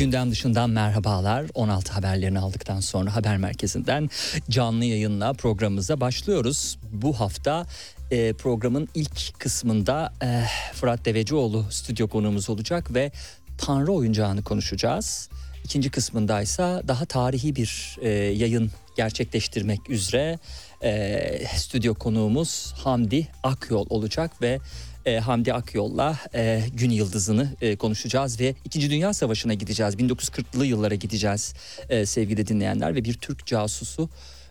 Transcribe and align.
Gündem 0.00 0.30
dışından 0.30 0.70
merhabalar. 0.70 1.46
16 1.54 1.92
haberlerini 1.92 2.38
aldıktan 2.38 2.80
sonra 2.80 3.16
haber 3.16 3.36
merkezinden 3.36 4.10
canlı 4.50 4.84
yayınla 4.84 5.32
programımıza 5.32 6.00
başlıyoruz. 6.00 6.78
Bu 6.92 7.20
hafta 7.20 7.66
e, 8.10 8.32
programın 8.32 8.88
ilk 8.94 9.40
kısmında 9.40 10.12
e, 10.22 10.44
Fırat 10.74 11.04
Devecioğlu 11.04 11.64
stüdyo 11.70 12.08
konuğumuz 12.08 12.50
olacak 12.50 12.94
ve 12.94 13.12
Tanrı 13.58 13.92
oyuncağını 13.92 14.42
konuşacağız. 14.44 15.28
İkinci 15.64 15.90
kısmında 15.90 16.42
ise 16.42 16.82
daha 16.88 17.04
tarihi 17.04 17.56
bir 17.56 17.96
e, 18.02 18.08
yayın 18.08 18.70
gerçekleştirmek 18.96 19.90
üzere 19.90 20.38
e, 20.82 21.46
stüdyo 21.56 21.94
konuğumuz 21.94 22.74
Hamdi 22.76 23.28
Akyol 23.42 23.86
olacak 23.90 24.42
ve 24.42 24.58
e, 25.06 25.18
Hamdi 25.18 25.54
Akyol'la 25.54 26.18
e, 26.34 26.62
Gün 26.74 26.90
Yıldızı'nı 26.90 27.48
e, 27.60 27.76
konuşacağız 27.76 28.40
ve 28.40 28.54
İkinci 28.64 28.90
Dünya 28.90 29.12
Savaşı'na 29.12 29.54
gideceğiz. 29.54 29.94
1940'lı 29.94 30.66
yıllara 30.66 30.94
gideceğiz 30.94 31.54
e, 31.88 32.06
sevgili 32.06 32.46
dinleyenler 32.46 32.94
ve 32.94 33.04
bir 33.04 33.14
Türk 33.14 33.46
casusu 33.46 34.08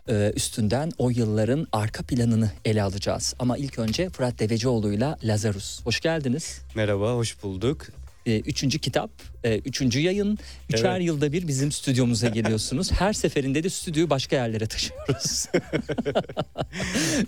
e, 0.10 0.32
üstünden 0.36 0.92
o 0.98 1.10
yılların 1.10 1.68
arka 1.72 2.04
planını 2.04 2.52
ele 2.66 2.84
alacağız. 2.84 3.36
Ama 3.40 3.58
ilk 3.58 3.80
önce 3.80 4.10
Fırat 4.10 4.40
Devecioğlu'yla 4.40 5.18
Lazarus. 5.24 5.86
Hoş 5.86 6.00
geldiniz. 6.00 6.62
Merhaba, 6.76 7.14
hoş 7.14 7.44
bulduk. 7.44 7.88
E, 8.30 8.40
üçüncü 8.40 8.80
kitap, 8.80 9.12
e, 9.44 9.58
üçüncü 9.58 10.00
yayın. 10.00 10.38
Üçer 10.70 10.96
evet. 10.96 11.06
yılda 11.06 11.32
bir 11.32 11.48
bizim 11.48 11.72
stüdyomuza 11.72 12.28
geliyorsunuz. 12.28 12.92
Her 13.00 13.14
seferinde 13.14 13.64
de 13.64 13.70
stüdyoyu 13.70 14.10
başka 14.10 14.36
yerlere 14.36 14.66
taşıyoruz. 14.66 15.46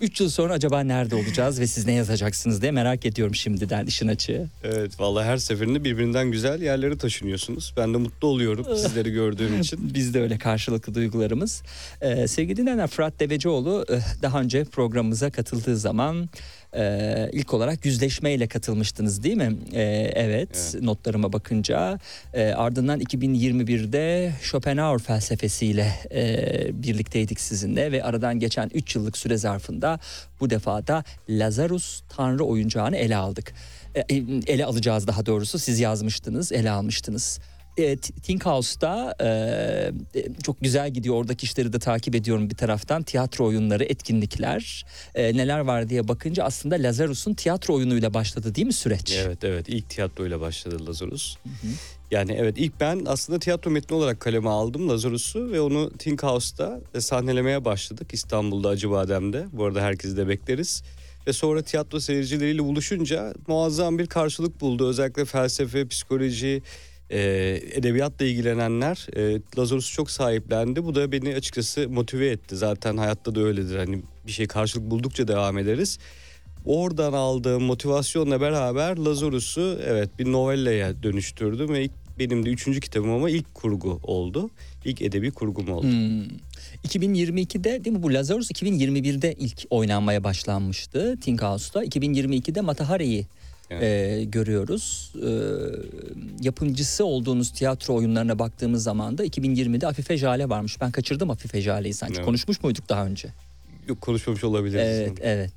Üç 0.00 0.20
yıl 0.20 0.28
sonra 0.28 0.52
acaba 0.52 0.80
nerede 0.80 1.14
olacağız 1.14 1.60
ve 1.60 1.66
siz 1.66 1.86
ne 1.86 1.92
yazacaksınız 1.92 2.62
diye 2.62 2.72
merak 2.72 3.06
ediyorum 3.06 3.34
şimdiden 3.34 3.86
işin 3.86 4.08
açığı. 4.08 4.46
Evet 4.64 5.00
vallahi 5.00 5.26
her 5.26 5.36
seferinde 5.36 5.84
birbirinden 5.84 6.30
güzel 6.30 6.62
yerlere 6.62 6.98
taşınıyorsunuz. 6.98 7.74
Ben 7.76 7.94
de 7.94 7.98
mutlu 7.98 8.28
oluyorum 8.28 8.66
sizleri 8.76 9.10
gördüğüm 9.10 9.60
için. 9.60 9.94
Biz 9.94 10.14
de 10.14 10.20
öyle 10.20 10.38
karşılıklı 10.38 10.94
duygularımız. 10.94 11.62
Ee, 12.00 12.28
sevgili 12.28 12.56
dinleyenler 12.56 12.86
Fırat 12.86 13.20
Devecioğlu 13.20 13.86
daha 14.22 14.40
önce 14.40 14.64
programımıza 14.64 15.30
katıldığı 15.30 15.76
zaman 15.76 16.28
ee, 16.76 17.30
ilk 17.32 17.54
olarak 17.54 17.84
yüzleşmeyle 17.84 18.48
katılmıştınız 18.48 19.22
değil 19.22 19.36
mi? 19.36 19.56
Ee, 19.72 19.82
evet, 20.14 20.32
evet 20.42 20.82
notlarıma 20.82 21.32
bakınca 21.32 21.98
e, 22.34 22.52
ardından 22.52 23.00
2021'de 23.00 24.32
Schopenhauer 24.42 24.98
felsefesiyle 24.98 25.94
e, 26.14 26.82
birlikteydik 26.82 27.40
sizinle 27.40 27.92
ve 27.92 28.04
aradan 28.04 28.38
geçen 28.38 28.70
3 28.74 28.96
yıllık 28.96 29.18
süre 29.18 29.36
zarfında 29.36 30.00
bu 30.40 30.50
defa 30.50 30.86
da 30.86 31.04
Lazarus 31.28 32.02
Tanrı 32.08 32.44
oyuncağını 32.44 32.96
ele 32.96 33.16
aldık. 33.16 33.54
E, 33.94 34.14
ele 34.46 34.64
alacağız 34.64 35.06
daha 35.06 35.26
doğrusu 35.26 35.58
siz 35.58 35.80
yazmıştınız, 35.80 36.52
ele 36.52 36.70
almıştınız 36.70 37.40
e, 37.76 37.96
Think 37.96 38.46
House'da 38.46 39.14
e, 39.20 40.20
e, 40.20 40.26
çok 40.42 40.60
güzel 40.60 40.90
gidiyor. 40.90 41.14
Oradaki 41.14 41.44
işleri 41.44 41.72
de 41.72 41.78
takip 41.78 42.14
ediyorum 42.14 42.50
bir 42.50 42.54
taraftan. 42.54 43.02
Tiyatro 43.02 43.46
oyunları, 43.46 43.84
etkinlikler 43.84 44.84
e, 45.14 45.36
neler 45.36 45.58
var 45.58 45.88
diye 45.88 46.08
bakınca 46.08 46.44
aslında 46.44 46.74
Lazarus'un 46.74 47.34
tiyatro 47.34 47.74
oyunuyla 47.74 48.14
başladı 48.14 48.54
değil 48.54 48.66
mi 48.66 48.72
süreç? 48.72 49.12
Evet 49.24 49.44
evet 49.44 49.68
ilk 49.68 49.90
tiyatroyla 49.90 50.40
başladı 50.40 50.86
Lazarus. 50.86 51.36
Hı 51.42 51.48
hı. 51.48 51.72
Yani 52.10 52.32
evet 52.32 52.54
ilk 52.58 52.80
ben 52.80 53.02
aslında 53.06 53.38
tiyatro 53.38 53.70
metni 53.70 53.96
olarak 53.96 54.20
kaleme 54.20 54.48
aldım 54.48 54.88
Lazarus'u 54.88 55.52
ve 55.52 55.60
onu 55.60 55.90
Think 55.98 56.22
House'da 56.22 56.80
sahnelemeye 57.00 57.64
başladık 57.64 58.08
İstanbul'da 58.12 58.68
Acıbadem'de. 58.68 59.46
Bu 59.52 59.64
arada 59.64 59.82
herkesi 59.82 60.16
de 60.16 60.28
bekleriz. 60.28 60.82
Ve 61.26 61.32
sonra 61.32 61.62
tiyatro 61.62 62.00
seyircileriyle 62.00 62.64
buluşunca 62.64 63.34
muazzam 63.46 63.98
bir 63.98 64.06
karşılık 64.06 64.60
buldu. 64.60 64.88
Özellikle 64.88 65.24
felsefe, 65.24 65.88
psikoloji, 65.88 66.62
e, 67.12 67.20
edebiyatla 67.72 68.24
ilgilenenler 68.24 69.06
e, 69.16 69.40
Lazarus'u 69.58 69.92
çok 69.92 70.10
sahiplendi. 70.10 70.84
Bu 70.84 70.94
da 70.94 71.12
beni 71.12 71.34
açıkçası 71.34 71.88
motive 71.88 72.30
etti. 72.30 72.56
Zaten 72.56 72.96
hayatta 72.96 73.34
da 73.34 73.40
öyledir. 73.40 73.76
Hani 73.76 74.02
bir 74.26 74.32
şey 74.32 74.46
karşılık 74.46 74.90
buldukça 74.90 75.28
devam 75.28 75.58
ederiz. 75.58 75.98
Oradan 76.64 77.12
aldığım 77.12 77.62
motivasyonla 77.62 78.40
beraber 78.40 78.96
Lazarus'u 78.96 79.78
evet 79.86 80.18
bir 80.18 80.32
novellaya 80.32 81.02
dönüştürdüm 81.02 81.68
ve 81.68 81.84
ilk, 81.84 81.92
benim 82.18 82.46
de 82.46 82.50
üçüncü 82.50 82.80
kitabım 82.80 83.10
ama 83.10 83.30
ilk 83.30 83.54
kurgu 83.54 84.00
oldu. 84.02 84.50
İlk 84.84 85.02
edebi 85.02 85.30
kurgum 85.30 85.68
oldu. 85.68 85.86
Hmm. 85.86 86.22
2022'de 86.88 87.84
değil 87.84 87.96
mi 87.96 88.02
bu 88.02 88.14
Lazarus 88.14 88.50
2021'de 88.50 89.34
ilk 89.38 89.66
oynanmaya 89.70 90.24
başlanmıştı 90.24 91.18
Think 91.20 91.42
House'da. 91.42 91.84
2022'de 91.84 92.60
Matahari'yi 93.74 94.20
e, 94.20 94.24
görüyoruz. 94.24 95.12
E, 95.22 95.30
yapımcısı 96.40 97.04
olduğunuz 97.04 97.52
tiyatro 97.52 97.94
oyunlarına 97.94 98.38
baktığımız 98.38 98.82
zaman 98.82 99.18
da 99.18 99.26
2020'de 99.26 99.86
Afife 99.86 100.16
Jale 100.16 100.48
varmış. 100.48 100.80
Ben 100.80 100.90
kaçırdım 100.90 101.30
Afife 101.30 101.60
Jale'yi 101.60 101.94
sanki. 101.94 102.14
Evet. 102.16 102.24
Konuşmuş 102.24 102.62
muyduk 102.62 102.88
daha 102.88 103.06
önce? 103.06 103.28
Yok 103.88 104.00
konuşmamış 104.00 104.44
olabiliriz. 104.44 104.86
Evet, 104.86 105.18
evet. 105.20 105.52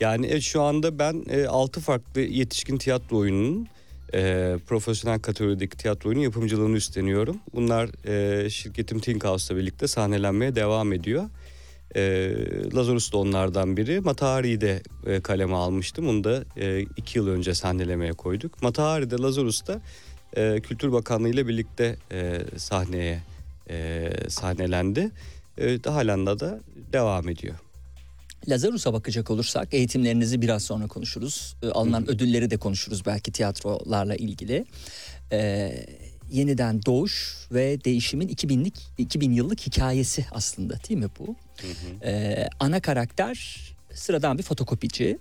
Yani 0.00 0.26
e, 0.26 0.40
şu 0.40 0.62
anda 0.62 0.98
ben 0.98 1.24
e, 1.30 1.46
6 1.46 1.80
farklı 1.80 2.20
yetişkin 2.20 2.76
tiyatro 2.76 3.16
oyununun 3.18 3.68
e, 4.14 4.54
profesyonel 4.66 5.20
kategorideki 5.20 5.76
tiyatro 5.76 6.08
oyunu 6.08 6.22
yapımcılığını 6.22 6.76
üstleniyorum. 6.76 7.36
Bunlar 7.54 8.08
e, 8.08 8.50
şirketim 8.50 9.00
Think 9.00 9.24
House'la 9.24 9.60
birlikte 9.60 9.86
sahnelenmeye 9.86 10.54
devam 10.54 10.92
ediyor. 10.92 11.24
E, 11.96 12.32
Lazarus 12.74 13.12
da 13.12 13.16
onlardan 13.16 13.76
biri. 13.76 14.00
Matahari'yi 14.00 14.60
de 14.60 14.82
e, 15.06 15.20
kaleme 15.20 15.54
almıştım. 15.54 16.08
Onu 16.08 16.24
da 16.24 16.44
e, 16.56 16.80
iki 16.80 17.18
yıl 17.18 17.28
önce 17.28 17.54
sahnelemeye 17.54 18.12
koyduk. 18.12 18.62
Matahari'de 18.62 19.16
Lazarus 19.16 19.66
da 19.66 19.80
e, 20.36 20.60
Kültür 20.60 20.92
Bakanlığı 20.92 21.28
ile 21.28 21.48
birlikte 21.48 21.96
e, 22.12 22.40
sahneye 22.56 23.22
e, 23.70 24.10
sahnelendi. 24.28 25.10
E, 25.58 25.78
halen 25.84 26.26
da 26.26 26.60
devam 26.92 27.28
ediyor. 27.28 27.54
Lazarus'a 28.48 28.92
bakacak 28.92 29.30
olursak 29.30 29.74
eğitimlerinizi 29.74 30.42
biraz 30.42 30.62
sonra 30.62 30.86
konuşuruz. 30.86 31.56
E, 31.62 31.68
alınan 31.68 32.10
ödülleri 32.10 32.50
de 32.50 32.56
konuşuruz 32.56 33.06
belki 33.06 33.32
tiyatrolarla 33.32 34.16
ilgili. 34.16 34.66
Ee, 35.32 35.86
yeniden 36.30 36.82
doğuş 36.86 37.36
ve 37.52 37.84
değişimin 37.84 38.28
2000'lik 38.28 38.74
2000 38.98 39.32
yıllık 39.32 39.60
hikayesi 39.60 40.26
aslında 40.32 40.74
değil 40.88 41.00
mi 41.00 41.08
bu? 41.18 41.36
Hı 41.60 41.66
hı. 41.66 42.10
Ee, 42.10 42.48
ana 42.60 42.80
karakter 42.80 43.60
sıradan 43.94 44.38
bir 44.38 44.42
fotokopici. 44.42 45.18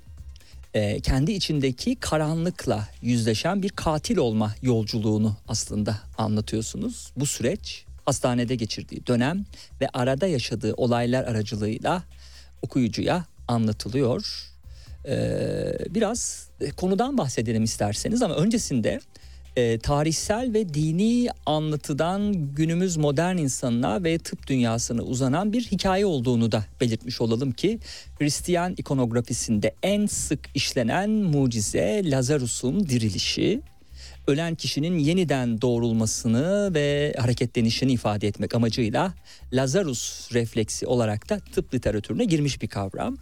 Ee, 0.74 1.00
kendi 1.00 1.32
içindeki 1.32 1.96
karanlıkla 1.96 2.88
yüzleşen 3.02 3.64
bir 3.64 3.70
katil 3.70 4.18
olma 4.18 4.56
yolculuğunu 4.62 5.38
aslında 5.48 5.98
anlatıyorsunuz. 6.18 7.12
Bu 7.18 7.26
süreç 7.26 7.86
hastanede 8.06 8.56
geçirdiği 8.56 9.08
dönem 9.08 9.46
ve 9.82 9.90
arada 9.94 10.28
yaşadığı 10.28 10.74
olaylar 10.74 11.24
aracılığıyla 11.24 12.04
okuyucuya 12.62 13.26
anlatılıyor. 13.48 14.50
Ee, 15.08 15.78
biraz 15.90 16.50
konudan 16.78 17.18
bahsedelim 17.18 17.64
isterseniz 17.64 18.22
ama 18.22 18.36
öncesinde 18.36 19.00
e, 19.56 19.78
tarihsel 19.80 20.54
ve 20.54 20.74
dini 20.74 21.30
anlatıdan 21.46 22.34
günümüz 22.56 22.98
modern 22.98 23.38
insanına 23.38 24.04
ve 24.04 24.18
tıp 24.18 24.48
dünyasına 24.48 25.02
uzanan 25.02 25.54
bir 25.54 25.62
hikaye 25.62 26.06
olduğunu 26.06 26.52
da 26.52 26.66
belirtmiş 26.82 27.22
olalım 27.22 27.52
ki 27.52 27.80
Hristiyan 28.20 28.74
ikonografisinde 28.78 29.76
en 29.84 30.06
sık 30.06 30.40
işlenen 30.56 31.10
mucize 31.10 32.02
Lazarus'un 32.06 32.90
dirilişi. 32.90 33.62
ölen 34.28 34.56
kişinin 34.56 34.98
yeniden 34.98 35.62
doğrulmasını 35.62 36.74
ve 36.74 37.14
hareketlenişini 37.20 37.92
ifade 37.92 38.28
etmek 38.28 38.56
amacıyla 38.56 39.14
Lazarus 39.54 40.34
refleksi 40.34 40.88
olarak 40.88 41.30
da 41.30 41.40
tıp 41.40 41.74
literatürüne 41.74 42.26
girmiş 42.26 42.62
bir 42.62 42.68
kavram. 42.68 43.18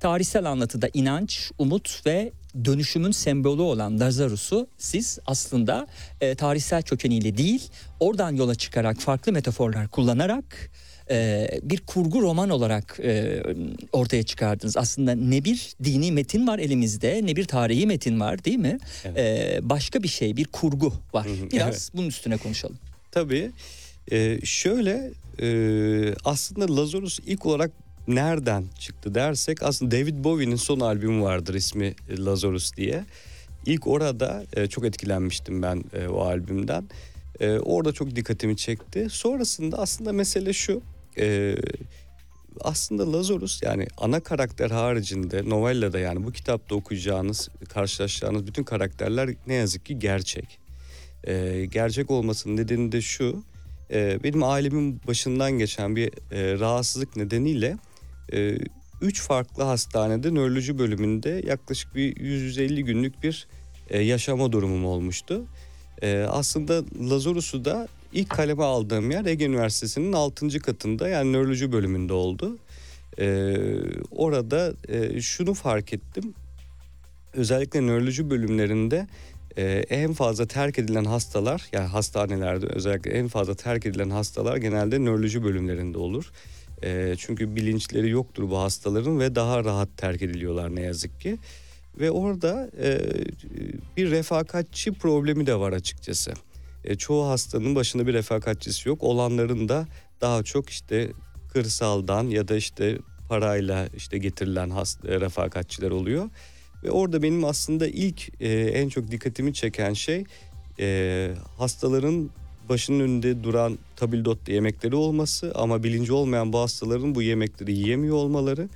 Tarihsel 0.00 0.44
anlatıda 0.44 0.88
inanç, 0.94 1.50
umut 1.58 2.06
ve 2.06 2.32
dönüşümün 2.64 3.10
sembolü 3.10 3.62
olan 3.62 4.00
Lazarus'u 4.00 4.66
siz 4.78 5.18
aslında 5.26 5.86
e, 6.20 6.34
tarihsel 6.34 6.82
kökeniyle 6.82 7.36
değil 7.36 7.70
oradan 8.00 8.36
yola 8.36 8.54
çıkarak 8.54 9.00
farklı 9.00 9.32
metaforlar 9.32 9.88
kullanarak 9.88 10.70
e, 11.10 11.48
bir 11.62 11.80
kurgu 11.80 12.22
roman 12.22 12.50
olarak 12.50 13.00
e, 13.02 13.42
ortaya 13.92 14.22
çıkardınız. 14.22 14.76
Aslında 14.76 15.14
ne 15.14 15.44
bir 15.44 15.72
dini 15.84 16.12
metin 16.12 16.46
var 16.46 16.58
elimizde 16.58 17.20
ne 17.24 17.36
bir 17.36 17.44
tarihi 17.44 17.86
metin 17.86 18.20
var 18.20 18.44
değil 18.44 18.58
mi? 18.58 18.78
Evet. 19.04 19.18
E, 19.18 19.58
başka 19.62 20.02
bir 20.02 20.08
şey 20.08 20.36
bir 20.36 20.44
kurgu 20.44 20.92
var. 21.12 21.26
Biraz 21.52 21.68
evet. 21.68 21.90
bunun 21.94 22.08
üstüne 22.08 22.36
konuşalım. 22.36 22.78
Tabii. 23.10 23.50
Ee, 24.12 24.38
şöyle 24.44 25.10
e, 25.42 25.48
aslında 26.24 26.76
Lazarus 26.76 27.18
ilk 27.26 27.46
olarak 27.46 27.70
nereden 28.08 28.64
çıktı 28.78 29.14
dersek 29.14 29.62
aslında 29.62 29.90
David 29.90 30.24
Bowie'nin 30.24 30.56
son 30.56 30.80
albümü 30.80 31.22
vardır 31.22 31.54
ismi 31.54 31.94
Lazarus 32.18 32.76
diye. 32.76 33.04
İlk 33.66 33.86
orada 33.86 34.44
e, 34.56 34.66
çok 34.66 34.84
etkilenmiştim 34.84 35.62
ben 35.62 35.84
e, 35.94 36.08
o 36.08 36.20
albümden. 36.20 36.84
E, 37.40 37.58
orada 37.58 37.92
çok 37.92 38.16
dikkatimi 38.16 38.56
çekti. 38.56 39.06
Sonrasında 39.10 39.78
aslında 39.78 40.12
mesele 40.12 40.52
şu. 40.52 40.82
E, 41.18 41.56
aslında 42.60 43.12
Lazarus 43.12 43.62
yani 43.62 43.86
ana 43.98 44.20
karakter 44.20 44.70
haricinde 44.70 45.50
novellada 45.50 45.98
yani 45.98 46.26
bu 46.26 46.32
kitapta 46.32 46.74
okuyacağınız, 46.74 47.48
karşılaşacağınız 47.68 48.46
bütün 48.46 48.64
karakterler 48.64 49.30
ne 49.46 49.54
yazık 49.54 49.86
ki 49.86 49.98
gerçek. 49.98 50.58
E, 51.24 51.66
gerçek 51.70 52.10
olmasının 52.10 52.56
nedeni 52.56 52.92
de 52.92 53.00
şu. 53.00 53.42
E, 53.90 54.22
benim 54.22 54.42
ailemin 54.42 55.00
başından 55.06 55.52
geçen 55.52 55.96
bir 55.96 56.08
e, 56.32 56.58
rahatsızlık 56.58 57.16
nedeniyle 57.16 57.76
e, 58.32 58.58
üç 59.02 59.22
farklı 59.22 59.62
hastanede 59.62 60.34
nöroloji 60.34 60.78
bölümünde 60.78 61.42
yaklaşık 61.46 61.94
bir 61.94 62.16
150 62.16 62.84
günlük 62.84 63.22
bir 63.22 63.48
e, 63.90 64.00
yaşama 64.00 64.52
durumum 64.52 64.86
olmuştu. 64.86 65.44
E, 66.02 66.26
aslında 66.30 66.82
Lazarus'u 67.10 67.64
da 67.64 67.88
ilk 68.12 68.30
kaleme 68.30 68.64
aldığım 68.64 69.10
yer 69.10 69.24
Ege 69.24 69.44
Üniversitesi'nin 69.44 70.12
6. 70.12 70.58
katında 70.58 71.08
yani 71.08 71.32
nöroloji 71.32 71.72
bölümünde 71.72 72.12
oldu. 72.12 72.58
Ee, 73.20 73.56
orada 74.10 74.72
e, 74.88 75.20
şunu 75.20 75.54
fark 75.54 75.92
ettim. 75.92 76.34
Özellikle 77.34 77.86
nöroloji 77.86 78.30
bölümlerinde 78.30 79.06
e, 79.56 79.64
en 79.90 80.12
fazla 80.12 80.46
terk 80.46 80.78
edilen 80.78 81.04
hastalar 81.04 81.62
yani 81.72 81.86
hastanelerde 81.86 82.66
özellikle 82.66 83.10
en 83.10 83.28
fazla 83.28 83.54
terk 83.54 83.86
edilen 83.86 84.10
hastalar 84.10 84.56
genelde 84.56 85.04
nöroloji 85.04 85.44
bölümlerinde 85.44 85.98
olur. 85.98 86.32
E, 86.84 87.14
çünkü 87.18 87.56
bilinçleri 87.56 88.10
yoktur 88.10 88.50
bu 88.50 88.58
hastaların 88.58 89.20
ve 89.20 89.34
daha 89.34 89.64
rahat 89.64 89.88
terk 89.96 90.22
ediliyorlar 90.22 90.76
ne 90.76 90.82
yazık 90.82 91.20
ki. 91.20 91.38
Ve 92.00 92.10
orada 92.10 92.70
e, 92.82 93.00
bir 93.96 94.10
refakatçi 94.10 94.92
problemi 94.92 95.46
de 95.46 95.54
var 95.54 95.72
açıkçası. 95.72 96.32
E, 96.84 96.96
çoğu 96.96 97.28
hastanın 97.28 97.74
başında 97.74 98.06
bir 98.06 98.14
refakatçisi 98.14 98.88
yok. 98.88 99.02
Olanların 99.02 99.68
da 99.68 99.86
daha 100.20 100.42
çok 100.42 100.70
işte 100.70 101.10
kırsaldan 101.52 102.24
ya 102.24 102.48
da 102.48 102.56
işte 102.56 102.98
parayla 103.28 103.88
işte 103.96 104.18
getirilen 104.18 104.70
hasta, 104.70 105.08
e, 105.08 105.20
refakatçiler 105.20 105.90
oluyor. 105.90 106.30
Ve 106.84 106.90
orada 106.90 107.22
benim 107.22 107.44
aslında 107.44 107.86
ilk 107.86 108.42
e, 108.42 108.48
en 108.52 108.88
çok 108.88 109.10
dikkatimi 109.10 109.54
çeken 109.54 109.92
şey 109.92 110.24
e, 110.80 111.30
hastaların 111.58 112.30
başının 112.68 113.00
önünde 113.00 113.44
duran 113.44 113.78
tabildot 113.96 114.48
yemekleri 114.48 114.96
olması 114.96 115.52
ama 115.54 115.82
bilinci 115.82 116.12
olmayan 116.12 116.52
bu 116.52 116.58
hastaların 116.58 117.14
bu 117.14 117.22
yemekleri 117.22 117.72
yiyemiyor 117.72 118.16
olmaları. 118.16 118.68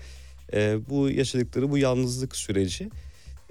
E, 0.53 0.79
bu 0.91 1.11
yaşadıkları 1.11 1.71
bu 1.71 1.79
yalnızlık 1.79 2.37
süreci. 2.37 2.91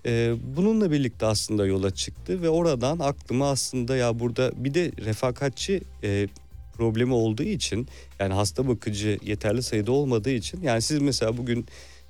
E, 0.05 0.33
bununla 0.55 0.91
birlikte 0.91 1.25
aslında 1.25 1.65
yola 1.65 1.91
çıktı 1.91 2.41
ve 2.41 2.49
oradan 2.49 2.99
aklıma 2.99 3.49
aslında 3.49 3.95
ya 3.95 4.19
burada 4.19 4.51
bir 4.55 4.73
de 4.73 4.91
refakatçi 5.05 5.81
e, 6.03 6.27
problemi 6.77 7.13
olduğu 7.13 7.43
için 7.43 7.87
yani 8.19 8.33
hasta 8.33 8.67
bakıcı 8.67 9.19
yeterli 9.23 9.63
sayıda 9.63 9.91
olmadığı 9.91 10.31
için 10.31 10.61
yani 10.61 10.81
siz 10.81 10.99
mesela 10.99 11.37
bugün 11.37 11.65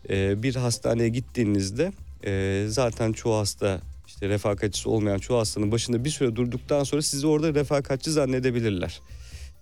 e, 0.09 0.43
bir 0.43 0.55
hastaneye 0.55 1.09
gittiğinizde 1.09 1.91
e, 2.25 2.65
zaten 2.67 3.13
çoğu 3.13 3.35
hasta 3.35 3.81
işte 4.21 4.29
refakatçisi 4.29 4.89
olmayan 4.89 5.17
çoğu 5.17 5.39
hastanın 5.39 5.71
başında 5.71 6.05
bir 6.05 6.09
süre 6.09 6.35
durduktan 6.35 6.83
sonra 6.83 7.01
sizi 7.01 7.27
orada 7.27 7.53
refakatçi 7.53 8.11
zannedebilirler. 8.11 9.01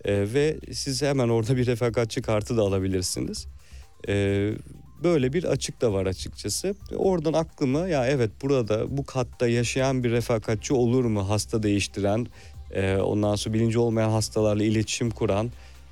E, 0.06 0.34
ve 0.34 0.58
siz 0.72 1.02
hemen 1.02 1.30
orada 1.30 1.58
bir 1.58 1.66
refakatçi 1.66 2.22
kartı 2.22 2.58
da 2.58 2.62
alabilirsiniz. 2.62 3.48
E, 4.08 4.14
böyle 5.04 5.34
bir 5.34 5.44
açık 5.44 5.82
da 5.82 5.94
var 5.94 6.06
açıkçası. 6.06 6.76
Oradan 6.96 7.34
aklıma 7.34 7.88
ya 7.88 8.08
evet 8.08 8.32
burada 8.42 8.98
bu 8.98 9.06
katta 9.06 9.48
yaşayan 9.48 10.04
bir 10.04 10.12
refakatçi 10.12 10.74
olur 10.74 11.06
mu 11.06 11.30
hasta 11.30 11.64
değiştiren, 11.64 12.28
e, 12.72 12.96
ondan 12.96 13.36
sonra 13.36 13.54
bilinci 13.54 13.80
olmayan 13.80 14.10
hastalarla 14.10 14.64
iletişim 14.64 15.10
kuran, 15.10 15.52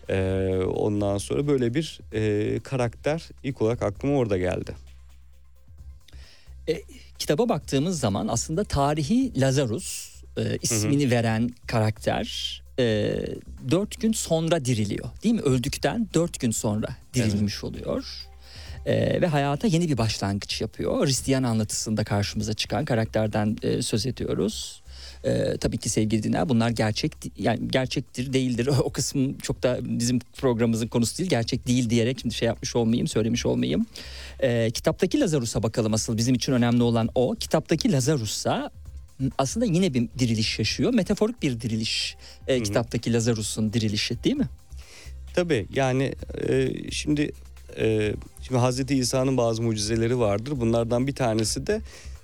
e, 0.10 0.50
ondan 0.76 1.18
sonra 1.18 1.48
böyle 1.48 1.74
bir 1.74 2.00
e, 2.14 2.60
karakter 2.60 3.30
ilk 3.44 3.62
olarak 3.62 3.82
aklıma 3.84 4.18
orada 4.18 4.38
geldi. 4.38 4.76
E, 6.70 6.82
kitaba 7.20 7.50
baktığımız 7.50 8.00
zaman 8.00 8.28
aslında 8.28 8.64
tarihi 8.64 9.42
Lazarus 9.42 10.18
e, 10.38 10.58
ismini 10.62 11.04
hı 11.04 11.08
hı. 11.08 11.12
veren 11.12 11.50
karakter 11.68 12.62
e, 12.80 13.16
dört 13.72 14.02
gün 14.02 14.12
sonra 14.12 14.66
diriliyor 14.66 15.10
değil 15.24 15.36
mi? 15.36 15.42
Öldükten 15.42 16.10
dört 16.14 16.40
gün 16.40 16.52
sonra 16.52 16.88
dirilmiş 17.14 17.54
evet. 17.54 17.64
oluyor 17.64 18.28
e, 18.86 19.22
ve 19.22 19.28
hayata 19.28 19.68
yeni 19.68 19.90
bir 19.90 19.98
başlangıç 19.98 20.62
yapıyor. 20.62 21.06
Hristiyan 21.06 21.44
anlatısında 21.44 22.04
karşımıza 22.04 22.54
çıkan 22.54 22.86
karakterden 22.86 23.58
e, 23.62 23.82
söz 23.82 24.06
ediyoruz. 24.06 24.84
Ee, 25.24 25.58
tabii 25.58 25.78
ki 25.78 25.90
sevgili 25.90 26.24
dinler 26.24 26.50
bunlar 26.50 26.70
gerçek 26.70 27.12
yani 27.38 27.68
gerçektir 27.68 28.34
değildir 28.34 28.70
o 28.84 28.90
kısım 28.90 29.38
çok 29.38 29.64
da 29.64 29.80
bizim 29.82 30.20
programımızın 30.20 30.88
konusu 30.88 31.18
değil 31.18 31.30
gerçek 31.30 31.68
değil 31.68 31.90
diyerek 31.90 32.20
şimdi 32.22 32.36
şey 32.36 32.46
yapmış 32.46 32.76
olmayayım 32.76 33.08
söylemiş 33.08 33.46
olmayayım. 33.46 33.86
Ee, 34.40 34.72
kitaptaki 34.74 35.20
Lazarus'a 35.20 35.64
bakalım 35.64 35.94
asıl 35.94 36.18
bizim 36.18 36.36
için 36.36 36.54
önemli 36.54 36.84
olan 36.84 37.10
o 37.16 37.36
kitaptaki 37.36 37.92
Lazarus'a 37.92 38.72
aslında 39.38 39.66
yine 39.66 39.94
bir 39.94 40.08
diriliş 40.20 40.60
yaşıyor 40.60 40.94
metaforik 40.94 41.42
bir 41.42 41.62
diriliş 41.62 42.16
e, 42.48 42.64
kitaptaki 42.64 43.14
Lazarus'un 43.14 43.74
dirilişi 43.74 44.24
değil 44.24 44.36
mi? 44.36 44.48
Tabii 45.36 45.68
yani 45.74 46.14
e, 46.48 46.72
şimdi 46.92 47.32
e, 47.78 48.14
şimdi 48.42 48.60
Hazreti 48.60 48.96
İsa'nın 48.96 49.38
bazı 49.38 49.62
mucizeleri 49.62 50.20
vardır. 50.20 50.54
Bunlardan 50.60 51.08
bir 51.08 51.16
tanesi 51.16 51.68
de 51.68 51.82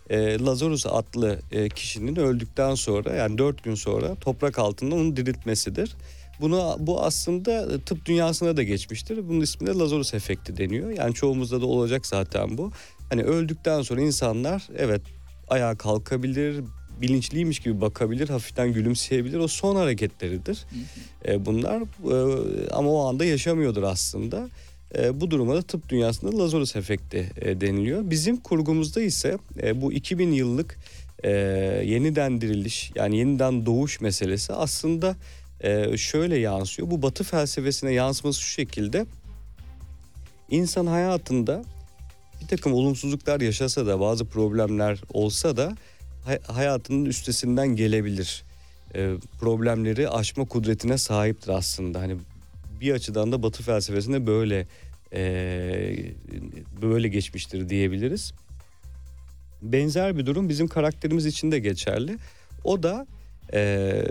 e, 0.09 0.39
Lazarus 0.39 0.85
adlı 0.85 1.39
e, 1.51 1.69
kişinin 1.69 2.15
öldükten 2.15 2.75
sonra 2.75 3.13
yani 3.13 3.37
dört 3.37 3.63
gün 3.63 3.75
sonra 3.75 4.15
toprak 4.15 4.59
altında 4.59 4.95
onu 4.95 5.15
diriltmesidir. 5.15 5.95
Bunu 6.41 6.75
bu 6.79 7.03
aslında 7.03 7.79
tıp 7.79 8.05
dünyasına 8.05 8.57
da 8.57 8.63
geçmiştir. 8.63 9.29
Bunun 9.29 9.41
ismi 9.41 9.67
de 9.67 9.71
Lazarus 9.71 10.13
efekti 10.13 10.57
deniyor. 10.57 10.89
Yani 10.89 11.13
çoğumuzda 11.13 11.61
da 11.61 11.65
olacak 11.65 12.05
zaten 12.05 12.57
bu. 12.57 12.71
Hani 13.09 13.23
öldükten 13.23 13.81
sonra 13.81 14.01
insanlar 14.01 14.67
evet 14.77 15.01
ayağa 15.47 15.75
kalkabilir, 15.75 16.63
bilinçliymiş 17.01 17.59
gibi 17.59 17.81
bakabilir, 17.81 18.29
hafiften 18.29 18.73
gülümseyebilir. 18.73 19.37
O 19.39 19.47
son 19.47 19.75
hareketleridir. 19.75 20.65
E, 21.27 21.45
bunlar 21.45 21.81
e, 21.81 22.69
ama 22.71 22.89
o 22.89 23.07
anda 23.07 23.25
yaşamıyordur 23.25 23.83
aslında. 23.83 24.49
E, 24.97 25.21
bu 25.21 25.31
duruma 25.31 25.55
da 25.55 25.61
tıp 25.61 25.89
dünyasında 25.89 26.37
Lazarus 26.37 26.75
efekti 26.75 27.31
e, 27.41 27.61
deniliyor. 27.61 28.09
Bizim 28.09 28.37
kurgumuzda 28.37 29.01
ise 29.01 29.37
e, 29.63 29.81
bu 29.81 29.93
2000 29.93 30.31
yıllık 30.31 30.77
e, 31.23 31.31
yeniden 31.85 32.41
diriliş 32.41 32.91
yani 32.95 33.17
yeniden 33.17 33.65
doğuş 33.65 34.01
meselesi 34.01 34.53
aslında 34.53 35.15
e, 35.61 35.97
şöyle 35.97 36.37
yansıyor. 36.37 36.91
Bu 36.91 37.01
batı 37.01 37.23
felsefesine 37.23 37.93
yansıması 37.93 38.41
şu 38.41 38.49
şekilde. 38.49 39.05
İnsan 40.49 40.85
hayatında 40.85 41.63
bir 42.41 42.47
takım 42.47 42.73
olumsuzluklar 42.73 43.41
yaşasa 43.41 43.85
da 43.85 43.99
bazı 43.99 44.25
problemler 44.25 45.01
olsa 45.13 45.57
da 45.57 45.75
hayatının 46.47 47.05
üstesinden 47.05 47.67
gelebilir. 47.67 48.43
E, 48.95 49.13
problemleri 49.39 50.09
aşma 50.09 50.45
kudretine 50.45 50.97
sahiptir 50.97 51.49
aslında. 51.49 51.99
Hani 51.99 52.15
bir 52.83 52.93
açıdan 52.93 53.31
da 53.31 53.43
Batı 53.43 53.63
felsefesinde 53.63 54.27
böyle 54.27 54.67
e, 55.13 55.23
böyle 56.81 57.07
geçmiştir 57.07 57.69
diyebiliriz. 57.69 58.33
Benzer 59.61 60.17
bir 60.17 60.25
durum 60.25 60.49
bizim 60.49 60.67
karakterimiz 60.67 61.25
için 61.25 61.51
de 61.51 61.59
geçerli. 61.59 62.17
O 62.63 62.83
da 62.83 63.07
e, 63.53 64.03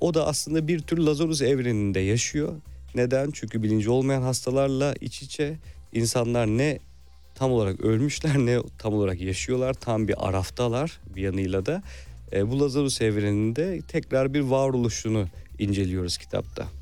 o 0.00 0.14
da 0.14 0.26
aslında 0.26 0.68
bir 0.68 0.78
tür 0.78 0.98
Lazarus 0.98 1.42
evreninde 1.42 2.00
yaşıyor. 2.00 2.52
Neden? 2.94 3.30
Çünkü 3.30 3.62
bilinci 3.62 3.90
olmayan 3.90 4.22
hastalarla 4.22 4.94
iç 5.00 5.22
içe 5.22 5.56
insanlar 5.92 6.46
ne 6.46 6.78
tam 7.34 7.52
olarak 7.52 7.80
ölmüşler 7.80 8.38
ne 8.38 8.58
tam 8.78 8.94
olarak 8.94 9.20
yaşıyorlar. 9.20 9.74
Tam 9.74 10.08
bir 10.08 10.28
araftalar 10.28 11.00
bir 11.16 11.22
yanıyla 11.22 11.66
da 11.66 11.82
E, 12.32 12.50
bu 12.50 12.60
Lazarus 12.60 13.00
evreninde 13.00 13.80
tekrar 13.88 14.34
bir 14.34 14.40
varoluşunu 14.40 15.26
inceliyoruz 15.58 16.18
kitapta. 16.18 16.77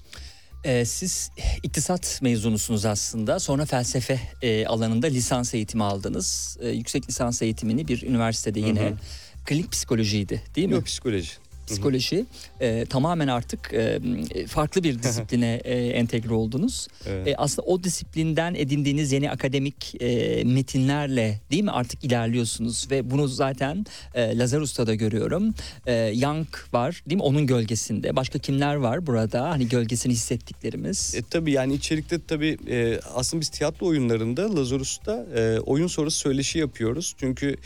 Ee, 0.66 0.84
siz 0.84 1.30
iktisat 1.62 2.18
mezunusunuz 2.22 2.84
aslında. 2.84 3.40
Sonra 3.40 3.64
felsefe 3.64 4.20
e, 4.42 4.66
alanında 4.66 5.06
lisans 5.06 5.54
eğitimi 5.54 5.84
aldınız. 5.84 6.58
E, 6.60 6.68
yüksek 6.68 7.08
lisans 7.08 7.42
eğitimini 7.42 7.88
bir 7.88 8.02
üniversitede 8.02 8.60
yine 8.60 8.80
hı 8.80 8.88
hı. 8.88 8.96
klinik 9.44 9.72
psikolojiydi 9.72 10.42
değil 10.56 10.68
mi? 10.68 10.74
Yok 10.74 10.86
psikoloji 10.86 11.30
psikoloji 11.66 12.24
e, 12.60 12.84
tamamen 12.86 13.28
artık 13.28 13.74
e, 13.74 14.00
farklı 14.46 14.82
bir 14.82 14.98
disipline 15.02 15.60
e, 15.64 15.74
entegre 15.74 16.34
oldunuz. 16.34 16.88
Evet. 17.06 17.28
E, 17.28 17.36
aslında 17.36 17.68
o 17.68 17.84
disiplinden 17.84 18.54
edindiğiniz 18.54 19.12
yeni 19.12 19.30
akademik 19.30 20.02
e, 20.02 20.44
metinlerle 20.44 21.40
değil 21.50 21.64
mi 21.64 21.70
artık 21.70 22.04
ilerliyorsunuz 22.04 22.90
ve 22.90 23.10
bunu 23.10 23.28
zaten 23.28 23.86
e, 24.14 24.38
Lazarus'ta 24.38 24.86
da 24.86 24.94
görüyorum. 24.94 25.54
E, 25.86 25.94
Young 25.94 26.46
var 26.72 27.02
değil 27.06 27.16
mi 27.16 27.22
onun 27.22 27.46
gölgesinde. 27.46 28.16
Başka 28.16 28.38
kimler 28.38 28.74
var 28.74 29.06
burada 29.06 29.50
hani 29.50 29.68
gölgesini 29.68 30.12
hissettiklerimiz? 30.12 31.14
E, 31.14 31.22
tabii 31.22 31.52
yani 31.52 31.74
içerikte 31.74 32.20
tabii 32.28 32.58
e, 32.68 33.00
aslında 33.14 33.40
biz 33.40 33.48
tiyatro 33.48 33.86
oyunlarında 33.86 34.56
Lazarus'ta 34.56 35.26
e, 35.36 35.60
oyun 35.60 35.86
sonrası 35.86 36.16
söyleşi 36.16 36.58
yapıyoruz. 36.58 37.14
Çünkü 37.18 37.56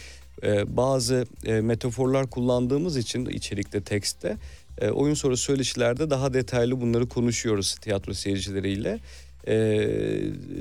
e, 0.42 0.76
bazı 0.76 1.26
e, 1.44 1.60
metaforlar 1.60 2.30
kullandığımız 2.30 2.96
için 2.96 3.26
içerikte, 3.26 3.80
tekste 3.80 4.36
e, 4.80 4.90
oyun 4.90 5.14
sonrası 5.14 5.42
söyleşilerde 5.42 6.10
daha 6.10 6.34
detaylı 6.34 6.80
bunları 6.80 7.08
konuşuyoruz 7.08 7.74
tiyatro 7.74 8.14
seyircileriyle. 8.14 9.00
E, 9.48 9.86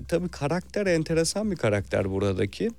tabii 0.07 0.29
karakter 0.29 0.85
enteresan 0.85 1.51
bir 1.51 1.55
karakter 1.55 2.11
buradaki. 2.11 2.71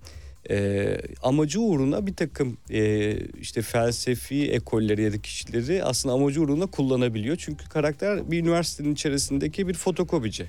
E, 0.50 0.96
amacı 1.22 1.60
uğruna 1.60 2.06
bir 2.06 2.14
takım 2.14 2.56
e, 2.70 3.16
işte 3.40 3.62
felsefi 3.62 4.50
ekolleri 4.50 5.02
ya 5.02 5.12
da 5.12 5.18
kişileri 5.18 5.84
aslında 5.84 6.14
amacı 6.14 6.42
uğruna 6.42 6.66
kullanabiliyor. 6.66 7.36
Çünkü 7.36 7.68
karakter 7.68 8.30
bir 8.30 8.38
üniversitenin 8.38 8.92
içerisindeki 8.92 9.68
bir 9.68 9.74
fotokopici. 9.74 10.46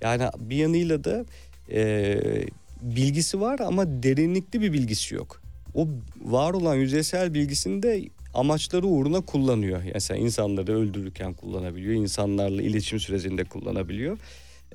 Yani 0.00 0.28
bir 0.38 0.56
yanıyla 0.56 1.04
da 1.04 1.24
e, 1.70 2.18
bilgisi 2.82 3.40
var 3.40 3.58
ama 3.58 4.02
derinlikli 4.02 4.60
bir 4.60 4.72
bilgisi 4.72 5.14
yok 5.14 5.41
o 5.74 5.88
var 6.24 6.54
olan 6.54 6.74
yüzeysel 6.74 7.34
bilgisini 7.34 7.82
de 7.82 8.08
amaçları 8.34 8.86
uğruna 8.86 9.20
kullanıyor. 9.20 9.82
Mesela 9.94 10.18
insanları 10.20 10.78
öldürürken 10.78 11.34
kullanabiliyor, 11.34 11.94
insanlarla 11.94 12.62
iletişim 12.62 13.00
sürecinde 13.00 13.44
kullanabiliyor. 13.44 14.18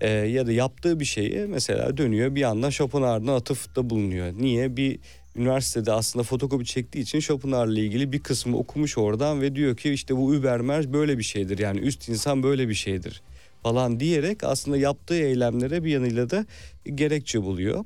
Ee, 0.01 0.10
ya 0.10 0.48
da 0.48 0.51
yaptığı 0.51 1.00
bir 1.00 1.06
şeyi 1.06 1.39
mesela 1.48 1.98
dönüyor 1.98 2.36
bir 2.36 2.44
anda 2.44 2.72
Schopenhauer'ına 2.72 3.36
atıfta 3.36 3.89
bulunuyor. 3.89 4.34
Niye? 4.39 4.77
Bir 4.77 5.00
üniversitede 5.36 5.92
aslında 5.92 6.24
fotokopi 6.24 6.66
çektiği 6.66 7.00
için 7.00 7.20
Schopenhauer'la 7.20 7.80
ilgili 7.80 8.12
bir 8.12 8.20
kısmı 8.20 8.58
okumuş 8.58 8.98
oradan 8.98 9.42
ve 9.42 9.56
diyor 9.56 9.77
ki 9.77 9.92
işte 9.92 10.18
bu 10.18 10.36
Übermensch 10.36 10.88
böyle 10.88 11.18
bir 11.18 11.24
şeydir. 11.24 11.58
Yani 11.58 11.80
üst 11.80 12.10
insan 12.10 12.44
böyle 12.44 12.70
bir 12.70 12.74
şeydir 12.74 13.22
falan 13.63 14.00
diyerek 14.00 14.44
aslında 14.44 14.77
yaptığı 14.77 15.16
eylemlere 15.16 15.84
bir 15.84 15.92
yanıyla 15.92 16.30
da 16.30 16.46
gerekçe 16.96 17.44
buluyor. 17.44 17.86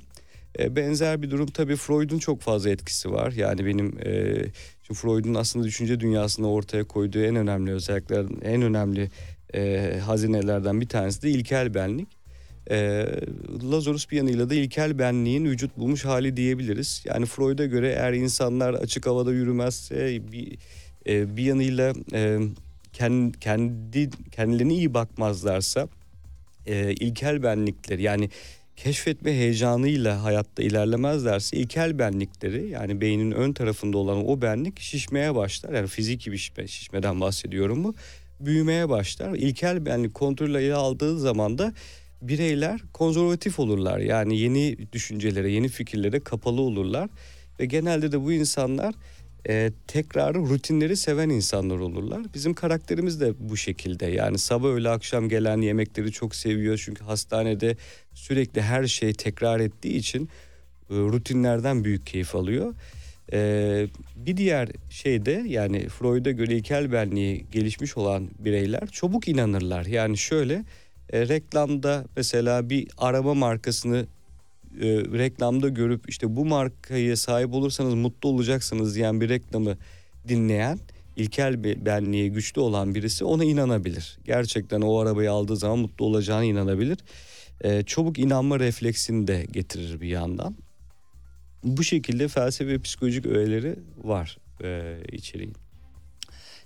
E, 0.59 0.75
benzer 0.75 1.21
bir 1.21 1.31
durum 1.31 1.47
tabii 1.47 1.75
Freud'un 1.75 2.19
çok 2.19 2.41
fazla 2.41 2.69
etkisi 2.69 3.11
var. 3.11 3.31
Yani 3.31 3.65
benim 3.65 3.97
e, 4.05 4.35
şimdi 4.83 4.99
Freud'un 4.99 5.33
aslında 5.33 5.65
düşünce 5.65 5.99
dünyasında 5.99 6.47
ortaya 6.47 6.83
koyduğu 6.83 7.23
en 7.23 7.35
önemli 7.35 7.71
özellikler, 7.71 8.25
en 8.43 8.61
önemli 8.61 9.09
e, 9.53 9.93
hazinelerden 10.05 10.81
bir 10.81 10.87
tanesi 10.87 11.21
de 11.21 11.29
ilkel 11.29 11.73
benlik. 11.73 12.07
E, 12.69 13.07
Lazarus 13.71 14.11
bir 14.11 14.17
yanıyla 14.17 14.49
da 14.49 14.53
ilkel 14.55 14.99
benliğin 14.99 15.45
vücut 15.45 15.77
bulmuş 15.77 16.05
hali 16.05 16.37
diyebiliriz. 16.37 17.03
Yani 17.05 17.25
Freud'a 17.25 17.65
göre 17.65 17.89
eğer 17.89 18.13
insanlar 18.13 18.73
açık 18.73 19.07
havada 19.07 19.33
yürümezse 19.33 20.31
bir 20.31 20.57
e, 21.07 21.37
bir 21.37 21.43
yanıyla 21.43 21.93
e, 22.13 22.39
kendi, 22.93 23.39
kendi 23.39 24.09
kendilerine 24.31 24.73
iyi 24.73 24.93
bakmazlarsa 24.93 25.87
e, 26.65 26.91
ilkel 26.91 27.43
benlikleri 27.43 28.01
yani 28.01 28.29
keşfetme 28.75 29.31
heyecanıyla 29.31 30.23
hayatta 30.23 30.63
ilerlemezlerse 30.63 31.57
ilkel 31.57 31.99
benlikleri 31.99 32.69
yani 32.69 33.01
beynin 33.01 33.31
ön 33.31 33.53
tarafında 33.53 33.97
olan 33.97 34.29
o 34.29 34.41
benlik 34.41 34.79
şişmeye 34.79 35.35
başlar. 35.35 35.73
Yani 35.73 35.87
fiziki 35.87 36.31
bir 36.31 36.37
şişme, 36.37 36.67
şişmeden 36.67 37.21
bahsediyorum 37.21 37.83
bu. 37.83 37.95
Büyümeye 38.39 38.89
başlar. 38.89 39.33
İlkel 39.33 39.85
benlik 39.85 40.13
kontrolü 40.13 40.57
ele 40.57 40.73
aldığı 40.73 41.19
zaman 41.19 41.57
da 41.57 41.73
bireyler 42.21 42.81
konservatif 42.93 43.59
olurlar. 43.59 43.99
Yani 43.99 44.37
yeni 44.37 44.77
düşüncelere, 44.93 45.51
yeni 45.51 45.67
fikirlere 45.67 46.19
kapalı 46.19 46.61
olurlar. 46.61 47.09
Ve 47.59 47.65
genelde 47.65 48.11
de 48.11 48.21
bu 48.21 48.31
insanlar 48.31 48.95
e, 49.49 49.71
tekrar 49.87 50.35
rutinleri 50.35 50.97
seven 50.97 51.29
insanlar 51.29 51.79
olurlar. 51.79 52.21
Bizim 52.33 52.53
karakterimiz 52.53 53.21
de 53.21 53.33
bu 53.39 53.57
şekilde. 53.57 54.05
Yani 54.05 54.37
sabah 54.37 54.67
öğle 54.69 54.89
akşam 54.89 55.29
gelen 55.29 55.61
yemekleri 55.61 56.11
çok 56.11 56.35
seviyor. 56.35 56.81
Çünkü 56.85 57.03
hastanede 57.03 57.77
sürekli 58.13 58.61
her 58.61 58.87
şey 58.87 59.13
tekrar 59.13 59.59
ettiği 59.59 59.95
için 59.95 60.29
e, 60.89 60.93
rutinlerden 60.95 61.83
büyük 61.83 62.05
keyif 62.05 62.35
alıyor. 62.35 62.73
E, 63.33 63.87
bir 64.15 64.37
diğer 64.37 64.69
şey 64.89 65.25
de 65.25 65.43
yani 65.47 65.89
Freud'a 65.89 66.31
göre 66.31 66.55
ilkel 66.55 66.91
benliği 66.91 67.45
gelişmiş 67.51 67.97
olan 67.97 68.29
bireyler 68.39 68.87
çabuk 68.87 69.27
inanırlar. 69.27 69.85
Yani 69.85 70.17
şöyle 70.17 70.65
e, 71.13 71.27
reklamda 71.27 72.05
mesela 72.15 72.69
bir 72.69 72.87
araba 72.97 73.33
markasını 73.33 74.05
e, 74.81 74.87
reklamda 75.17 75.69
görüp 75.69 76.09
işte 76.09 76.35
bu 76.35 76.45
markaya 76.45 77.17
sahip 77.17 77.53
olursanız 77.53 77.93
mutlu 77.93 78.29
olacaksınız 78.29 78.95
diyen 78.95 79.21
bir 79.21 79.29
reklamı 79.29 79.77
dinleyen 80.27 80.79
ilkel 81.15 81.63
bir 81.63 81.85
benliği 81.85 82.31
güçlü 82.31 82.61
olan 82.61 82.95
birisi 82.95 83.25
ona 83.25 83.43
inanabilir. 83.43 84.19
Gerçekten 84.25 84.81
o 84.81 84.97
arabayı 84.97 85.31
aldığı 85.31 85.57
zaman 85.57 85.79
mutlu 85.79 86.05
olacağına 86.05 86.43
inanabilir. 86.43 86.97
E, 87.61 87.83
çabuk 87.83 88.19
inanma 88.19 88.59
refleksini 88.59 89.27
de 89.27 89.45
getirir 89.51 90.01
bir 90.01 90.07
yandan. 90.07 90.55
Bu 91.63 91.83
şekilde 91.83 92.27
felsefe 92.27 92.71
ve 92.71 92.79
psikolojik 92.79 93.25
öğeleri 93.25 93.75
var 94.03 94.37
e, 94.63 94.97
içeriğin. 95.11 95.55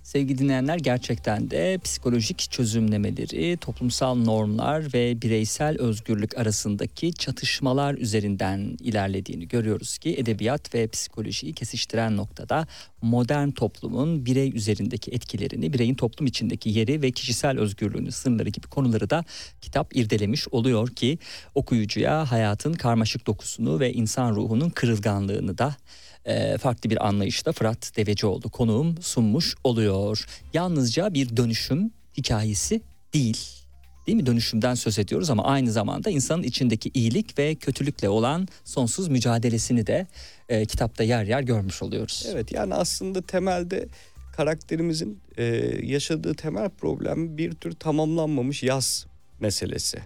Sevgili 0.06 0.38
dinleyenler 0.38 0.78
gerçekten 0.78 1.50
de 1.50 1.78
psikolojik 1.84 2.50
çözümlemeleri, 2.50 3.56
toplumsal 3.56 4.14
normlar 4.14 4.94
ve 4.94 5.22
bireysel 5.22 5.80
özgürlük 5.80 6.38
arasındaki 6.38 7.12
çatışmalar 7.12 7.94
üzerinden 7.94 8.76
ilerlediğini 8.80 9.48
görüyoruz 9.48 9.98
ki 9.98 10.14
edebiyat 10.18 10.74
ve 10.74 10.88
psikolojiyi 10.88 11.52
kesiştiren 11.52 12.16
noktada 12.16 12.66
modern 13.02 13.50
toplumun 13.50 14.26
birey 14.26 14.56
üzerindeki 14.56 15.10
etkilerini, 15.10 15.72
bireyin 15.72 15.94
toplum 15.94 16.26
içindeki 16.26 16.70
yeri 16.70 17.02
ve 17.02 17.10
kişisel 17.10 17.58
özgürlüğünü, 17.58 18.12
sınırları 18.12 18.48
gibi 18.48 18.66
konuları 18.66 19.10
da 19.10 19.24
kitap 19.60 19.96
irdelemiş 19.96 20.48
oluyor 20.48 20.88
ki 20.88 21.18
okuyucuya 21.54 22.30
hayatın 22.30 22.72
karmaşık 22.72 23.26
dokusunu 23.26 23.80
ve 23.80 23.92
insan 23.92 24.36
ruhunun 24.36 24.70
kırılganlığını 24.70 25.58
da 25.58 25.76
e, 26.26 26.58
farklı 26.58 26.90
bir 26.90 27.06
anlayışla 27.06 27.52
Fırat 27.52 27.92
Devecioğlu 27.96 28.50
konuğum 28.50 29.02
sunmuş 29.02 29.54
oluyor. 29.64 30.26
Yalnızca 30.52 31.14
bir 31.14 31.36
dönüşüm 31.36 31.90
hikayesi 32.16 32.80
değil. 33.14 33.38
Değil 34.06 34.16
mi? 34.16 34.26
Dönüşümden 34.26 34.74
söz 34.74 34.98
ediyoruz 34.98 35.30
ama 35.30 35.44
aynı 35.44 35.72
zamanda 35.72 36.10
insanın 36.10 36.42
içindeki 36.42 36.90
iyilik 36.94 37.38
ve 37.38 37.54
kötülükle 37.54 38.08
olan 38.08 38.48
sonsuz 38.64 39.08
mücadelesini 39.08 39.86
de 39.86 40.06
e, 40.48 40.64
kitapta 40.64 41.04
yer 41.04 41.24
yer 41.24 41.42
görmüş 41.42 41.82
oluyoruz. 41.82 42.26
Evet 42.30 42.52
yani 42.52 42.74
aslında 42.74 43.22
temelde 43.22 43.88
karakterimizin 44.36 45.20
e, 45.36 45.44
yaşadığı 45.82 46.34
temel 46.34 46.70
problem 46.70 47.38
bir 47.38 47.52
tür 47.52 47.72
tamamlanmamış 47.72 48.62
yaz 48.62 49.06
meselesi. 49.40 49.98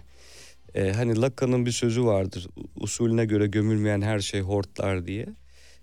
E, 0.75 0.91
hani 0.91 1.21
Lacan'ın 1.21 1.65
bir 1.65 1.71
sözü 1.71 2.03
vardır 2.03 2.47
usulüne 2.75 3.25
göre 3.25 3.47
gömülmeyen 3.47 4.01
her 4.01 4.19
şey 4.19 4.41
hortlar 4.41 5.07
diye. 5.07 5.25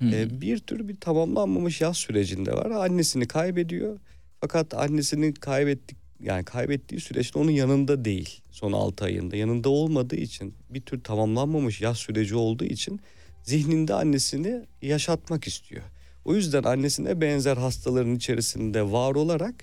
E, 0.02 0.40
bir 0.40 0.59
tür 0.59 0.88
bir 0.88 0.97
tamamlanmamış 0.97 1.81
yaz 1.81 1.97
sürecinde 1.97 2.52
var. 2.52 2.71
Annesini 2.71 3.28
kaybediyor. 3.28 3.99
Fakat 4.40 4.75
annesini 4.75 5.35
kaybettik 5.35 5.99
yani 6.23 6.45
kaybettiği 6.45 7.00
süreçte 7.00 7.38
onun 7.38 7.50
yanında 7.50 8.05
değil 8.05 8.40
son 8.50 8.73
6 8.73 9.05
ayında. 9.05 9.37
Yanında 9.37 9.69
olmadığı 9.69 10.17
için 10.17 10.55
bir 10.71 10.81
tür 10.81 11.00
tamamlanmamış 11.00 11.81
yaz 11.81 11.97
süreci 11.99 12.37
olduğu 12.37 12.64
için 12.64 13.00
zihninde 13.43 13.95
annesini 13.95 14.62
yaşatmak 14.83 15.47
istiyor. 15.47 15.83
O 16.25 16.35
yüzden 16.35 16.62
annesine 16.62 17.21
benzer 17.21 17.57
hastaların 17.57 18.14
içerisinde 18.14 18.93
var 18.93 19.14
olarak 19.14 19.55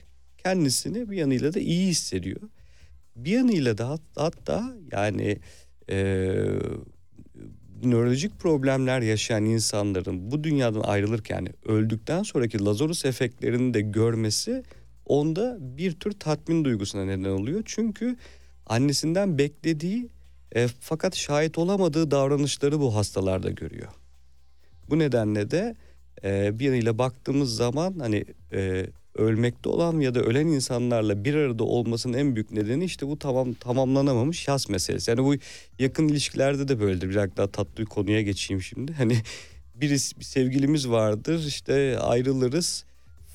kendisini 0.44 1.10
bir 1.10 1.18
yanıyla 1.18 1.54
da 1.54 1.60
iyi 1.60 1.88
hissediyor. 1.88 2.42
Bir 3.16 3.32
yanıyla 3.32 3.78
da 3.78 4.00
hatta 4.16 4.74
yani 4.92 5.38
nörolojik 7.84 8.40
problemler 8.40 9.02
yaşayan 9.02 9.46
insanların 9.46 10.32
bu 10.32 10.44
dünyadan 10.44 10.82
ayrılırken 10.82 11.48
öldükten 11.66 12.24
sonraki 12.24 12.66
Lazarus 12.66 13.06
efektlerini 13.06 13.74
de 13.74 13.82
görmesi 13.82 14.64
onda 15.06 15.58
bir 15.60 15.92
tür 15.92 16.12
tatmin 16.12 16.66
duygusuna 16.66 17.06
neden 17.06 17.30
oluyor. 17.30 17.62
Çünkü 17.66 18.16
annesinden 18.66 19.38
beklediği 19.38 20.10
e, 20.56 20.68
fakat 20.68 21.16
şahit 21.16 21.58
olamadığı 21.58 22.12
davranışları 22.12 22.80
bu 22.80 22.96
hastalarda 22.96 23.50
görüyor. 23.50 23.92
Bu 24.90 25.00
nedenle 25.00 25.52
de 25.52 25.76
e, 26.24 26.60
bir 26.60 26.66
yanıyla 26.66 26.98
baktığımız 26.98 27.56
zaman 27.56 28.00
hani 28.00 28.26
e, 28.54 28.86
ölmekte 29.16 29.70
olan 29.70 30.00
ya 30.00 30.16
da 30.16 30.20
ölen 30.22 30.48
insanlarla 30.48 31.26
bir 31.26 31.36
arada 31.36 31.64
olmasının 31.64 32.18
en 32.18 32.36
büyük 32.36 32.52
nedeni 32.52 32.86
işte 32.86 33.08
bu 33.08 33.20
tamam 33.20 33.54
tamamlanamamış 33.54 34.40
şahs 34.40 34.70
meselesi. 34.70 35.12
Yani 35.12 35.24
bu 35.24 35.36
yakın 35.80 36.08
ilişkilerde 36.08 36.68
de 36.68 36.80
böyledir. 36.80 37.10
Biraz 37.10 37.38
daha 37.38 37.48
tatlı 37.48 37.78
bir 37.78 37.86
konuya 37.86 38.22
geçeyim 38.22 38.62
şimdi. 38.62 38.94
Hani 38.98 39.18
birisi 39.76 40.20
bir 40.20 40.26
sevgilimiz 40.26 40.90
vardır 40.90 41.44
işte 41.48 42.00
ayrılırız. 42.00 42.86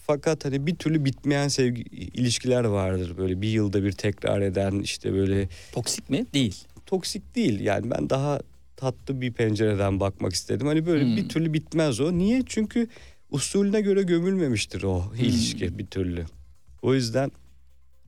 Fakat 0.07 0.45
hani 0.45 0.67
bir 0.67 0.77
türlü 0.77 1.05
bitmeyen 1.05 1.49
sevgi 1.49 1.83
ilişkiler 1.93 2.65
vardır 2.65 3.17
böyle 3.19 3.43
bir 3.43 3.49
yılda 3.49 3.85
bir 3.85 3.93
tekrar 3.93 4.41
eden 4.41 4.81
işte 4.81 5.13
böyle 5.13 5.49
Toksik 5.73 6.11
mi? 6.11 6.27
Değil. 6.35 6.55
toksik 6.87 7.35
değil. 7.37 7.61
Yani 7.61 7.91
ben 7.91 8.11
daha 8.11 8.41
tatlı 8.77 9.21
bir 9.21 9.33
pencereden 9.33 10.01
bakmak 10.01 10.33
istedim. 10.33 10.67
Hani 10.67 10.87
böyle 10.87 11.05
Hmm. 11.05 11.17
bir 11.17 11.29
türlü 11.29 11.53
bitmez 11.53 12.01
o. 12.01 12.19
Niye? 12.19 12.43
Çünkü 12.47 12.89
usulüne 13.31 13.81
göre 13.81 14.03
gömülmemiştir 14.03 14.83
o 14.83 15.05
ilişki 15.19 15.79
bir 15.79 15.87
türlü. 15.87 16.25
O 16.83 16.95
yüzden 16.95 17.31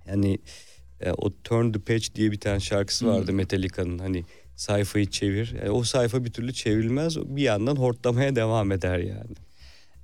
yani 0.09 0.39
e, 1.01 1.11
o 1.11 1.33
Turn 1.45 1.73
the 1.73 1.81
Page 1.81 2.15
diye 2.15 2.33
bir 2.33 2.41
tane 2.41 2.61
şarkısı 2.61 3.07
vardı 3.07 3.29
Hmm. 3.29 3.37
Metallica'nın 3.37 3.99
hani 3.99 4.25
sayfayı 4.57 5.07
çevir. 5.07 5.55
Yani 5.59 5.71
o 5.71 5.83
sayfa 5.83 6.25
bir 6.25 6.31
türlü 6.31 6.53
çevrilmez. 6.53 7.19
Bir 7.19 7.43
yandan 7.43 7.77
hortlamaya 7.77 8.37
devam 8.37 8.73
eder 8.73 8.99
yani. 8.99 9.35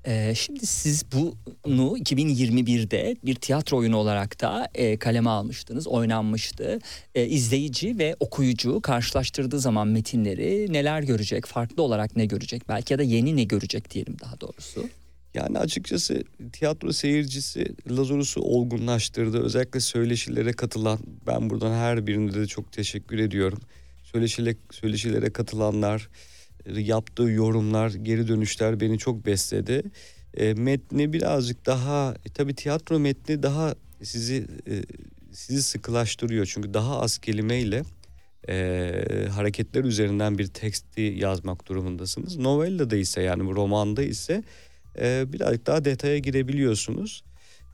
Ee, 0.07 0.35
şimdi 0.35 0.67
siz 0.67 1.05
bunu 1.13 1.99
2021'de 1.99 3.17
bir 3.25 3.35
tiyatro 3.35 3.77
oyunu 3.77 3.97
olarak 3.97 4.41
da 4.41 4.69
e, 4.75 4.99
kaleme 4.99 5.31
almıştınız, 5.31 5.87
oynanmıştı. 5.87 6.79
E, 7.15 7.27
izleyici 7.27 7.99
ve 7.99 8.17
okuyucu 8.21 8.81
karşılaştırdığı 8.81 9.61
zaman 9.61 9.89
metinleri 9.89 10.73
neler 10.73 11.03
görecek, 11.03 11.47
farklı 11.47 11.83
olarak 11.83 12.17
ne 12.17 12.27
görecek, 12.27 12.69
belki 12.69 12.93
ya 12.93 12.99
da 12.99 13.03
yeni 13.03 13.37
ne 13.37 13.45
görecek 13.45 13.91
diyelim 13.91 14.17
daha 14.21 14.41
doğrusu. 14.41 14.89
Yani 15.39 15.59
açıkçası 15.59 16.23
tiyatro 16.53 16.93
seyircisi 16.93 17.67
Lazarus'u 17.91 18.41
olgunlaştırdı. 18.41 19.43
Özellikle 19.43 19.81
söyleşilere 19.81 20.53
katılan 20.53 20.99
ben 21.27 21.51
buradan 21.51 21.73
her 21.73 22.07
birine 22.07 22.35
de 22.35 22.47
çok 22.47 22.73
teşekkür 22.73 23.19
ediyorum. 23.19 23.61
Söyleşile, 24.03 24.57
söyleşilere 24.71 25.31
katılanlar, 25.31 26.09
e, 26.67 26.81
yaptığı 26.81 27.23
yorumlar, 27.23 27.91
geri 27.91 28.29
dönüşler 28.29 28.81
beni 28.81 28.99
çok 28.99 29.27
besledi. 29.27 29.83
E, 30.35 30.55
metni 30.55 31.13
birazcık 31.13 31.67
daha 31.67 32.15
e, 32.27 32.29
tabii 32.29 32.55
tiyatro 32.55 32.99
metni 32.99 33.43
daha 33.43 33.75
sizi 34.03 34.47
e, 34.67 34.83
sizi 35.33 35.63
sıkılaştırıyor. 35.63 36.47
Çünkü 36.47 36.75
daha 36.75 37.01
az 37.01 37.19
kelimeyle 37.19 37.83
e, 38.49 39.29
hareketler 39.35 39.85
üzerinden 39.85 40.39
bir 40.39 40.47
teksti 40.47 41.01
yazmak 41.01 41.69
durumundasınız. 41.69 42.37
Novella'da 42.37 42.97
ise 42.97 43.23
yani 43.23 43.55
romanda 43.55 44.03
ise 44.03 44.43
e, 45.01 45.33
birazcık 45.33 45.67
daha 45.67 45.85
detaya 45.85 46.19
girebiliyorsunuz. 46.19 47.25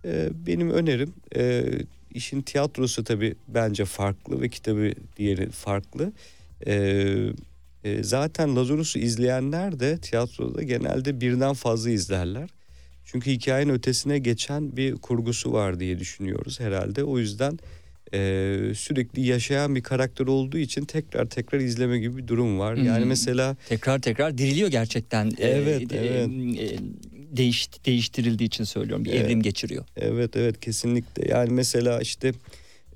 E, 0.05 0.29
benim 0.47 0.71
önerim 0.71 1.15
e, 1.37 1.65
işin 2.15 2.43
tiyatrosu 2.43 3.05
tabii 3.05 3.35
bence 3.49 3.85
farklı 3.85 4.41
ve 4.41 4.49
kitabı 4.49 4.93
diğeri 5.17 5.51
farklı. 5.51 6.13
E, 6.67 6.75
e, 7.85 8.03
zaten 8.03 8.57
Lazarus'u 8.57 8.99
izleyenler 8.99 9.81
de 9.81 9.99
tiyatroda 9.99 10.63
genelde 10.63 11.21
birden 11.21 11.55
fazla 11.55 11.91
izlerler. 11.91 12.51
Çünkü 13.05 13.31
hikayenin 13.31 13.73
ötesine 13.73 14.19
geçen 14.19 14.77
bir 14.77 14.95
kurgusu 14.95 15.53
var 15.53 15.81
diye 15.81 15.99
düşünüyoruz 15.99 16.61
herhalde. 16.61 17.05
O 17.05 17.19
yüzden 17.19 17.59
e, 18.15 18.19
sürekli 18.75 19.27
yaşayan 19.27 19.75
bir 19.75 19.83
karakter 19.83 20.27
olduğu 20.27 20.59
için 20.59 20.85
tekrar 20.85 21.27
tekrar 21.27 21.61
izleme 21.61 21.99
gibi 21.99 22.17
bir 22.17 22.29
durum 22.29 22.59
var. 22.59 22.75
Yani 22.77 23.05
mesela 23.05 23.57
Tekrar 23.69 24.01
tekrar 24.01 24.39
diriliyor 24.39 24.69
gerçekten. 24.69 25.27
E, 25.27 25.47
Evet, 25.49 25.93
e, 25.93 25.97
evet. 25.97 26.31
e, 26.59 26.79
değiş, 27.37 27.69
değiştirildiği 27.87 28.47
için 28.47 28.65
söylüyorum. 28.65 29.05
Bir 29.05 29.13
Evet. 29.13 29.25
evrim 29.25 29.43
geçiriyor. 29.43 29.85
Evet 29.97 30.37
evet 30.37 30.61
kesinlikle 30.61 31.29
yani 31.29 31.51
mesela 31.53 32.01
işte 32.01 32.33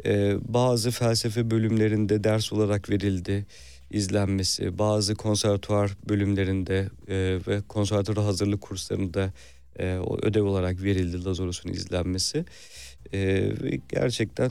e, 0.05 0.37
bazı 0.55 0.91
felsefe 0.91 1.51
bölümlerinde 1.51 2.25
ders 2.25 2.53
olarak 2.53 2.91
verildi 2.91 3.47
izlenmesi 3.91 4.79
bazı 4.79 5.15
konservatuvar 5.15 5.91
bölümlerinde 6.09 6.89
e, 7.09 7.39
ve 7.47 7.63
konservatuvar 7.69 8.25
hazırlık 8.25 8.61
kurslarında 8.61 9.33
e, 9.79 9.97
o 9.97 10.19
ödev 10.23 10.45
olarak 10.45 10.83
verildi 10.83 11.25
Lazarus'un 11.25 11.69
izlenmesi 11.73 12.45
E, 13.13 13.19
ve 13.63 13.81
gerçekten 13.89 14.51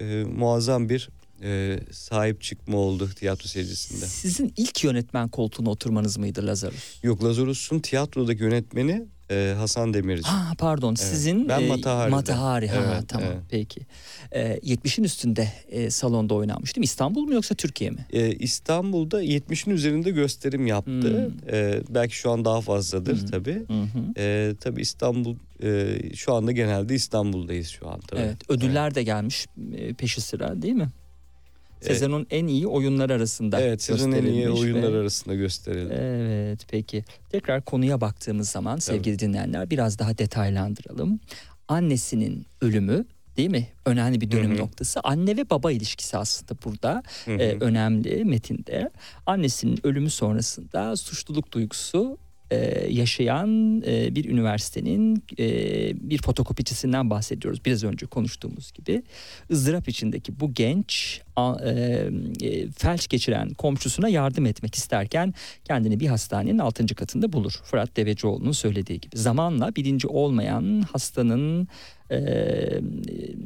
e, 0.00 0.24
muazzam 0.36 0.88
bir 0.88 1.08
e, 1.42 1.80
sahip 1.90 2.42
çıkma 2.42 2.76
oldu 2.76 3.10
tiyatro 3.16 3.48
seyircisinde. 3.48 4.06
Sizin 4.06 4.52
ilk 4.56 4.84
yönetmen 4.84 5.28
koltuğuna 5.28 5.70
oturmanız 5.70 6.18
mıydı 6.18 6.46
Lazarus? 6.46 6.98
Yok 7.02 7.24
Lazarus'un 7.24 7.78
tiyatrodaki 7.80 8.42
yönetmeni 8.42 9.06
e, 9.30 9.54
Hasan 9.58 9.94
Demirci. 9.94 10.28
Ha 10.28 10.52
pardon 10.58 10.94
sizin 10.94 11.48
Ben 11.48 11.60
e, 11.62 11.66
Matahari'de. 11.66 12.14
Matahari 12.14 12.68
ha 12.68 12.76
Evet, 12.94 13.08
tamam 13.08 13.28
evet. 13.32 13.42
peki. 13.50 13.80
E, 14.32 14.58
70'in 14.58 15.04
üstünde 15.04 15.48
e, 15.68 15.90
salonda 15.90 16.34
oynanmış 16.34 16.76
değil 16.76 16.80
mi? 16.80 16.84
İstanbul 16.84 17.22
mu 17.22 17.34
yoksa 17.34 17.54
Türkiye 17.54 17.90
mi? 17.90 18.06
Ee, 18.12 18.32
İstanbul'da 18.32 19.22
70'in 19.24 19.74
üzerinde 19.74 20.10
gösterim 20.10 20.66
yaptı. 20.66 20.90
Hmm. 20.92 21.48
Ee, 21.54 21.80
belki 21.88 22.16
şu 22.16 22.30
an 22.30 22.44
daha 22.44 22.60
fazladır 22.60 23.20
Hmm. 23.20 23.26
tabii. 23.26 23.54
Hı. 23.68 23.86
Ee, 24.18 24.54
tabii 24.60 24.80
İstanbul 24.80 25.36
e, 25.62 25.98
şu 26.14 26.34
anda 26.34 26.52
genelde 26.52 26.94
İstanbul'dayız 26.94 27.68
şu 27.68 27.88
an 27.90 28.00
tabii. 28.00 28.20
Evet 28.20 28.36
ödüller 28.50 28.94
de 28.94 29.02
gelmiş 29.02 29.46
e, 29.76 29.92
peşi 29.94 30.20
sıra 30.20 30.62
değil 30.62 30.74
mi? 30.74 30.88
Sezonun 31.80 32.26
en 32.30 32.46
iyi 32.46 32.66
oyunlar 32.66 33.10
arasında 33.10 33.60
Evet, 33.60 33.82
sezonun 33.82 34.12
en 34.12 34.24
iyi 34.24 34.48
oyunlar 34.50 34.92
ve- 34.92 34.96
arasında 34.98 35.34
gösterildi. 35.34 35.94
Evet 36.00 36.66
peki. 36.70 37.04
Tekrar 37.30 37.62
konuya 37.64 38.00
baktığımız 38.00 38.48
zaman 38.48 38.76
sevgili 38.78 39.18
dinleyenler 39.18 39.70
biraz 39.70 39.98
daha 39.98 40.18
detaylandıralım. 40.18 41.20
Annesinin 41.68 42.46
ölümü 42.60 43.04
değil 43.36 43.50
mi? 43.50 43.68
Önemli 43.86 44.20
bir 44.20 44.30
dönüm 44.30 44.50
Hı 44.50 44.54
hı. 44.54 44.58
noktası. 44.58 45.00
Anne 45.04 45.36
ve 45.36 45.50
baba 45.50 45.72
ilişkisi 45.72 46.16
aslında 46.16 46.62
burada 46.64 47.02
Hı 47.24 47.30
hı. 47.34 47.38
e, 47.38 47.56
önemli 47.60 48.24
metinde. 48.24 48.90
Annesinin 49.26 49.86
ölümü 49.86 50.10
sonrasında 50.10 50.96
suçluluk 50.96 51.52
duygusu 51.52 52.18
e, 52.50 52.86
yaşayan 52.90 53.82
e, 53.86 54.14
bir 54.14 54.24
üniversitenin 54.24 55.24
e, 55.38 55.46
bir 56.10 56.22
fotokopicisinden 56.22 57.10
bahsediyoruz. 57.10 57.64
Biraz 57.64 57.84
önce 57.84 58.06
konuştuğumuz 58.06 58.72
gibi. 58.72 59.02
ızdırap 59.50 59.88
içindeki 59.88 60.40
bu 60.40 60.54
genç 60.54 61.20
felç 62.76 63.08
geçiren 63.08 63.50
komşusuna 63.50 64.08
yardım 64.08 64.46
etmek 64.46 64.74
isterken 64.74 65.34
kendini 65.64 66.00
bir 66.00 66.06
hastanenin 66.06 66.58
6. 66.58 66.86
katında 66.86 67.32
bulur. 67.32 67.52
Fırat 67.64 67.96
Devecioğlu'nun 67.96 68.52
söylediği 68.52 69.00
gibi. 69.00 69.16
Zamanla 69.16 69.76
bilinci 69.76 70.08
olmayan 70.08 70.84
hastanın 70.92 71.68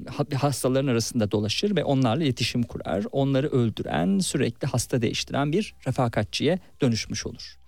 ha- 0.09 0.43
hastaların 0.43 0.87
arasında 0.87 1.31
dolaşır 1.31 1.77
ve 1.77 1.85
onlarla 1.85 2.25
iletişim 2.25 2.63
kurar. 2.63 3.05
Onları 3.13 3.49
öldüren, 3.49 4.19
sürekli 4.19 4.67
hasta 4.67 5.03
değiştiren 5.03 5.53
bir 5.53 5.75
refakatçiye 5.87 6.59
dönüşmüş 6.81 7.27
olur. 7.27 7.59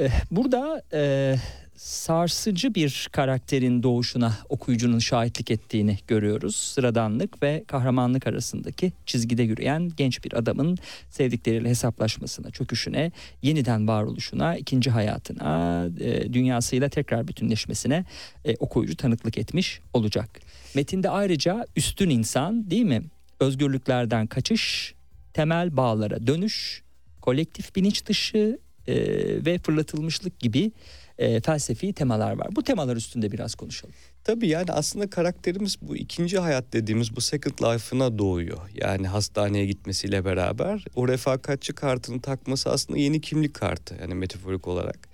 Eh, 0.00 0.10
Burada 0.30 0.82
e, 0.92 1.34
sarsıcı 1.76 2.74
bir 2.74 3.08
karakterin 3.12 3.82
doğuşuna 3.82 4.36
okuyucunun 4.48 4.98
şahitlik 4.98 5.50
ettiğini 5.50 5.98
görüyoruz. 6.06 6.56
Sıradanlık 6.56 7.42
ve 7.42 7.64
kahramanlık 7.66 8.26
arasındaki 8.26 8.92
çizgide 9.06 9.42
yürüyen 9.42 9.90
genç 9.96 10.24
bir 10.24 10.32
adamın 10.32 10.78
sevdikleriyle 11.10 11.68
hesaplaşmasına, 11.68 12.50
çöküşüne, 12.50 13.12
yeniden 13.42 13.88
varoluşuna, 13.88 14.56
ikinci 14.56 14.90
hayatına, 14.90 15.86
e, 16.00 16.32
dünyasıyla 16.32 16.88
tekrar 16.88 17.28
bütünleşmesine 17.28 18.04
e, 18.44 18.56
okuyucu 18.56 18.96
tanıklık 18.96 19.38
etmiş 19.38 19.80
olacak. 19.94 20.40
Metinde 20.74 21.10
ayrıca 21.10 21.66
üstün 21.76 22.10
insan 22.10 22.70
değil 22.70 22.84
mi? 22.84 23.02
Özgürlüklerden 23.40 24.26
kaçış, 24.26 24.94
temel 25.34 25.76
bağlara 25.76 26.26
dönüş, 26.26 26.82
kolektif 27.20 27.76
bilinç 27.76 28.06
dışı 28.06 28.58
e, 28.90 29.44
ve 29.46 29.58
fırlatılmışlık 29.58 30.40
gibi 30.40 30.72
e, 31.18 31.40
felsefi 31.40 31.92
temalar 31.92 32.32
var. 32.32 32.48
Bu 32.56 32.62
temalar 32.62 32.96
üstünde 32.96 33.32
biraz 33.32 33.54
konuşalım. 33.54 33.94
Tabii 34.24 34.48
yani 34.48 34.72
aslında 34.72 35.10
karakterimiz 35.10 35.76
bu 35.82 35.96
ikinci 35.96 36.38
hayat 36.38 36.72
dediğimiz 36.72 37.16
bu 37.16 37.20
second 37.20 37.58
life'ına 37.58 38.18
doğuyor. 38.18 38.58
Yani 38.74 39.08
hastaneye 39.08 39.66
gitmesiyle 39.66 40.24
beraber 40.24 40.84
o 40.94 41.08
refakatçi 41.08 41.72
kartını 41.72 42.20
takması 42.20 42.70
aslında 42.70 42.98
yeni 42.98 43.20
kimlik 43.20 43.54
kartı 43.54 43.96
yani 44.00 44.14
metaforik 44.14 44.68
olarak. 44.68 45.08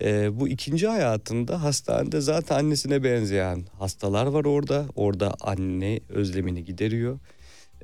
Ee, 0.00 0.40
bu 0.40 0.48
ikinci 0.48 0.88
hayatında 0.88 1.62
hastanede 1.62 2.20
zaten 2.20 2.56
annesine 2.56 3.04
benzeyen 3.04 3.64
hastalar 3.78 4.26
var 4.26 4.44
orada. 4.44 4.86
Orada 4.94 5.34
anne 5.40 6.00
özlemini 6.08 6.64
gideriyor. 6.64 7.18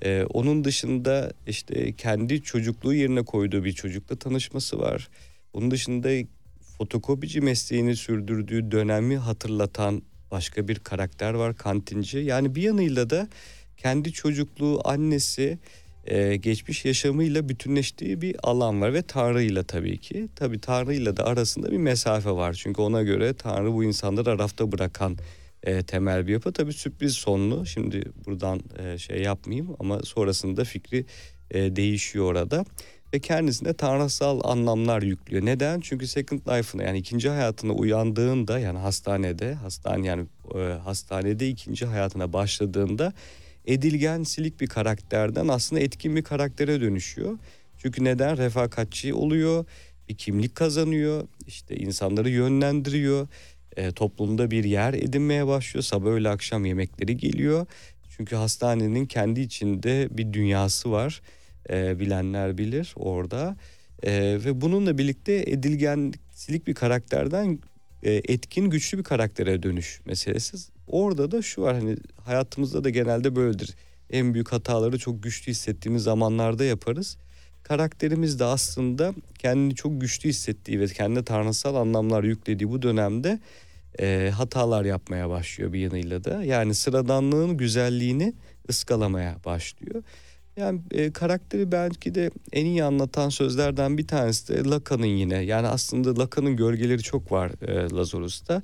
Ee, 0.05 0.25
onun 0.33 0.64
dışında 0.64 1.33
işte 1.47 1.93
kendi 1.93 2.43
çocukluğu 2.43 2.95
yerine 2.95 3.23
koyduğu 3.23 3.64
bir 3.64 3.73
çocukla 3.73 4.17
tanışması 4.17 4.79
var. 4.79 5.09
Onun 5.53 5.71
dışında 5.71 6.27
fotokopici 6.79 7.40
mesleğini 7.40 7.97
sürdürdüğü 7.97 8.71
dönemi 8.71 9.17
hatırlatan 9.17 10.03
başka 10.31 10.69
bir 10.69 10.79
karakter 10.79 11.35
var 11.35 11.57
kantinci. 11.57 12.19
Yani 12.19 12.55
bir 12.55 12.62
yanıyla 12.62 13.11
da 13.11 13.29
kendi 13.77 14.12
çocukluğu 14.12 14.81
annesi 14.85 15.59
e, 16.07 16.37
geçmiş 16.37 16.85
yaşamıyla 16.85 17.49
bütünleştiği 17.49 18.21
bir 18.21 18.37
alan 18.43 18.81
var 18.81 18.95
ve 18.95 19.03
Tanrı'yla 19.03 19.62
tabii 19.62 19.99
ki. 19.99 20.29
Tabii 20.37 20.61
Tanrı'yla 20.61 21.17
da 21.17 21.25
arasında 21.25 21.73
bir 21.73 21.77
mesafe 21.77 22.31
var. 22.31 22.53
Çünkü 22.53 22.83
ona 22.83 23.03
göre 23.03 23.35
Tanrı 23.35 23.73
bu 23.73 23.85
insanları 23.85 24.31
arafta 24.31 24.73
bırakan 24.73 25.17
e, 25.64 25.83
temel 25.83 26.27
bir 26.27 26.33
yapı. 26.33 26.53
Tabii 26.53 26.72
sürpriz 26.72 27.12
sonlu. 27.12 27.66
Şimdi 27.66 28.03
buradan 28.27 28.61
e, 28.79 28.98
şey 28.98 29.22
yapmayayım 29.22 29.77
ama 29.79 30.00
sonrasında 30.03 30.64
fikri 30.64 31.07
e, 31.50 31.77
değişiyor 31.77 32.24
orada. 32.24 32.64
Ve 33.14 33.18
kendisine 33.20 33.72
tanrısal 33.74 34.40
anlamlar 34.44 35.03
yüklüyor. 35.03 35.46
Neden? 35.46 35.81
Çünkü 35.81 36.07
Second 36.07 36.40
Life'ına 36.40 36.83
yani 36.83 36.98
ikinci 36.98 37.29
hayatına 37.29 37.72
uyandığında 37.72 38.59
yani 38.59 38.79
hastanede, 38.79 39.55
hastane 39.55 40.07
yani 40.07 40.27
e, 40.55 40.59
hastanede 40.59 41.48
ikinci 41.48 41.87
hayatına 41.87 42.33
başladığında 42.33 43.12
edilgen 43.66 44.22
silik 44.22 44.61
bir 44.61 44.66
karakterden 44.66 45.48
aslında 45.48 45.83
etkin 45.83 46.16
bir 46.16 46.22
karaktere 46.22 46.81
dönüşüyor. 46.81 47.38
Çünkü 47.79 48.05
neden? 48.05 48.37
Refakatçi 48.37 49.14
oluyor, 49.14 49.64
bir 50.09 50.14
kimlik 50.14 50.55
kazanıyor, 50.55 51.29
işte 51.46 51.77
insanları 51.77 52.31
yönlendiriyor, 52.31 53.29
e, 53.76 53.92
toplumda 53.92 54.50
bir 54.50 54.64
yer 54.64 54.94
edinmeye 54.94 55.46
başlıyor. 55.46 55.84
Sabah 55.84 56.10
öğle 56.10 56.28
akşam 56.28 56.64
yemekleri 56.64 57.16
geliyor. 57.16 57.66
Çünkü 58.16 58.37
hastanenin 58.37 59.06
kendi 59.06 59.40
içinde 59.40 60.08
bir 60.10 60.32
dünyası 60.32 60.90
var. 60.90 61.22
E, 61.70 62.00
bilenler 62.00 62.58
bilir 62.58 62.94
orada. 62.96 63.56
E, 64.02 64.38
ve 64.44 64.60
bununla 64.60 64.98
birlikte 64.98 65.44
edilgensilik 65.46 66.66
bir 66.66 66.74
karakterden 66.74 67.58
e, 68.02 68.12
etkin 68.12 68.70
güçlü 68.70 68.98
bir 68.98 69.04
karaktere 69.04 69.62
dönüş 69.62 70.00
meselesi. 70.06 70.56
Orada 70.87 71.30
da 71.30 71.42
şu 71.42 71.62
var 71.62 71.74
hani 71.74 71.96
hayatımızda 72.24 72.84
da 72.84 72.90
genelde 72.90 73.37
böyledir. 73.37 73.74
En 74.10 74.34
büyük 74.34 74.52
hataları 74.52 74.98
çok 74.98 75.22
güçlü 75.22 75.50
hissettiğimiz 75.50 76.02
zamanlarda 76.02 76.64
yaparız. 76.64 77.16
Karakterimiz 77.62 78.38
de 78.38 78.44
aslında 78.44 79.14
kendini 79.38 79.74
çok 79.74 80.00
güçlü 80.00 80.28
hissettiği 80.28 80.80
ve 80.80 80.87
kendine 80.87 81.24
tanrısal 81.24 81.74
anlamlar 81.74 82.24
yüklediği 82.24 82.70
bu 82.70 82.82
dönemde 82.82 83.40
e, 84.00 84.30
hatalar 84.35 84.85
yapmaya 84.85 85.28
başlıyor 85.28 85.72
bir 85.72 85.78
yanıyla 85.78 86.24
da. 86.24 86.44
Yani 86.44 86.74
sıradanlığın 86.74 87.57
güzelliğini 87.57 88.35
ıskalamaya 88.70 89.37
başlıyor. 89.44 90.02
Yani 90.57 90.80
e, 90.90 91.12
karakteri 91.12 91.72
belki 91.72 92.14
de 92.14 92.30
en 92.52 92.66
iyi 92.66 92.85
anlatan 92.85 93.28
sözlerden 93.28 93.98
bir 93.98 94.07
tanesi 94.07 94.48
de 94.48 94.64
Lacan'ın 94.64 95.07
yine. 95.07 95.38
Yani 95.38 95.66
aslında 95.66 96.18
Lacan'ın 96.18 96.57
gölgeleri 96.57 97.02
çok 97.02 97.33
var 97.33 97.50
e, 97.68 97.96
Lazarus'ta. 97.96 98.62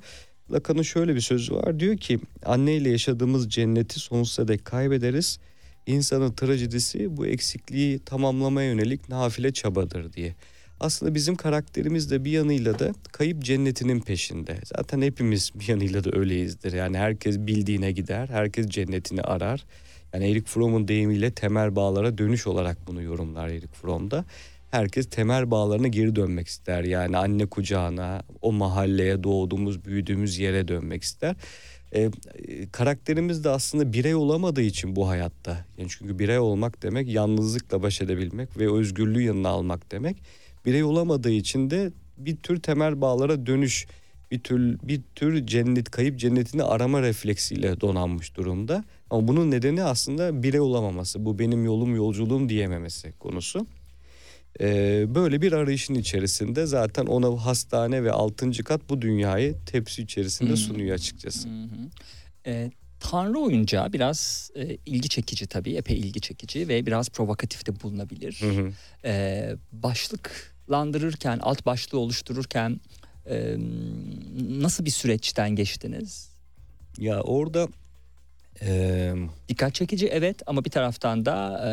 Lacan'ın 0.53 0.83
şöyle 0.83 1.15
bir 1.15 1.21
sözü 1.21 1.55
var. 1.55 1.81
Diyor 1.81 1.97
ki 1.97 2.19
anneyle 2.45 2.91
yaşadığımız 2.91 3.51
cenneti 3.51 4.01
sonsuza 4.01 4.49
dek 4.49 4.65
kaybederiz. 4.65 5.39
İnsanın 5.87 6.33
trajedisi 6.33 7.17
bu 7.17 7.27
eksikliği 7.27 7.99
tamamlamaya 7.99 8.69
yönelik 8.69 9.09
nafile 9.09 9.53
çabadır 9.53 10.13
diye. 10.13 10.35
Aslında 10.81 11.15
bizim 11.15 11.37
karakterimiz 11.37 12.11
de 12.11 12.25
bir 12.25 12.31
yanıyla 12.31 12.79
da 12.79 12.93
kayıp 13.13 13.43
cennetinin 13.43 14.01
peşinde. 14.01 14.59
Zaten 14.77 15.03
hepimiz 15.03 15.51
bir 15.55 15.69
yanıyla 15.69 16.05
da 16.05 16.19
öyleyizdir. 16.19 16.73
Yani 16.73 16.99
herkes 16.99 17.39
bildiğine 17.39 17.93
gider, 17.93 18.29
herkes 18.29 18.69
cennetini 18.69 19.23
arar. 19.23 19.65
Yani 20.15 20.31
Erik 20.31 20.47
Fromm'un 20.47 20.89
deyimiyle 20.89 21.31
temel 21.31 21.77
bağlara 21.77 22.19
dönüş 22.19 22.47
olarak 22.47 22.79
bunu 22.87 23.03
yorumlar 23.03 23.49
Erik 23.49 23.75
Fromm'da. 23.75 24.25
Herkes 24.71 25.11
temel 25.11 25.51
bağlarına 25.51 25.89
geri 25.89 26.17
dönmek 26.17 26.49
ister. 26.49 26.85
Yani 26.85 27.17
anne 27.17 27.47
kucağına, 27.47 28.23
o 28.43 28.53
mahalleye 28.53 29.25
doğduğumuz, 29.25 29.85
büyüdüğümüz 29.85 30.39
yere 30.39 30.69
dönmek 30.69 31.03
ister. 31.03 31.37
Ee, 31.95 32.11
karakterimiz 32.73 33.45
de 33.45 33.49
aslında 33.49 33.93
birey 33.93 34.15
olamadığı 34.15 34.63
için 34.63 34.97
bu 34.97 35.09
hayatta. 35.09 35.67
Yani 35.79 35.89
çünkü 35.89 36.19
birey 36.19 36.39
olmak 36.39 36.83
demek 36.83 37.09
yalnızlıkla 37.09 37.83
baş 37.83 38.01
edebilmek 38.01 38.59
ve 38.59 38.73
özgürlüğü 38.73 39.23
yanına 39.23 39.49
almak 39.49 39.93
demek. 39.93 40.17
Birey 40.65 40.85
olamadığı 40.85 41.31
için 41.31 41.71
de 41.71 41.93
bir 42.17 42.37
tür 42.37 42.63
temel 42.63 43.01
bağlara 43.01 43.47
dönüş, 43.47 43.87
bir 44.31 44.41
tür 44.41 44.79
bir 44.83 45.03
tür 45.15 45.47
cennet 45.47 45.91
kayıp 45.91 46.19
cennetini 46.19 46.63
arama 46.63 47.03
refleksiyle 47.03 47.81
donanmış 47.81 48.37
durumda. 48.37 48.85
Ama 49.11 49.29
bunun 49.29 49.51
nedeni 49.51 49.83
aslında 49.83 50.43
birey 50.43 50.61
olamaması. 50.61 51.25
Bu 51.25 51.39
benim 51.39 51.65
yolum 51.65 51.97
yolculuğum 51.97 52.49
diyememesi 52.49 53.13
konusu. 53.19 53.67
Ee, 54.61 55.07
böyle 55.15 55.43
bir 55.43 55.53
arayışın 55.53 55.95
içerisinde 55.95 56.67
zaten 56.67 57.07
ona 57.07 57.47
hastane 57.47 58.05
ve 58.05 58.13
altıncı 58.13 58.65
kat 58.65 58.81
bu 58.89 59.03
dünyayı 59.03 59.57
tepsi 59.67 60.03
içerisinde 60.03 60.57
sunuyor 60.57 60.95
açıkçası. 60.95 61.49
Hı 61.49 61.69
E, 62.47 62.71
Tanrı 63.01 63.39
oyuncağı 63.39 63.93
biraz 63.93 64.51
e, 64.57 64.77
ilgi 64.87 65.09
çekici 65.09 65.47
tabii 65.47 65.75
epey 65.75 65.99
ilgi 65.99 66.21
çekici 66.21 66.69
ve 66.69 66.87
biraz 66.87 67.09
provokatif 67.09 67.67
de 67.67 67.81
bulunabilir. 67.81 68.41
Hı 68.41 68.51
hı. 68.51 68.73
E, 69.05 69.57
başlıklandırırken 70.71 71.39
alt 71.43 71.67
başlığı 71.67 71.99
oluştururken 71.99 72.81
e, 73.27 73.57
nasıl 74.51 74.85
bir 74.85 74.91
süreçten 74.91 75.51
geçtiniz? 75.51 76.31
Ya 76.99 77.21
orada 77.21 77.69
ee, 78.63 79.15
Dikkat 79.49 79.75
çekici 79.75 80.09
evet 80.09 80.43
ama 80.47 80.65
bir 80.65 80.71
taraftan 80.71 81.25
da 81.25 81.61
e, 81.67 81.73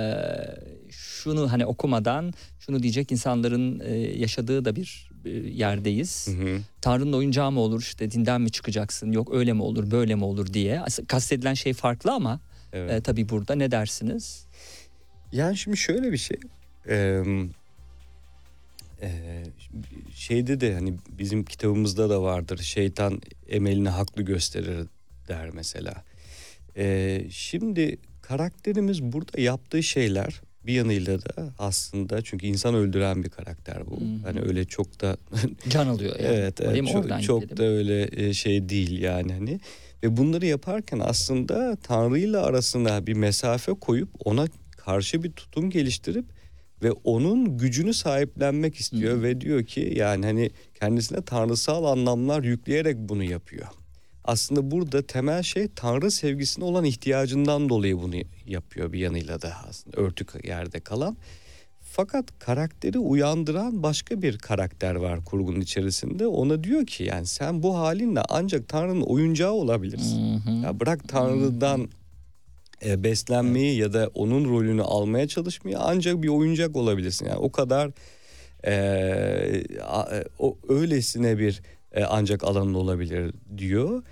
şunu 0.92 1.52
hani 1.52 1.66
okumadan 1.66 2.34
şunu 2.60 2.84
diyecek 2.84 3.12
insanların 3.12 3.80
e, 3.80 3.98
yaşadığı 3.98 4.66
da 4.66 4.76
bir 4.76 5.10
e, 5.26 5.30
yerdeyiz. 5.30 6.28
Hı 6.28 6.32
hı. 6.32 6.60
Tanrı'nın 6.82 7.14
oyuncağı 7.14 7.52
mı 7.52 7.60
olur 7.60 7.82
işte 7.82 8.12
dinden 8.12 8.42
mi 8.42 8.52
çıkacaksın 8.52 9.12
yok 9.12 9.34
öyle 9.34 9.54
mi 9.54 9.62
olur 9.62 9.92
böyle 9.92 10.16
mi 10.16 10.24
olur 10.24 10.54
diye. 10.54 10.82
Kastedilen 11.08 11.54
şey 11.54 11.74
farklı 11.74 12.12
ama 12.12 12.40
evet. 12.74 12.92
e, 12.92 13.02
tabii 13.02 13.30
burada 13.30 13.56
ne 13.56 13.72
dersiniz? 13.72 14.46
Yani 15.32 15.58
şimdi 15.58 15.78
şöyle 15.78 16.12
bir 16.12 16.18
şey. 16.18 16.38
Ee, 19.02 19.44
şeyde 20.16 20.62
de 20.62 20.74
hani 20.74 20.94
bizim 21.10 21.46
kitabımızda 21.46 22.10
da 22.10 22.22
vardır. 22.22 22.58
Şeytan 22.58 23.22
emelini 23.50 23.90
haklı 23.90 24.22
gösterir 24.22 24.88
der 25.28 25.50
mesela. 25.50 26.04
Ee, 26.78 27.26
şimdi 27.30 27.98
karakterimiz 28.22 29.04
burada 29.04 29.42
yaptığı 29.42 29.84
şeyler 29.84 30.42
bir 30.68 30.74
yanıyla 30.74 31.22
da 31.22 31.54
aslında 31.60 32.22
çünkü 32.22 32.46
insan 32.46 32.76
öldüren 32.76 33.24
bir 33.24 33.30
karakter 33.30 33.88
bu. 33.88 34.00
Hmm. 34.00 34.24
Hani 34.24 34.42
öyle 34.42 34.66
çok 34.66 35.02
da 35.02 35.18
can 35.70 35.88
alıyor 35.88 36.20
yani. 36.20 36.36
evet, 36.36 36.62
evet 36.62 36.88
çok, 36.88 37.22
çok 37.22 37.58
da 37.58 37.64
öyle 37.64 38.10
e, 38.12 38.34
şey 38.34 38.70
değil 38.70 39.02
yani 39.02 39.34
hani. 39.34 39.60
Ve 40.04 40.18
bunları 40.18 40.46
yaparken 40.46 41.00
aslında 41.04 41.76
Tanrı 41.76 42.20
ile 42.20 42.38
arasına 42.38 43.08
bir 43.08 43.14
mesafe 43.14 43.74
koyup 43.74 44.10
ona 44.26 44.48
karşı 44.78 45.24
bir 45.24 45.32
tutum 45.32 45.70
geliştirip 45.70 46.26
ve 46.84 46.92
onun 46.92 47.58
gücünü 47.58 47.94
sahiplenmek 47.94 48.76
istiyor 48.76 49.16
hmm. 49.16 49.24
ve 49.24 49.42
diyor 49.42 49.63
ki 49.63 49.94
yani 49.96 50.26
hani 50.26 50.50
kendisine 50.80 51.22
tanrısal 51.22 51.84
anlamlar 51.84 52.44
yükleyerek 52.44 52.98
bunu 52.98 53.24
yapıyor 53.24 53.68
aslında 54.28 54.72
burada 54.72 55.02
temel 55.02 55.44
şey 55.44 55.68
Tanrı 55.76 56.12
sevgisine 56.12 56.66
olan 56.66 56.84
ihtiyacından 56.86 57.70
dolayı 57.70 57.98
bunu 57.98 58.16
yapıyor 58.46 58.94
bir 58.94 59.00
yanıyla 59.00 59.42
da 59.42 59.54
aslında 59.70 59.98
örtük 59.98 60.46
yerde 60.46 60.80
kalan. 60.80 61.18
Fakat 61.82 62.40
karakteri 62.40 63.00
uyandıran 63.00 63.84
başka 63.84 64.22
bir 64.22 64.38
karakter 64.38 64.96
var 64.96 65.26
kurgunun 65.26 65.62
içerisinde. 65.62 66.28
Ona 66.28 66.63
diyor 66.63 66.86
ki 66.86 67.04
yani 67.04 67.26
sen 67.26 67.63
bu 67.63 67.78
halinle 67.78 68.22
ancak 68.30 68.70
Tanrı'nın 68.70 69.02
oyuncağı 69.02 69.52
olabilirsin. 69.52 70.40
Hı 70.40 70.50
hı. 70.50 70.56
Ya 70.56 70.80
bırak 70.80 71.08
Tanrı'dan 71.08 71.90
e, 72.86 73.04
beslenmeyi 73.04 73.78
ya 73.78 73.94
da 73.94 74.10
onun 74.13 74.50
rolünü 74.50 74.82
almaya 74.82 75.28
çalışmayı 75.28 75.80
ancak 75.80 76.24
bir 76.24 76.28
oyuncak 76.28 76.76
olabilirsin. 76.76 77.26
Yani 77.26 77.38
o 77.38 77.52
kadar 77.52 77.92
e, 78.66 79.63
a, 79.84 80.06
o 80.40 80.58
öylesine 80.70 81.38
bir 81.38 81.62
e, 81.92 82.04
ancak 82.04 82.44
alanın 82.44 82.74
olabilir 82.74 83.34
diyor. 83.58 84.04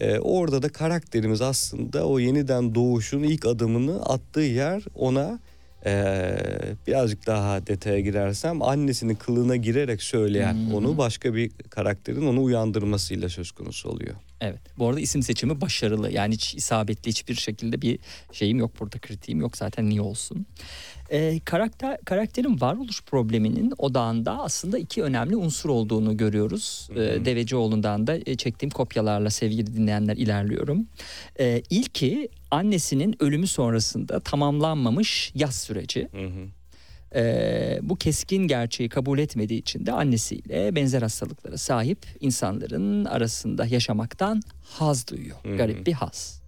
E, 0.00 0.18
orada 0.18 0.62
da 0.62 0.68
karakterimiz 0.68 1.40
aslında 1.40 2.06
o 2.06 2.18
yeniden 2.18 2.74
doğuşun 2.74 3.22
ilk 3.22 3.46
adımını 3.46 4.02
attığı 4.02 4.40
yer 4.40 4.82
ona 4.94 5.38
e, 5.86 6.36
birazcık 6.86 7.26
daha 7.26 7.66
detaya 7.66 8.00
girersem 8.00 8.62
annesinin 8.62 9.14
kılığına 9.14 9.56
girerek 9.56 10.02
söyleyen 10.02 10.54
hmm. 10.54 10.74
onu 10.74 10.98
başka 10.98 11.34
bir 11.34 11.50
karakterin 11.70 12.26
onu 12.26 12.42
uyandırmasıyla 12.42 13.28
söz 13.28 13.50
konusu 13.52 13.88
oluyor. 13.88 14.14
Evet. 14.44 14.60
Bu 14.78 14.88
arada 14.88 15.00
isim 15.00 15.22
seçimi 15.22 15.60
başarılı. 15.60 16.12
Yani 16.12 16.34
hiç 16.34 16.54
isabetli 16.54 17.08
hiçbir 17.08 17.34
şekilde 17.34 17.82
bir 17.82 17.98
şeyim 18.32 18.58
yok 18.58 18.80
burada 18.80 18.98
kritiğim 18.98 19.40
yok 19.40 19.56
zaten 19.56 19.88
niye 19.88 20.00
olsun. 20.00 20.46
E, 21.10 21.40
karakter 21.44 21.98
karakterin 22.04 22.60
varoluş 22.60 23.02
probleminin 23.02 23.72
odağında 23.78 24.42
aslında 24.42 24.78
iki 24.78 25.02
önemli 25.02 25.36
unsur 25.36 25.70
olduğunu 25.70 26.16
görüyoruz. 26.16 26.88
E, 26.96 27.24
Devecioğlu'ndan 27.24 28.06
da 28.06 28.18
e, 28.26 28.34
çektiğim 28.34 28.70
kopyalarla 28.70 29.30
sevgili 29.30 29.66
dinleyenler 29.66 30.16
ilerliyorum. 30.16 30.86
E, 31.40 31.62
ilki 31.70 32.28
annesinin 32.50 33.22
ölümü 33.22 33.46
sonrasında 33.46 34.20
tamamlanmamış 34.20 35.32
yaz 35.34 35.54
süreci. 35.54 36.08
Hı 36.12 36.26
hı. 36.26 36.48
Ee, 37.14 37.78
bu 37.82 37.96
keskin 37.96 38.48
gerçeği 38.48 38.88
kabul 38.88 39.18
etmediği 39.18 39.60
için 39.60 39.86
de 39.86 39.92
annesiyle 39.92 40.76
benzer 40.76 41.02
hastalıklara 41.02 41.56
sahip 41.56 41.98
insanların 42.20 43.04
arasında 43.04 43.66
yaşamaktan 43.66 44.42
haz 44.62 45.08
duyuyor. 45.08 45.36
Hı-hı. 45.42 45.56
Garip 45.56 45.86
bir 45.86 45.92
haz. 45.92 46.44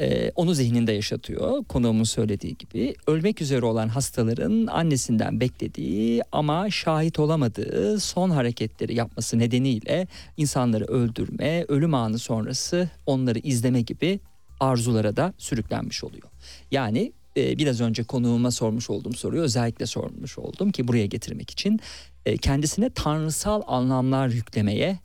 Ee, 0.00 0.32
onu 0.36 0.54
zihninde 0.54 0.92
yaşatıyor 0.92 1.64
konuğumun 1.64 2.04
söylediği 2.04 2.56
gibi. 2.58 2.94
Ölmek 3.06 3.42
üzere 3.42 3.66
olan 3.66 3.88
hastaların 3.88 4.66
annesinden 4.66 5.40
beklediği 5.40 6.22
ama 6.32 6.70
şahit 6.70 7.18
olamadığı 7.18 8.00
son 8.00 8.30
hareketleri 8.30 8.94
yapması 8.94 9.38
nedeniyle 9.38 10.06
insanları 10.36 10.84
öldürme, 10.84 11.64
ölüm 11.68 11.94
anı 11.94 12.18
sonrası 12.18 12.90
onları 13.06 13.38
izleme 13.38 13.80
gibi 13.80 14.20
arzulara 14.60 15.16
da 15.16 15.34
sürüklenmiş 15.38 16.04
oluyor. 16.04 16.28
Yani 16.70 17.12
e, 17.38 17.58
biraz 17.58 17.80
önce 17.80 18.04
konuğuma 18.04 18.50
sormuş 18.50 18.90
olduğum 18.90 19.12
soruyu 19.12 19.42
özellikle 19.42 19.86
sormuş 19.86 20.38
oldum 20.38 20.70
ki 20.70 20.88
buraya 20.88 21.06
getirmek 21.06 21.50
için 21.50 21.80
e, 22.26 22.36
kendisine 22.36 22.90
tanrısal 22.90 23.62
anlamlar 23.66 24.28
yüklemeye 24.28 24.98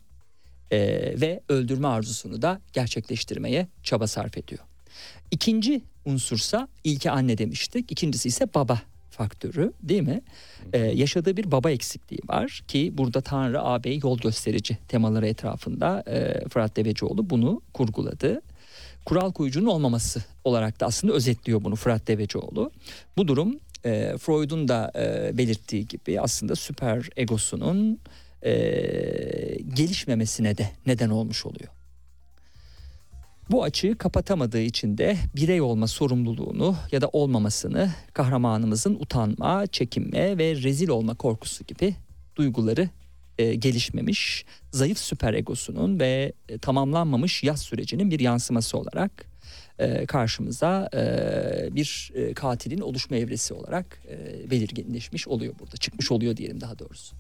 e, 0.72 0.80
ve 1.22 1.42
öldürme 1.50 1.88
arzusunu 1.88 2.42
da 2.42 2.62
gerçekleştirmeye 2.74 3.68
çaba 3.84 4.08
sarf 4.08 4.38
ediyor. 4.38 4.62
İkinci 5.32 5.82
unsursa 6.06 6.68
ilki 6.84 7.12
anne 7.12 7.38
demiştik. 7.38 7.92
İkincisi 7.92 8.28
ise 8.28 8.54
baba 8.54 8.82
faktörü 9.10 9.74
değil 9.84 10.02
mi? 10.02 10.22
Ee, 10.74 10.80
yaşadığı 10.80 11.38
bir 11.38 11.52
baba 11.52 11.72
eksikliği 11.72 12.20
var 12.28 12.64
ki 12.68 12.92
burada 12.98 13.22
Tanrı 13.22 13.62
ağabey 13.62 14.00
yol 14.04 14.18
gösterici 14.18 14.78
temaları 14.88 15.28
etrafında 15.28 16.04
e, 16.08 16.48
Fırat 16.50 16.78
Devecioğlu 16.78 17.30
bunu 17.30 17.62
kurguladı. 17.74 18.42
Kural 19.06 19.32
koyucunun 19.32 19.66
olmaması 19.66 20.24
olarak 20.44 20.80
da 20.80 20.86
aslında 20.86 21.14
özetliyor 21.14 21.64
bunu 21.64 21.76
Fırat 21.76 22.08
Devecioğlu. 22.08 22.72
Bu 23.18 23.28
durum 23.28 23.60
e, 23.86 24.18
Freud'un 24.18 24.68
da 24.68 24.92
e, 24.96 25.38
belirttiği 25.38 25.88
gibi 25.88 26.22
aslında 26.22 26.56
süper 26.56 27.10
egosunun 27.16 28.00
e, 28.42 28.52
gelişmemesine 29.74 30.58
de 30.58 30.70
neden 30.86 31.10
olmuş 31.10 31.46
oluyor. 31.46 31.70
Bu 33.52 33.64
açığı 33.64 33.98
kapatamadığı 33.98 34.62
için 34.62 34.98
de 34.98 35.18
birey 35.36 35.62
olma 35.62 35.88
sorumluluğunu 35.88 36.76
ya 36.92 37.02
da 37.02 37.08
olmamasını 37.08 37.92
kahramanımızın 38.14 38.96
utanma, 38.96 39.68
çekinme 39.68 40.38
ve 40.38 40.56
rezil 40.56 40.90
olma 40.90 41.16
korkusu 41.16 41.64
gibi 41.64 41.96
duyguları 42.36 42.90
e, 43.38 43.56
gelişmemiş, 43.56 44.46
zayıf 44.72 44.98
süper 44.98 45.34
egosunun 45.34 46.00
ve 46.00 46.34
e, 46.50 46.58
tamamlanmamış 46.58 47.44
yaz 47.44 47.62
sürecinin 47.62 48.12
bir 48.12 48.20
yansıması 48.20 48.78
olarak 48.78 49.26
e, 49.80 50.06
karşımıza 50.06 50.90
e, 50.94 51.76
bir 51.76 52.12
e, 52.16 52.34
katilin 52.34 52.82
oluşma 52.82 53.18
evresi 53.18 53.54
olarak 53.54 54.02
e, 54.10 54.52
belirginleşmiş 54.52 55.28
oluyor 55.28 55.54
burada. 55.60 55.78
Çıkmış 55.78 56.12
oluyor 56.12 56.38
diyelim 56.38 56.62
daha 56.62 56.80
doğrusu. 56.80 57.16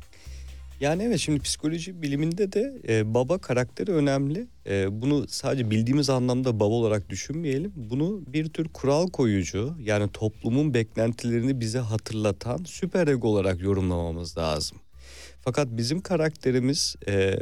Yani 0.79 1.03
evet 1.03 1.19
şimdi 1.19 1.39
psikoloji 1.39 2.01
biliminde 2.01 2.51
de 2.51 2.81
e, 2.87 3.13
baba 3.13 3.37
karakteri 3.37 3.91
önemli. 3.91 4.47
E, 4.67 5.01
bunu 5.01 5.27
sadece 5.27 5.71
bildiğimiz 5.71 6.09
anlamda 6.09 6.59
baba 6.59 6.73
olarak 6.73 7.09
düşünmeyelim. 7.09 7.73
Bunu 7.75 8.21
bir 8.27 8.49
tür 8.49 8.69
kural 8.69 9.07
koyucu 9.07 9.75
yani 9.79 10.11
toplumun 10.13 10.73
beklentilerini 10.73 11.59
bize 11.59 11.79
hatırlatan 11.79 12.59
süper 12.65 13.07
ego 13.07 13.27
olarak 13.27 13.61
yorumlamamız 13.61 14.37
lazım. 14.37 14.77
Fakat 15.45 15.67
bizim 15.71 16.01
karakterimiz 16.01 16.95
e, 17.07 17.37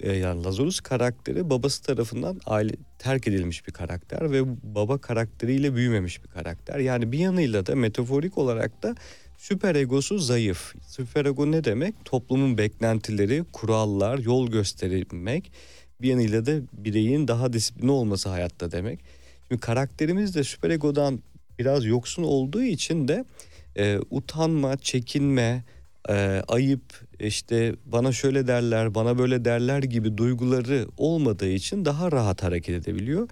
e, 0.00 0.12
yani 0.12 0.44
Lazarus 0.44 0.80
karakteri 0.80 1.50
babası 1.50 1.82
tarafından 1.82 2.40
aile 2.46 2.72
terk 2.98 3.28
edilmiş 3.28 3.66
bir 3.66 3.72
karakter 3.72 4.32
ve 4.32 4.42
baba 4.74 4.98
karakteriyle 4.98 5.74
büyümemiş 5.74 6.24
bir 6.24 6.28
karakter. 6.28 6.78
Yani 6.78 7.12
bir 7.12 7.18
yanıyla 7.18 7.66
da 7.66 7.74
metaforik 7.76 8.38
olarak 8.38 8.82
da 8.82 8.94
süper 9.38 9.74
egosu 9.74 10.18
zayıf. 10.18 10.74
Süper 10.86 11.24
ego 11.24 11.50
ne 11.50 11.64
demek? 11.64 11.94
Toplumun 12.04 12.58
beklentileri, 12.58 13.44
kurallar, 13.52 14.18
yol 14.18 14.50
göstermek. 14.50 15.52
Bir 16.00 16.08
yanıyla 16.08 16.46
da 16.46 16.52
bireyin 16.72 17.28
daha 17.28 17.52
disiplinli 17.52 17.90
olması 17.90 18.28
hayatta 18.28 18.72
demek. 18.72 19.00
Şimdi 19.48 19.60
karakterimiz 19.60 20.34
de 20.34 20.44
süper 20.44 20.70
egodan 20.70 21.22
biraz 21.58 21.84
yoksun 21.84 22.22
olduğu 22.22 22.62
için 22.62 23.08
de 23.08 23.24
e, 23.76 23.98
utanma, 24.10 24.76
çekinme, 24.76 25.64
e, 26.08 26.42
ayıp, 26.48 27.03
işte 27.20 27.74
bana 27.86 28.12
şöyle 28.12 28.46
derler, 28.46 28.94
bana 28.94 29.18
böyle 29.18 29.44
derler 29.44 29.82
gibi 29.82 30.18
duyguları 30.18 30.86
olmadığı 30.96 31.48
için 31.48 31.84
daha 31.84 32.12
rahat 32.12 32.42
hareket 32.42 32.86
edebiliyor. 32.86 33.28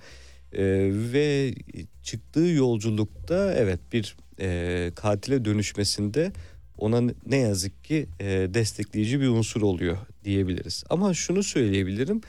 E, 0.53 0.65
ve 1.13 1.55
çıktığı 2.03 2.41
yolculukta 2.41 3.55
evet 3.55 3.81
bir 3.93 4.17
e, 4.41 4.91
katile 4.95 5.45
dönüşmesinde 5.45 6.33
ona 6.79 7.13
ne 7.27 7.37
yazık 7.37 7.85
ki 7.85 8.07
e, 8.21 8.27
destekleyici 8.55 9.21
bir 9.21 9.29
unsur 9.29 9.63
oluyor 9.63 9.97
diyebiliriz. 10.25 10.85
Ama 10.91 11.15
şunu 11.15 11.43
söyleyebilirim. 11.43 12.21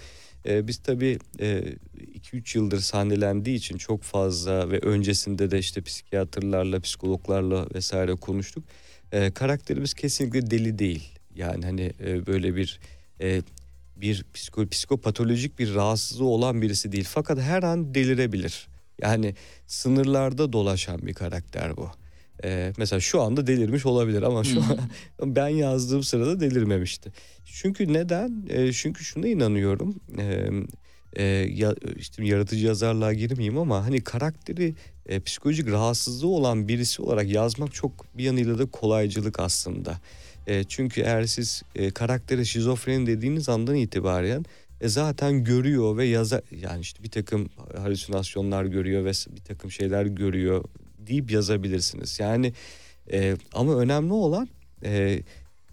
E, 0.45 0.67
biz 0.67 0.77
tabii 0.77 1.19
2-3 1.37 1.39
e, 1.39 2.59
yıldır 2.59 2.79
sahnelendiği 2.79 3.57
için 3.57 3.77
çok 3.77 4.03
fazla 4.03 4.71
ve 4.71 4.79
öncesinde 4.79 5.51
de 5.51 5.59
işte 5.59 5.81
psikiyatrlarla, 5.81 6.79
psikologlarla 6.79 7.67
vesaire 7.75 8.15
konuştuk. 8.15 8.63
E, 9.11 9.31
karakterimiz 9.31 9.93
kesinlikle 9.93 10.51
deli 10.51 10.79
değil. 10.79 11.19
Yani 11.35 11.65
hani 11.65 11.93
e, 12.05 12.25
böyle 12.25 12.55
bir 12.55 12.79
e, 13.21 13.41
bir 13.95 14.25
psiko, 14.33 14.67
psikopatolojik 14.67 15.59
bir 15.59 15.75
rahatsızlığı 15.75 16.25
olan 16.25 16.61
birisi 16.61 16.91
değil. 16.91 17.07
Fakat 17.09 17.39
her 17.39 17.63
an 17.63 17.95
delirebilir. 17.95 18.67
Yani 19.01 19.35
sınırlarda 19.67 20.53
dolaşan 20.53 21.01
bir 21.01 21.13
karakter 21.13 21.77
bu. 21.77 21.89
Ee, 22.43 22.73
mesela 22.77 22.99
şu 22.99 23.21
anda 23.21 23.47
delirmiş 23.47 23.85
olabilir 23.85 24.21
ama 24.21 24.43
şu 24.43 24.61
an 24.63 24.79
ben 25.35 25.47
yazdığım 25.47 26.03
sırada 26.03 26.39
delirmemişti. 26.39 27.11
Çünkü 27.45 27.93
neden? 27.93 28.45
Ee, 28.49 28.73
çünkü 28.73 29.03
şuna 29.03 29.27
inanıyorum. 29.27 29.95
Ee, 30.17 30.49
e, 31.15 31.23
ya, 31.53 31.75
işte 31.97 32.25
yaratıcı 32.25 32.65
yazarlığa 32.65 33.13
girmeyeyim 33.13 33.57
ama 33.57 33.85
hani 33.85 34.01
karakteri 34.01 34.75
e, 35.05 35.19
psikolojik 35.19 35.71
rahatsızlığı 35.71 36.27
olan 36.27 36.67
birisi 36.67 37.01
olarak 37.01 37.29
yazmak 37.29 37.73
çok 37.73 38.17
bir 38.17 38.23
yanıyla 38.23 38.59
da 38.59 38.65
kolaycılık 38.65 39.39
aslında. 39.39 39.99
E, 40.47 40.63
çünkü 40.63 41.01
eğer 41.01 41.25
siz 41.25 41.63
e, 41.75 41.91
karaktere 41.91 42.45
şizofreni 42.45 43.07
dediğiniz 43.07 43.49
andan 43.49 43.75
itibaren 43.75 44.45
e, 44.81 44.87
zaten 44.87 45.43
görüyor 45.43 45.97
ve 45.97 46.05
yazar 46.05 46.41
yani 46.61 46.81
işte 46.81 47.03
bir 47.03 47.11
takım 47.11 47.49
halüsinasyonlar 47.77 48.65
görüyor 48.65 49.05
ve 49.05 49.11
bir 49.35 49.41
takım 49.41 49.71
şeyler 49.71 50.05
görüyor 50.05 50.63
deyip 51.07 51.31
yazabilirsiniz. 51.31 52.19
Yani 52.19 52.53
e, 53.11 53.37
ama 53.53 53.75
önemli 53.75 54.13
olan 54.13 54.49
e, 54.85 55.23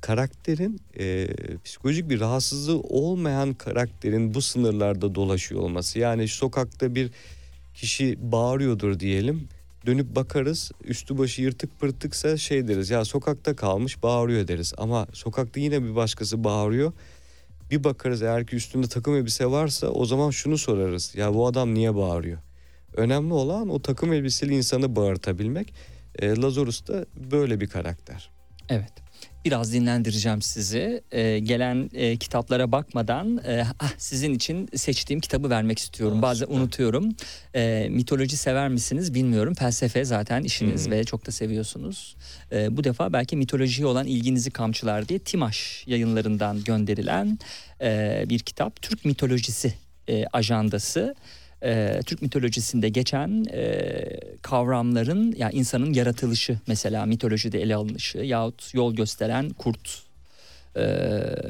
karakterin 0.01 0.81
e, 0.99 1.29
psikolojik 1.65 2.11
bir 2.11 2.21
rahatsızlığı 2.21 2.81
olmayan 2.81 3.55
karakterin 3.55 4.35
bu 4.35 4.43
sınırlarda 4.43 5.15
dolaşıyor 5.15 5.61
olması. 5.61 5.99
Yani 5.99 6.29
sokakta 6.29 6.95
bir 6.95 7.11
kişi 7.75 8.33
bağırıyordur 8.33 9.01
diyelim. 9.01 9.49
Dönüp 9.87 10.17
bakarız 10.17 10.73
üstü 10.85 11.19
başı 11.19 11.43
yırtık 11.43 11.81
pırtıksa 11.81 12.37
şey 12.37 12.69
deriz 12.69 12.91
ya 12.91 13.05
sokakta 13.05 13.57
kalmış 13.57 14.03
bağırıyor 14.03 14.49
deriz. 14.49 14.73
Ama 14.79 15.07
sokakta 15.13 15.61
yine 15.61 15.83
bir 15.83 15.97
başkası 15.97 16.45
bağırıyor. 16.45 16.93
Bir 17.71 17.85
bakarız 17.85 18.23
eğer 18.23 18.47
ki 18.47 18.57
üstünde 18.57 18.87
takım 18.87 19.17
elbise 19.17 19.47
varsa 19.47 19.87
o 19.87 20.05
zaman 20.05 20.31
şunu 20.31 20.59
sorarız. 20.59 21.15
Ya 21.17 21.35
bu 21.35 21.47
adam 21.47 21.75
niye 21.75 21.95
bağırıyor? 21.95 22.39
Önemli 22.97 23.33
olan 23.33 23.69
o 23.69 23.83
takım 23.83 24.13
elbiseli 24.13 24.55
insanı 24.55 24.97
bağırtabilmek. 24.97 25.75
E, 26.19 26.37
Lazarus 26.37 26.87
da 26.87 27.07
böyle 27.33 27.61
bir 27.61 27.67
karakter. 27.69 28.31
Evet. 28.69 28.93
Biraz 29.45 29.73
dinlendireceğim 29.73 30.43
sizi. 30.43 31.03
Ee, 31.13 31.39
gelen 31.39 31.91
e, 31.95 32.17
kitaplara 32.17 32.73
bakmadan 32.73 33.41
e, 33.47 33.65
ah, 33.81 33.93
sizin 33.99 34.35
için 34.35 34.69
seçtiğim 34.75 35.21
kitabı 35.21 35.51
vermek 35.51 35.79
istiyorum. 35.79 36.19
Aa, 36.19 36.23
Bazen 36.23 36.47
süper. 36.47 36.59
unutuyorum. 36.59 37.09
E, 37.55 37.89
mitoloji 37.91 38.37
sever 38.37 38.69
misiniz 38.69 39.15
bilmiyorum. 39.15 39.55
Felsefe 39.55 40.05
zaten 40.05 40.43
işiniz 40.43 40.85
hmm. 40.85 40.93
ve 40.93 41.05
çok 41.05 41.27
da 41.27 41.31
seviyorsunuz. 41.31 42.17
E, 42.53 42.77
bu 42.77 42.85
defa 42.85 43.13
belki 43.13 43.37
mitolojiye 43.37 43.87
olan 43.87 44.07
ilginizi 44.07 44.51
kamçılar 44.51 45.09
diye 45.09 45.19
Timaş 45.19 45.85
yayınlarından 45.87 46.65
gönderilen 46.65 47.39
e, 47.81 48.25
bir 48.29 48.39
kitap. 48.39 48.83
Türk 48.83 49.05
mitolojisi 49.05 49.75
e, 50.09 50.25
ajandası 50.33 51.15
e, 51.65 52.01
Türk 52.07 52.23
mitolojisinde 52.23 52.89
geçen 52.89 53.45
e, 53.53 54.05
kavramların 54.43 55.35
yani 55.37 55.55
insanın 55.55 55.93
yaratılışı 55.93 56.59
mesela 56.67 57.07
mitolojide 57.07 57.63
ele 57.63 57.75
alınışı 57.75 58.19
yahut 58.19 58.75
yol 58.75 58.95
gösteren 58.95 59.51
kurt 59.51 60.10
e, 60.77 61.03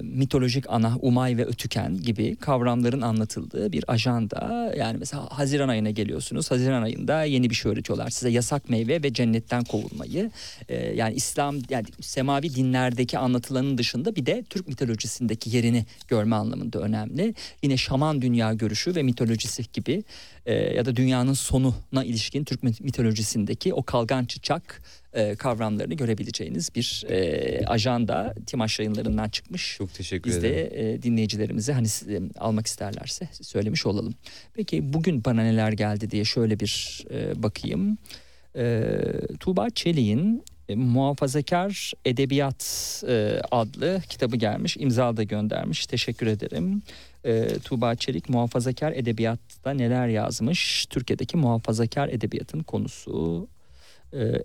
mitolojik 0.03 0.65
ana, 0.69 0.97
umay 1.01 1.37
ve 1.37 1.47
ötüken 1.47 1.97
gibi 1.97 2.37
kavramların 2.37 3.01
anlatıldığı 3.01 3.73
bir 3.73 3.85
ajanda. 3.89 4.73
Yani 4.77 4.99
mesela 4.99 5.39
Haziran 5.39 5.69
ayına 5.69 5.91
geliyorsunuz. 5.91 6.51
Haziran 6.51 6.83
ayında 6.83 7.25
yeni 7.25 7.51
bir 7.51 7.55
şey 7.55 7.73
öğretiyorlar 7.73 8.11
size. 8.11 8.31
Yasak 8.31 8.71
meyve 8.71 9.03
ve 9.03 9.13
cennetten 9.13 9.65
kovulmayı. 9.65 10.31
E, 10.69 10.77
yani 10.77 11.15
İslam 11.15 11.57
yani 11.71 11.87
semavi 12.01 12.55
dinlerdeki 12.55 13.19
anlatılanın 13.19 13.79
dışında 13.79 14.17
bir 14.17 14.27
de 14.27 14.45
Türk 14.51 14.69
mitolojisindeki 14.69 15.57
yerini 15.57 15.87
görme 16.09 16.37
anlamında 16.37 16.79
önemli. 16.79 17.35
Yine 17.63 17.77
şaman 17.77 18.23
dünya 18.23 18.53
görüşü 18.53 18.95
ve 18.95 19.03
mitolojisi 19.03 19.65
gibi 19.73 20.05
e, 20.47 20.55
ya 20.55 20.85
da 20.85 20.97
dünyanın 20.97 21.33
sonuna 21.33 22.05
ilişkin 22.05 22.45
Türk 22.45 22.63
mitolojisindeki 22.63 23.75
o 23.75 23.83
kalgan 23.83 24.25
çıçak 24.25 24.83
e, 25.13 25.35
kavramlarını 25.35 25.95
görebileceğiniz 25.95 26.75
bir 26.75 27.05
e, 27.09 27.67
ajanda 27.67 28.35
Timaş 28.47 28.79
yayınlarından 28.79 29.29
çıkmış. 29.29 29.75
Çok 29.79 29.95
teşekkür 29.95 30.31
Biz 30.31 30.37
ederim. 30.37 30.55
de 30.55 30.93
e, 30.93 31.03
dinleyicilerimize 31.03 31.73
hani 31.73 31.87
e, 31.87 32.21
almak 32.39 32.67
isterlerse 32.67 33.29
söylemiş 33.43 33.87
olalım. 33.87 34.15
Peki 34.55 34.93
bugün 34.93 35.25
bana 35.25 35.43
neler 35.43 35.73
geldi 35.73 36.11
diye 36.11 36.25
şöyle 36.25 36.61
bir 36.61 37.05
e, 37.11 37.43
bakayım. 37.43 37.99
E, 38.57 38.91
Tuğba 39.41 39.71
Çelik'in 39.71 40.43
e, 40.69 40.75
Muhafazakar 40.75 41.93
Edebiyat 42.05 43.03
e, 43.09 43.41
adlı 43.51 44.03
kitabı 44.09 44.37
gelmiş. 44.37 44.77
İmza 44.77 45.17
da 45.17 45.23
göndermiş. 45.23 45.87
Teşekkür 45.87 46.27
ederim. 46.27 46.83
E, 47.25 47.49
Tuğba 47.65 47.95
Çelik 47.95 48.29
muhafazakar 48.29 48.93
edebiyatta 48.93 49.71
neler 49.71 50.09
yazmış? 50.09 50.87
Türkiye'deki 50.91 51.37
muhafazakar 51.37 52.09
edebiyatın 52.09 52.61
konusu 52.61 53.49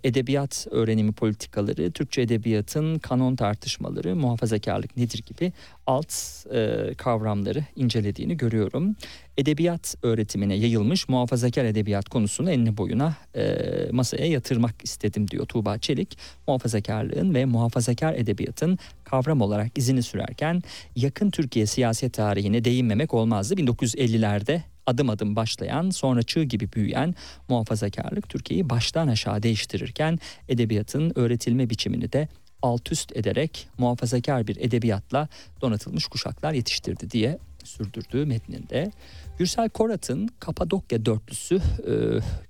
edebiyat 0.04 0.67
öğrenimi 0.71 1.12
politikaları, 1.12 1.91
Türkçe 1.91 2.21
edebiyatın 2.21 2.99
kanon 2.99 3.36
tartışmaları, 3.36 4.15
muhafazakarlık 4.15 4.97
nedir 4.97 5.23
gibi 5.25 5.51
alt 5.88 6.13
e, 6.54 6.93
kavramları 6.97 7.63
incelediğini 7.75 8.38
görüyorum. 8.38 8.95
Edebiyat 9.38 9.95
öğretimine 10.04 10.56
yayılmış 10.56 11.10
muhafazakar 11.10 11.65
edebiyat 11.65 12.10
konusunu 12.10 12.51
enine 12.51 12.78
boyuna 12.78 13.15
e, 13.36 13.56
masaya 13.91 14.25
yatırmak 14.25 14.75
istedim 14.84 15.28
diyor 15.28 15.45
Tuğba 15.45 15.78
Çelik. 15.78 16.17
Muhafazakarlığın 16.47 17.34
ve 17.34 17.45
muhafazakar 17.45 18.13
edebiyatın 18.13 18.80
kavram 19.04 19.41
olarak 19.41 19.78
izini 19.78 20.04
sürerken 20.04 20.63
yakın 20.95 21.32
Türkiye 21.32 21.65
siyaset 21.65 22.13
tarihine 22.13 22.65
değinmemek 22.65 23.13
olmazdı. 23.13 23.54
1950'lerde 23.54 24.62
adım 24.86 25.10
adım 25.10 25.36
başlayan 25.36 25.89
sonra 25.89 26.24
çığ 26.24 26.43
gibi 26.43 26.71
büyüyen 26.71 27.15
muhafazakarlık 27.50 28.30
Türkiye'yi 28.30 28.69
baştan 28.69 29.08
aşağı 29.08 29.43
değiştirirken 29.43 30.19
edebiyatın 30.50 31.12
öğretilme 31.15 31.69
biçimini 31.69 32.12
de 32.12 32.28
alt 32.62 32.91
üst 32.91 33.17
ederek 33.17 33.67
muhafazakar 33.78 34.48
bir 34.48 34.58
edebiyatla 34.58 35.28
donatılmış 35.62 36.08
kuşaklar 36.08 36.54
yetiştirdi 36.54 37.12
diye 37.12 37.39
sürdürdüğü 37.63 38.26
metninde. 38.26 38.91
Gürsel 39.38 39.69
Korat'ın 39.69 40.30
Kapadokya 40.39 41.06
Dörtlüsü 41.06 41.56
e, 41.56 41.91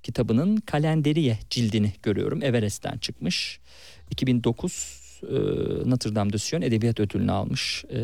kitabının 0.04 0.58
Kalenderiye 0.58 1.39
cildini 1.50 1.93
görüyorum. 2.04 2.43
Everest'ten 2.43 2.98
çıkmış. 2.98 3.60
2009 4.12 5.02
e, 5.24 5.36
Notre 5.89 6.15
Dame 6.15 6.34
de 6.34 6.38
Sion 6.38 6.62
Edebiyat 6.62 7.00
Ödülünü 7.00 7.32
almış. 7.32 7.86
E, 7.89 7.98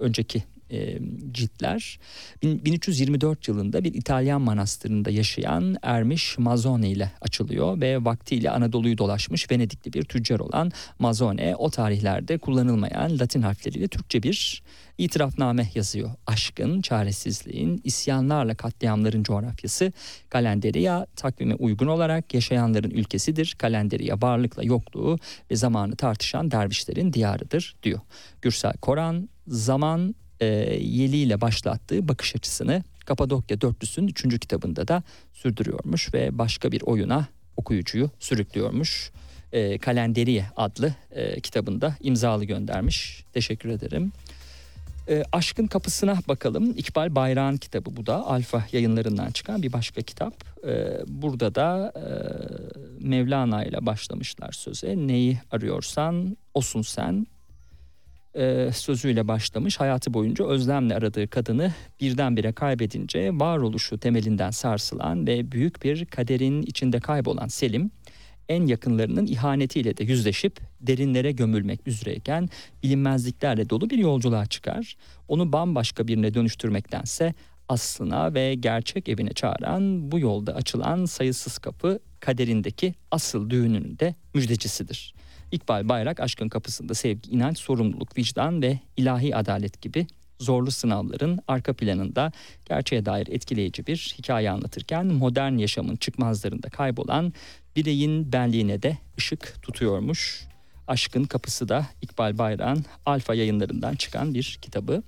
önceki 0.00 0.44
e, 0.72 0.98
ciltler. 1.32 1.98
1324 2.42 3.48
yılında 3.48 3.84
bir 3.84 3.94
İtalyan 3.94 4.40
manastırında 4.40 5.10
yaşayan 5.10 5.76
Ermiş 5.82 6.38
Mazone 6.38 6.90
ile 6.90 7.12
açılıyor 7.20 7.80
ve 7.80 8.04
vaktiyle 8.04 8.50
Anadolu'yu 8.50 8.98
dolaşmış 8.98 9.50
Venedikli 9.50 9.92
bir 9.92 10.02
tüccar 10.02 10.40
olan 10.40 10.72
Mazone 10.98 11.56
o 11.56 11.70
tarihlerde 11.70 12.38
kullanılmayan 12.38 13.18
Latin 13.18 13.42
harfleriyle 13.42 13.88
Türkçe 13.88 14.22
bir 14.22 14.62
itirafname 14.98 15.70
yazıyor. 15.74 16.10
Aşkın, 16.26 16.82
çaresizliğin, 16.82 17.80
isyanlarla 17.84 18.54
katliamların 18.54 19.22
coğrafyası 19.22 19.92
Kalenderiya 20.28 21.06
takvime 21.16 21.54
uygun 21.54 21.86
olarak 21.86 22.34
yaşayanların 22.34 22.90
ülkesidir. 22.90 23.54
Kalenderiya 23.58 24.22
varlıkla 24.22 24.62
yokluğu 24.62 25.18
ve 25.50 25.56
zamanı 25.56 25.96
tartışan 25.96 26.50
dervişlerin 26.50 27.12
diyarıdır 27.12 27.76
diyor. 27.82 28.00
Gürsel 28.42 28.72
Koran 28.72 29.28
zaman 29.46 30.14
e, 30.42 30.46
yeliyle 30.80 31.40
başlattığı 31.40 32.08
bakış 32.08 32.36
açısını 32.36 32.82
Kapadokya 33.06 33.60
Dörtlüsü'nün 33.60 34.08
üçüncü 34.08 34.38
kitabında 34.38 34.88
da 34.88 35.02
sürdürüyormuş 35.32 36.14
ve 36.14 36.38
başka 36.38 36.72
bir 36.72 36.82
oyuna 36.82 37.26
okuyucuyu 37.56 38.10
sürüklüyormuş. 38.18 39.12
E, 39.52 39.78
Kalenderiye 39.78 40.46
adlı 40.56 40.94
e, 41.10 41.40
kitabında 41.40 41.96
imzalı 42.00 42.44
göndermiş. 42.44 43.24
Teşekkür 43.32 43.68
ederim. 43.68 44.12
E, 45.08 45.22
Aşkın 45.32 45.66
Kapısına 45.66 46.18
bakalım. 46.28 46.70
İkbal 46.76 47.14
Bayrağ'ın 47.14 47.56
kitabı 47.56 47.96
bu 47.96 48.06
da. 48.06 48.26
Alfa 48.26 48.64
yayınlarından 48.72 49.30
çıkan 49.30 49.62
bir 49.62 49.72
başka 49.72 50.02
kitap. 50.02 50.34
E, 50.64 50.98
burada 51.06 51.54
da 51.54 51.92
e, 51.96 52.04
Mevlana 53.08 53.64
ile 53.64 53.86
başlamışlar 53.86 54.52
söze. 54.52 54.96
Neyi 54.96 55.38
arıyorsan 55.50 56.36
olsun 56.54 56.82
sen 56.82 57.26
e, 58.34 58.70
sözüyle 58.72 59.28
başlamış. 59.28 59.80
Hayatı 59.80 60.14
boyunca 60.14 60.46
özlemle 60.46 60.94
aradığı 60.94 61.28
kadını 61.28 61.72
birdenbire 62.00 62.52
kaybedince 62.52 63.30
varoluşu 63.32 63.98
temelinden 63.98 64.50
sarsılan 64.50 65.26
ve 65.26 65.52
büyük 65.52 65.82
bir 65.82 66.04
kaderin 66.04 66.62
içinde 66.62 67.00
kaybolan 67.00 67.48
Selim 67.48 67.90
en 68.48 68.66
yakınlarının 68.66 69.26
ihanetiyle 69.26 69.96
de 69.96 70.04
yüzleşip 70.04 70.60
derinlere 70.80 71.32
gömülmek 71.32 71.86
üzereyken 71.86 72.48
bilinmezliklerle 72.82 73.70
dolu 73.70 73.90
bir 73.90 73.98
yolculuğa 73.98 74.46
çıkar. 74.46 74.96
Onu 75.28 75.52
bambaşka 75.52 76.08
birine 76.08 76.34
dönüştürmektense 76.34 77.34
aslına 77.68 78.34
ve 78.34 78.54
gerçek 78.54 79.08
evine 79.08 79.32
çağıran 79.32 80.12
bu 80.12 80.18
yolda 80.18 80.54
açılan 80.54 81.04
sayısız 81.04 81.58
kapı 81.58 81.98
kaderindeki 82.20 82.94
asıl 83.10 83.50
düğünün 83.50 83.98
de 83.98 84.14
müjdecisidir. 84.34 85.14
İkbal 85.52 85.88
Bayrak 85.88 86.20
aşkın 86.20 86.48
kapısında 86.48 86.94
sevgi, 86.94 87.30
inanç, 87.30 87.58
sorumluluk, 87.58 88.18
vicdan 88.18 88.62
ve 88.62 88.78
ilahi 88.96 89.36
adalet 89.36 89.82
gibi 89.82 90.06
zorlu 90.38 90.70
sınavların 90.70 91.40
arka 91.48 91.72
planında 91.72 92.32
gerçeğe 92.64 93.04
dair 93.04 93.26
etkileyici 93.26 93.86
bir 93.86 94.14
hikaye 94.18 94.50
anlatırken 94.50 95.06
modern 95.06 95.52
yaşamın 95.58 95.96
çıkmazlarında 95.96 96.68
kaybolan 96.68 97.32
bireyin 97.76 98.32
benliğine 98.32 98.82
de 98.82 98.98
ışık 99.18 99.62
tutuyormuş. 99.62 100.46
Aşkın 100.88 101.24
Kapısı 101.24 101.68
da 101.68 101.86
İkbal 102.02 102.38
Bayrak'ın 102.38 102.84
Alfa 103.06 103.34
yayınlarından 103.34 103.94
çıkan 103.94 104.34
bir 104.34 104.58
kitabı. 104.62 105.02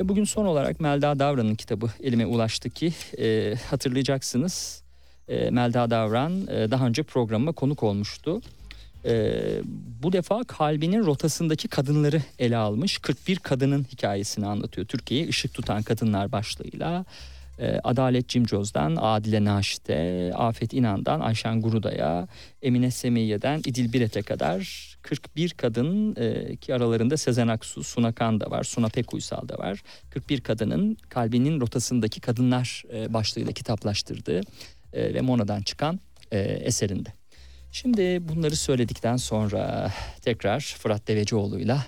Ve 0.00 0.08
bugün 0.08 0.24
son 0.24 0.46
olarak 0.46 0.80
Melda 0.80 1.18
Davran'ın 1.18 1.54
kitabı 1.54 1.90
elime 2.02 2.26
ulaştı 2.26 2.70
ki 2.70 2.92
e, 3.18 3.54
hatırlayacaksınız. 3.70 4.82
E, 5.28 5.50
Melda 5.50 5.90
Davran 5.90 6.46
e, 6.46 6.70
daha 6.70 6.86
önce 6.86 7.02
programıma 7.02 7.52
konuk 7.52 7.82
olmuştu. 7.82 8.40
Ee, 9.06 9.60
bu 10.02 10.12
defa 10.12 10.44
kalbinin 10.44 11.06
rotasındaki 11.06 11.68
kadınları 11.68 12.22
ele 12.38 12.56
almış 12.56 12.98
41 12.98 13.36
kadının 13.36 13.84
hikayesini 13.92 14.46
anlatıyor. 14.46 14.86
Türkiye'ye 14.86 15.28
ışık 15.28 15.54
tutan 15.54 15.82
kadınlar 15.82 16.32
başlığıyla 16.32 17.04
e, 17.58 17.80
Adalet 17.84 18.28
Cimcoz'dan 18.28 18.96
Adile 19.00 19.44
Naşit'e, 19.44 20.32
Afet 20.34 20.72
İnan'dan 20.74 21.20
Ayşen 21.20 21.62
Guruda'ya, 21.62 22.28
Emine 22.62 22.90
Semiye'den 22.90 23.58
İdil 23.58 23.92
Biret'e 23.92 24.22
kadar 24.22 24.96
41 25.02 25.50
kadın 25.50 26.16
e, 26.16 26.56
ki 26.56 26.74
aralarında 26.74 27.16
Sezen 27.16 27.48
Aksu, 27.48 27.84
Suna 27.84 28.12
Kan 28.12 28.40
da 28.40 28.50
var, 28.50 28.64
Suna 28.64 28.88
Pekuysal 28.88 29.48
da 29.48 29.58
var. 29.58 29.82
41 30.10 30.40
kadının 30.40 30.96
kalbinin 31.08 31.60
rotasındaki 31.60 32.20
kadınlar 32.20 32.82
e, 32.94 33.14
başlığıyla 33.14 33.52
kitaplaştırdığı 33.52 34.40
e, 34.92 35.14
ve 35.14 35.20
Mona'dan 35.20 35.62
çıkan 35.62 36.00
e, 36.32 36.38
eserinde. 36.38 37.08
Şimdi 37.76 38.28
bunları 38.28 38.56
söyledikten 38.56 39.16
sonra 39.16 39.92
tekrar 40.22 40.60
Fırat 40.60 41.08
Devecioğlu'yla 41.08 41.86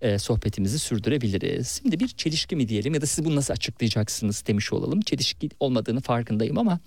e, 0.00 0.18
sohbetimizi 0.18 0.78
sürdürebiliriz. 0.78 1.80
Şimdi 1.82 2.00
bir 2.00 2.08
çelişki 2.08 2.56
mi 2.56 2.68
diyelim 2.68 2.94
ya 2.94 3.00
da 3.00 3.06
siz 3.06 3.24
bunu 3.24 3.36
nasıl 3.36 3.54
açıklayacaksınız 3.54 4.46
demiş 4.46 4.72
olalım. 4.72 5.00
Çelişki 5.00 5.48
olmadığını 5.60 6.00
farkındayım 6.00 6.58
ama 6.58 6.80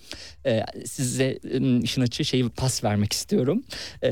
e, 0.46 0.64
size 0.86 1.40
işin 1.84 2.02
açığı 2.02 2.26
şeyi 2.26 2.50
pas 2.50 2.84
vermek 2.84 3.14
istiyorum. 3.14 3.64
E, 4.04 4.12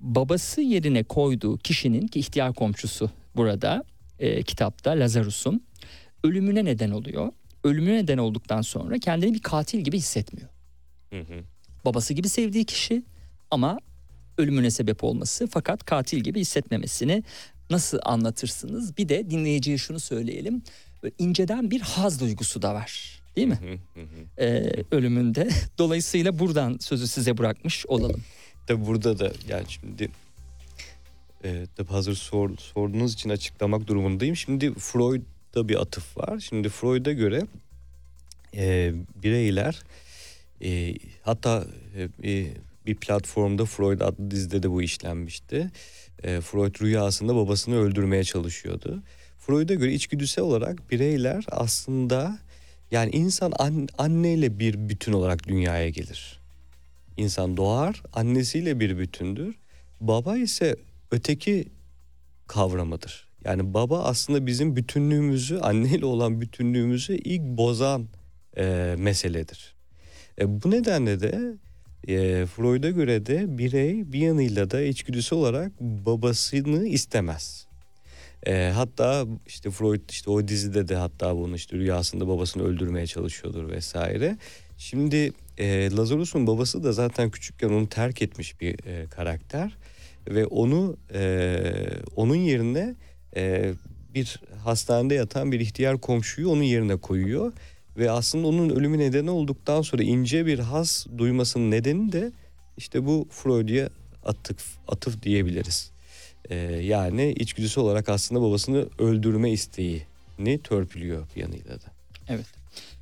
babası 0.00 0.60
yerine 0.60 1.02
koyduğu 1.02 1.58
kişinin 1.58 2.06
ki 2.06 2.18
ihtiyar 2.18 2.54
komşusu 2.54 3.10
burada 3.36 3.84
e, 4.18 4.42
kitapta 4.42 4.90
Lazarus'un 4.90 5.64
ölümüne 6.24 6.64
neden 6.64 6.90
oluyor. 6.90 7.32
Ölümüne 7.64 7.96
neden 7.96 8.18
olduktan 8.18 8.60
sonra 8.62 8.98
kendini 8.98 9.34
bir 9.34 9.42
katil 9.42 9.80
gibi 9.80 9.96
hissetmiyor. 9.98 10.48
Hı 11.10 11.20
hı. 11.20 11.55
Babası 11.86 12.14
gibi 12.14 12.28
sevdiği 12.28 12.64
kişi 12.64 13.02
ama 13.50 13.78
ölümüne 14.38 14.70
sebep 14.70 15.04
olması 15.04 15.46
fakat 15.46 15.84
katil 15.84 16.18
gibi 16.18 16.40
hissetmemesini 16.40 17.22
nasıl 17.70 17.98
anlatırsınız? 18.02 18.96
Bir 18.96 19.08
de 19.08 19.30
dinleyiciye 19.30 19.78
şunu 19.78 20.00
söyleyelim. 20.00 20.62
Böyle 21.02 21.14
inceden 21.18 21.70
bir 21.70 21.80
haz 21.80 22.20
duygusu 22.20 22.62
da 22.62 22.74
var. 22.74 23.22
Değil 23.36 23.48
mi? 23.48 23.58
Ee, 24.38 24.72
ölümünde. 24.90 25.48
Dolayısıyla 25.78 26.38
buradan 26.38 26.78
sözü 26.80 27.06
size 27.06 27.38
bırakmış 27.38 27.86
olalım. 27.86 28.22
Tabi 28.66 28.86
burada 28.86 29.18
da 29.18 29.32
yani 29.48 29.64
şimdi 29.68 30.10
e, 31.44 31.66
tabi 31.76 31.88
hazır 31.88 32.14
sor, 32.14 32.56
sorduğunuz 32.58 33.14
için 33.14 33.30
açıklamak 33.30 33.86
durumundayım. 33.86 34.36
Şimdi 34.36 34.74
Freud'da 34.74 35.68
bir 35.68 35.80
atıf 35.80 36.16
var. 36.16 36.38
Şimdi 36.40 36.68
Freud'a 36.68 37.12
göre 37.12 37.46
e, 38.56 38.92
bireyler 39.22 39.82
e, 40.64 40.94
hatta 41.22 41.64
e, 42.24 42.46
bir 42.86 42.94
platformda 42.94 43.64
Freud 43.64 44.00
adlı 44.00 44.30
dizide 44.30 44.62
de 44.62 44.70
bu 44.70 44.82
işlenmişti. 44.82 45.70
E, 46.22 46.40
Freud 46.40 46.80
rüyasında 46.80 47.36
babasını 47.36 47.76
öldürmeye 47.76 48.24
çalışıyordu. 48.24 49.02
Freud'a 49.38 49.74
göre 49.74 49.92
içgüdüsel 49.92 50.44
olarak 50.44 50.90
bireyler 50.90 51.44
aslında 51.50 52.38
yani 52.90 53.10
insan 53.10 53.52
an, 53.58 53.88
anneyle 53.98 54.58
bir 54.58 54.88
bütün 54.88 55.12
olarak 55.12 55.48
dünyaya 55.48 55.88
gelir. 55.88 56.40
İnsan 57.16 57.56
doğar, 57.56 58.02
annesiyle 58.12 58.80
bir 58.80 58.98
bütündür. 58.98 59.54
Baba 60.00 60.36
ise 60.36 60.76
öteki 61.10 61.68
kavramıdır. 62.46 63.28
Yani 63.44 63.74
baba 63.74 64.04
aslında 64.04 64.46
bizim 64.46 64.76
bütünlüğümüzü, 64.76 65.58
anneyle 65.58 66.06
olan 66.06 66.40
bütünlüğümüzü 66.40 67.14
ilk 67.14 67.42
bozan 67.42 68.08
e, 68.56 68.94
meseledir. 68.98 69.75
E, 70.40 70.62
bu 70.62 70.70
nedenle 70.70 71.20
de 71.20 71.56
e, 72.08 72.46
Freud'a 72.46 72.90
göre 72.90 73.26
de 73.26 73.58
birey 73.58 74.12
bir 74.12 74.18
yanıyla 74.18 74.70
da 74.70 74.80
içgüdüsü 74.80 75.34
olarak 75.34 75.80
babasını 75.80 76.86
istemez. 76.86 77.66
E, 78.46 78.72
hatta 78.74 79.26
işte 79.46 79.70
Freud 79.70 80.10
işte 80.10 80.30
o 80.30 80.48
dizide 80.48 80.88
de 80.88 80.96
hatta 80.96 81.36
bunu 81.36 81.56
işte 81.56 81.76
rüyasında 81.76 82.28
babasını 82.28 82.62
öldürmeye 82.62 83.06
çalışıyordur 83.06 83.68
vesaire. 83.68 84.38
Şimdi 84.78 85.32
e, 85.58 85.90
Lazarus'un 85.90 86.46
babası 86.46 86.84
da 86.84 86.92
zaten 86.92 87.30
küçükken 87.30 87.68
onu 87.68 87.88
terk 87.88 88.22
etmiş 88.22 88.60
bir 88.60 88.86
e, 88.86 89.06
karakter 89.06 89.76
ve 90.28 90.46
onu 90.46 90.96
e, 91.14 91.62
onun 92.16 92.34
yerine 92.34 92.94
e, 93.36 93.72
bir 94.14 94.40
hastanede 94.64 95.14
yatan 95.14 95.52
bir 95.52 95.60
ihtiyar 95.60 96.00
komşuyu 96.00 96.50
onun 96.50 96.62
yerine 96.62 96.96
koyuyor 96.96 97.52
ve 97.96 98.10
aslında 98.10 98.46
onun 98.46 98.70
ölümü 98.70 98.98
nedeni 98.98 99.30
olduktan 99.30 99.82
sonra 99.82 100.02
ince 100.02 100.46
bir 100.46 100.58
has 100.58 101.06
duymasının 101.18 101.70
nedeni 101.70 102.12
de 102.12 102.32
işte 102.76 103.06
bu 103.06 103.28
Freud'a 103.30 103.90
atıf, 104.24 104.66
atıf 104.88 105.22
diyebiliriz. 105.22 105.90
Ee, 106.50 106.56
yani 106.82 107.32
içgüdüsü 107.32 107.80
olarak 107.80 108.08
aslında 108.08 108.42
babasını 108.42 108.86
öldürme 108.98 109.50
isteğini 109.50 110.62
törpülüyor 110.64 111.26
bir 111.36 111.40
yanıyla 111.40 111.74
da. 111.74 111.86
Evet. 112.28 112.46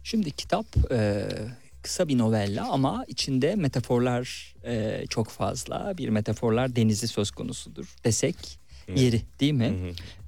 Şimdi 0.05 0.31
kitap 0.31 0.67
e, 0.93 1.29
kısa 1.83 2.09
bir 2.09 2.19
novella 2.19 2.69
ama 2.71 3.05
içinde 3.09 3.55
metaforlar 3.55 4.55
e, 4.65 5.05
çok 5.11 5.29
fazla. 5.29 5.95
Bir 5.99 6.09
metaforlar 6.09 6.77
denizi 6.77 7.09
söz 7.09 7.31
konusudur 7.31 7.97
desek 8.05 8.37
yeri 8.97 9.23
değil 9.41 9.53
mi? 9.53 9.73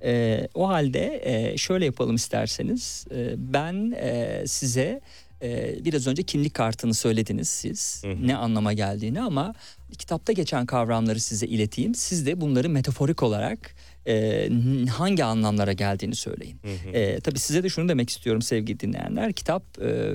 E, 0.04 0.48
o 0.54 0.68
halde 0.68 1.20
e, 1.24 1.57
şöyle 1.57 1.84
yapalım 1.84 2.14
isterseniz. 2.14 3.07
E, 3.14 3.34
ben 3.36 3.92
e, 3.96 4.42
size 4.46 5.00
e, 5.42 5.74
biraz 5.84 6.07
önce 6.07 6.22
kimlik 6.22 6.54
kartını 6.54 6.94
söylediniz 6.94 7.48
siz. 7.48 8.02
Ne 8.22 8.36
anlama 8.36 8.72
geldiğini 8.72 9.22
ama 9.22 9.54
kitapta 9.98 10.32
geçen 10.32 10.66
kavramları 10.66 11.20
size 11.20 11.46
ileteyim. 11.46 11.94
Siz 11.94 12.26
de 12.26 12.40
bunları 12.40 12.68
metaforik 12.68 13.22
olarak 13.22 13.74
e, 14.07 14.48
hangi 14.90 15.24
anlamlara 15.24 15.72
geldiğini 15.72 16.14
söyleyin. 16.14 16.61
E, 16.92 17.20
tabii 17.20 17.38
size 17.38 17.62
de 17.62 17.68
şunu 17.68 17.88
demek 17.88 18.11
istiyorum 18.11 18.42
sevgili 18.42 18.80
dinleyenler. 18.80 19.32
Kitap 19.32 19.62
e, 19.82 20.14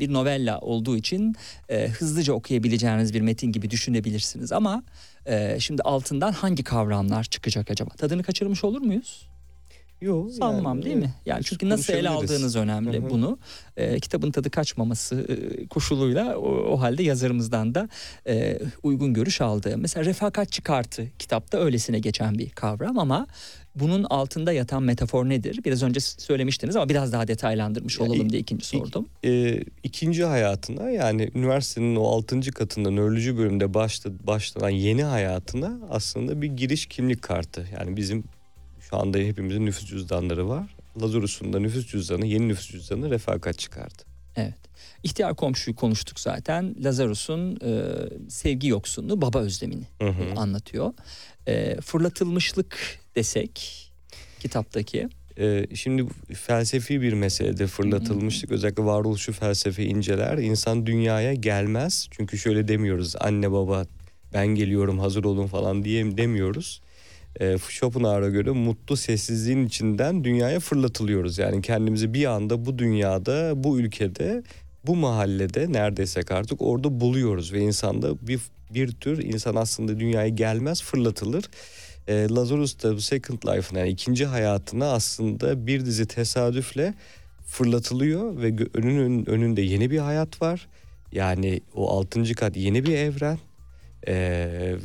bir 0.00 0.12
novella 0.12 0.58
olduğu 0.58 0.96
için 0.96 1.34
e, 1.68 1.88
hızlıca 1.88 2.32
okuyabileceğiniz 2.32 3.14
bir 3.14 3.20
metin 3.20 3.52
gibi 3.52 3.70
düşünebilirsiniz. 3.70 4.52
Ama 4.52 4.82
e, 5.26 5.60
şimdi 5.60 5.82
altından 5.82 6.32
hangi 6.32 6.64
kavramlar 6.64 7.24
çıkacak 7.24 7.70
acaba? 7.70 7.90
Tadını 7.90 8.22
kaçırmış 8.22 8.64
olur 8.64 8.80
muyuz? 8.80 9.29
Yok. 10.00 10.32
Sanmam 10.32 10.76
yani, 10.76 10.84
değil 10.84 10.96
mi? 10.96 11.14
Yani 11.26 11.44
çünkü 11.44 11.68
nasıl 11.68 11.92
ele 11.92 12.08
aldığınız 12.08 12.56
önemli 12.56 12.98
Hı 12.98 13.06
hı. 13.06 13.10
bunu. 13.10 13.38
E, 13.76 14.00
kitabın 14.00 14.30
tadı 14.30 14.50
kaçmaması 14.50 15.26
e, 15.28 15.66
koşuluyla 15.66 16.36
o, 16.36 16.72
o 16.72 16.80
halde 16.80 17.02
yazarımızdan 17.02 17.74
da 17.74 17.88
e, 18.26 18.58
uygun 18.82 19.14
görüş 19.14 19.40
aldı. 19.40 19.74
Mesela 19.78 20.04
refakatçi 20.04 20.62
kartı 20.62 21.06
kitapta 21.18 21.58
öylesine 21.58 21.98
geçen 21.98 22.38
bir 22.38 22.50
kavram 22.50 22.98
ama 22.98 23.26
bunun 23.74 24.04
altında 24.04 24.52
yatan 24.52 24.82
metafor 24.82 25.28
nedir? 25.28 25.60
Biraz 25.64 25.82
önce 25.82 26.00
söylemiştiniz 26.00 26.76
ama 26.76 26.88
biraz 26.88 27.12
daha 27.12 27.28
detaylandırmış 27.28 27.98
Ya, 28.00 28.06
olalım 28.06 28.30
diye 28.30 28.42
ikinci 28.42 28.66
sordum. 28.66 29.06
e, 29.24 29.60
ikinci 29.82 30.24
hayatına 30.24 30.90
yani 30.90 31.30
üniversitenin 31.34 31.96
o 31.96 32.04
6. 32.04 32.40
katında 32.40 32.90
nöroloji 32.90 33.36
bölümünde 33.38 33.74
başla, 33.74 34.10
başlanan 34.26 34.70
yeni 34.70 35.04
hayatına 35.04 35.78
aslında 35.90 36.42
bir 36.42 36.46
giriş 36.46 36.86
kimlik 36.86 37.22
kartı. 37.22 37.68
Yani 37.78 37.96
bizim 37.96 38.24
şu 38.90 38.96
anda 38.96 39.18
hepimizin 39.18 39.66
nüfus 39.66 39.86
cüzdanları 39.86 40.48
var. 40.48 40.74
Lazarus'un 41.02 41.52
da 41.52 41.60
nüfus 41.60 41.86
cüzdanı, 41.86 42.26
yeni 42.26 42.48
nüfus 42.48 42.70
cüzdanı 42.70 43.10
refakat 43.10 43.58
çıkardı. 43.58 44.02
Evet. 44.36 44.58
İhtiyar 45.02 45.36
komşuyu 45.36 45.76
konuştuk 45.76 46.20
zaten. 46.20 46.74
Lazarus'un 46.84 47.58
e, 47.64 47.82
sevgi 48.30 48.68
yoksunluğu, 48.68 49.20
baba 49.20 49.38
özlemini 49.38 49.84
Hı 50.02 50.08
hı. 50.08 50.22
e, 50.22 50.34
anlatıyor. 50.34 50.92
E, 51.46 51.80
fırlatılmışlık 51.80 52.78
desek 53.16 53.86
kitaptaki. 54.40 55.08
Ee, 55.38 55.66
şimdi 55.74 56.06
felsefi 56.34 57.02
bir 57.02 57.12
meselede 57.12 57.66
fırlatılmıştık. 57.66 58.50
Özellikle 58.50 58.84
varoluşu 58.84 59.32
felsefe 59.32 59.84
inceler. 59.84 60.38
İnsan 60.38 60.86
dünyaya 60.86 61.34
gelmez. 61.34 62.08
Çünkü 62.10 62.38
şöyle 62.38 62.68
demiyoruz. 62.68 63.14
Anne 63.20 63.52
baba 63.52 63.86
ben 64.32 64.46
geliyorum 64.46 64.98
hazır 64.98 65.24
olun 65.24 65.46
falan 65.46 65.84
diye 65.84 66.16
demiyoruz. 66.16 66.80
Ee, 67.40 67.56
Schopenhauer'a 67.68 68.28
göre 68.28 68.50
mutlu 68.50 68.96
sessizliğin 68.96 69.66
içinden 69.66 70.24
dünyaya 70.24 70.60
fırlatılıyoruz. 70.60 71.38
Yani 71.38 71.62
kendimizi 71.62 72.14
bir 72.14 72.24
anda 72.24 72.64
bu 72.64 72.78
dünyada, 72.78 73.52
bu 73.64 73.80
ülkede, 73.80 74.42
bu 74.86 74.96
mahallede 74.96 75.72
neredeysek 75.72 76.30
artık 76.30 76.62
orada 76.62 77.00
buluyoruz. 77.00 77.52
Ve 77.52 77.60
insanda 77.60 78.26
bir, 78.26 78.40
bir 78.74 78.92
tür 78.92 79.22
insan 79.24 79.54
aslında 79.54 80.00
dünyaya 80.00 80.28
gelmez 80.28 80.82
fırlatılır. 80.82 81.44
E, 82.08 82.28
Lazarus 82.30 82.82
da 82.82 83.00
Second 83.00 83.38
Life'ına 83.42 83.78
yani 83.78 83.90
ikinci 83.90 84.26
hayatına 84.26 84.92
aslında 84.92 85.66
bir 85.66 85.84
dizi 85.84 86.06
tesadüfle 86.06 86.94
fırlatılıyor 87.46 88.42
ve 88.42 88.56
önünün 88.74 89.26
önünde 89.26 89.62
yeni 89.62 89.90
bir 89.90 89.98
hayat 89.98 90.42
var. 90.42 90.68
Yani 91.12 91.60
o 91.74 91.90
altıncı 91.90 92.34
kat 92.34 92.56
yeni 92.56 92.84
bir 92.84 92.96
evren 92.96 93.38
E, 94.06 94.14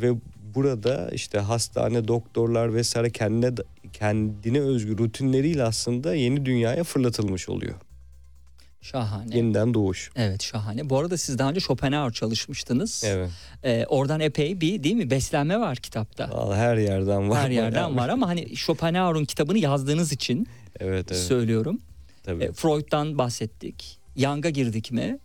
ve 0.02 0.12
burada 0.56 1.10
işte 1.12 1.40
hastane, 1.40 2.08
doktorlar 2.08 2.74
vesaire 2.74 3.10
kendine 3.10 3.52
kendine 3.94 4.60
özgü 4.60 4.98
rutinleriyle 4.98 5.64
aslında 5.64 6.16
yeni 6.16 6.46
dünyaya 6.46 6.84
fırlatılmış 6.84 7.50
oluyor. 7.50 7.76
Şahane. 8.82 9.38
Yeniden 9.38 9.74
doğuş. 9.74 10.12
Evet 10.16 10.44
şahane. 10.44 10.90
Bu 10.90 10.98
arada 11.00 11.18
siz 11.18 11.40
daha 11.40 11.50
önce 11.50 11.60
Schopenhauer 11.60 12.12
çalışmıştınız. 12.12 13.04
Evet. 13.06 13.30
Ee, 13.64 13.86
oradan 13.90 14.20
epey 14.20 14.62
bir 14.62 14.84
değil 14.84 14.96
mi 14.96 15.10
beslenme 15.12 15.60
var 15.60 15.78
kitapta. 15.78 16.30
Vallahi 16.32 16.60
her 16.60 16.78
yerden 16.78 17.30
var. 17.30 17.44
Her 17.44 17.50
yerden 17.50 17.98
var 17.98 18.10
ama 18.10 18.28
hani 18.28 18.56
Schopenhauer'un 18.56 19.26
kitabını 19.26 19.58
yazdığınız 19.58 20.12
için 20.12 20.48
Evet 20.80 21.12
evet. 21.12 21.22
söylüyorum. 21.22 21.82
Tabii. 22.24 22.44
E, 22.44 22.52
Freud'dan 22.52 23.18
bahsettik. 23.18 24.00
Young'a 24.16 24.50
girdik 24.50 24.92
mi? 24.92 25.20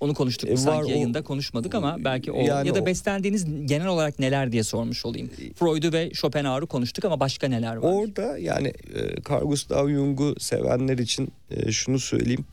Onu 0.00 0.14
konuştuk 0.14 0.50
E, 0.50 0.52
var, 0.52 0.56
sanki 0.58 0.84
o- 0.86 0.88
yayında 0.90 1.22
konuşmadık 1.22 1.74
ama 1.74 1.96
belki 2.04 2.32
o 2.32 2.40
Yani 2.40 2.68
ya 2.68 2.74
da 2.74 2.82
o- 2.82 2.86
beslendiğiniz 2.86 3.66
genel 3.66 3.86
olarak 3.86 4.18
neler 4.18 4.52
diye 4.52 4.62
sormuş 4.62 5.04
olayım. 5.06 5.30
Freud'u 5.54 5.92
ve 5.92 6.10
Schopenhauer'u 6.14 6.66
konuştuk 6.66 7.04
ama 7.04 7.20
başka 7.20 7.48
neler 7.48 7.76
var? 7.76 7.92
Orada 7.92 8.38
yani 8.38 8.68
e, 8.68 9.00
Carl 9.30 9.44
Gustav 9.44 9.88
Jung'u 9.88 10.34
sevenler 10.40 10.98
için 10.98 11.32
e, 11.50 11.72
şunu 11.72 11.98
söyleyeyim. 11.98 12.44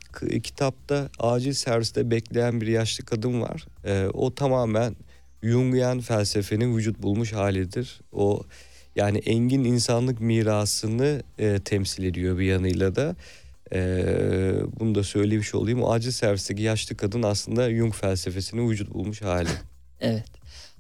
Kitapta 0.44 1.10
acil 1.20 1.54
serviste 1.54 2.12
bekleyen 2.12 2.62
bir 2.62 2.68
yaşlı 2.68 3.06
kadın 3.06 3.42
var. 3.42 3.66
E, 3.86 4.06
o 4.14 4.36
tamamen 4.36 4.96
Jungian 5.44 6.00
felsefenin 6.00 6.78
vücut 6.78 7.02
bulmuş 7.02 7.34
halidir. 7.34 8.00
O 8.12 8.42
yani 8.96 9.18
engin 9.18 9.64
insanlık 9.64 10.22
mirasını 10.22 11.24
e, 11.40 11.60
temsil 11.60 12.04
ediyor 12.04 12.38
bir 12.38 12.46
yanıyla 12.46 12.96
da. 12.96 13.16
E, 13.74 13.80
bunu 14.80 14.96
da 14.96 15.04
söylemiş 15.04 15.56
olayım. 15.56 15.84
O 15.84 15.92
acil 15.92 16.12
servisteki 16.12 16.62
yaşlı 16.62 16.98
kadın 16.98 17.24
aslında 17.24 17.72
Jung 17.72 17.94
felsefesinin 17.94 18.70
vücut 18.70 18.94
bulmuş 18.94 19.22
hali. 19.22 19.50
Evet. 20.02 20.26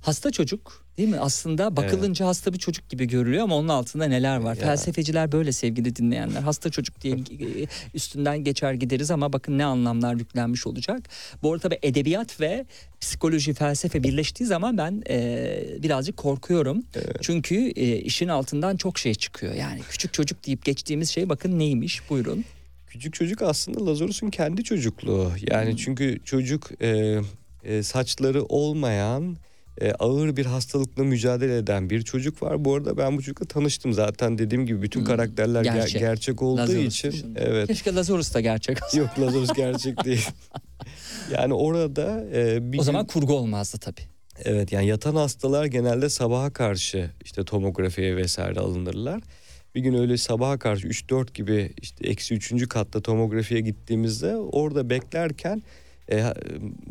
Hasta 0.01 0.31
çocuk 0.31 0.85
değil 0.97 1.09
mi? 1.09 1.19
Aslında 1.19 1.77
bakılınca 1.77 2.25
hasta 2.25 2.53
bir 2.53 2.57
çocuk 2.57 2.89
gibi 2.89 3.07
görülüyor 3.07 3.43
ama 3.43 3.55
onun 3.55 3.67
altında 3.67 4.05
neler 4.05 4.37
var? 4.37 4.55
Ya. 4.55 4.65
Felsefeciler 4.65 5.31
böyle 5.31 5.51
sevgili 5.51 5.95
dinleyenler. 5.95 6.41
Hasta 6.41 6.69
çocuk 6.69 7.01
diye 7.01 7.15
e, 7.15 7.67
üstünden 7.93 8.43
geçer 8.43 8.73
gideriz 8.73 9.11
ama 9.11 9.33
bakın 9.33 9.57
ne 9.57 9.65
anlamlar 9.65 10.15
yüklenmiş 10.15 10.67
olacak. 10.67 11.09
Bu 11.43 11.53
arada 11.53 11.61
tabii 11.61 11.79
edebiyat 11.83 12.41
ve 12.41 12.65
psikoloji, 13.01 13.53
felsefe 13.53 14.03
birleştiği 14.03 14.45
zaman 14.45 14.77
ben 14.77 15.03
e, 15.09 15.57
birazcık 15.83 16.17
korkuyorum. 16.17 16.83
Çünkü 17.21 17.55
e, 17.55 17.97
işin 17.97 18.27
altından 18.27 18.77
çok 18.77 18.99
şey 18.99 19.15
çıkıyor. 19.15 19.53
Yani 19.53 19.81
küçük 19.89 20.13
çocuk 20.13 20.45
deyip 20.45 20.65
geçtiğimiz 20.65 21.09
şey 21.09 21.29
bakın 21.29 21.59
neymiş? 21.59 22.09
Buyurun. 22.09 22.45
Küçük 22.95 23.13
çocuk 23.13 23.41
aslında 23.41 23.85
Lazarus'un 23.85 24.29
kendi 24.29 24.63
çocukluğu. 24.63 25.31
Yani 25.51 25.77
çünkü 25.77 26.19
çocuk 26.25 26.81
e, 26.81 27.19
e, 27.63 27.83
saçları 27.83 28.43
olmayan 28.43 29.37
e, 29.81 29.91
ağır 29.91 30.35
bir 30.37 30.45
hastalıkla 30.45 31.03
mücadele 31.03 31.57
eden 31.57 31.89
bir 31.89 32.01
çocuk 32.01 32.43
var. 32.43 32.65
Bu 32.65 32.75
arada 32.75 32.97
ben 32.97 33.17
bu 33.17 33.21
çocukla 33.21 33.45
tanıştım 33.45 33.93
zaten 33.93 34.37
dediğim 34.37 34.65
gibi 34.65 34.81
bütün 34.81 35.03
karakterler 35.03 35.61
ger- 35.65 35.73
Gerçek. 35.73 36.01
gerçek, 36.01 36.41
olduğu 36.41 36.61
Lazarus 36.61 36.85
için. 36.95 37.11
dışında. 37.11 37.39
Evet. 37.39 37.67
Keşke 37.67 37.95
Lazarus 37.95 38.33
da 38.33 38.41
gerçek 38.41 38.83
olsa. 38.83 38.97
Yok 38.97 39.19
Lazarus 39.19 39.49
gerçek 39.55 40.05
değil. 40.05 40.27
yani 41.33 41.53
orada 41.53 42.25
e, 42.33 42.71
bir 42.71 42.77
O 42.77 42.81
gün- 42.81 42.85
zaman 42.85 43.07
kurgu 43.07 43.33
olmazdı 43.33 43.77
tabii. 43.77 44.01
Evet 44.43 44.71
yani 44.71 44.87
yatan 44.87 45.15
hastalar 45.15 45.65
genelde 45.65 46.09
sabaha 46.09 46.53
karşı 46.53 47.11
işte 47.23 47.43
tomografiye 47.43 48.17
vesaire 48.17 48.59
alınırlar. 48.59 49.21
Bir 49.75 49.79
gün 49.79 49.93
öyle 49.93 50.17
sabaha 50.17 50.59
karşı 50.59 50.87
3-4 50.87 51.33
gibi 51.33 51.71
işte 51.81 52.07
eksi 52.07 52.35
3. 52.35 52.69
katta 52.69 53.01
tomografiye 53.01 53.61
gittiğimizde 53.61 54.35
orada 54.35 54.89
beklerken 54.89 55.63
E, 56.11 56.23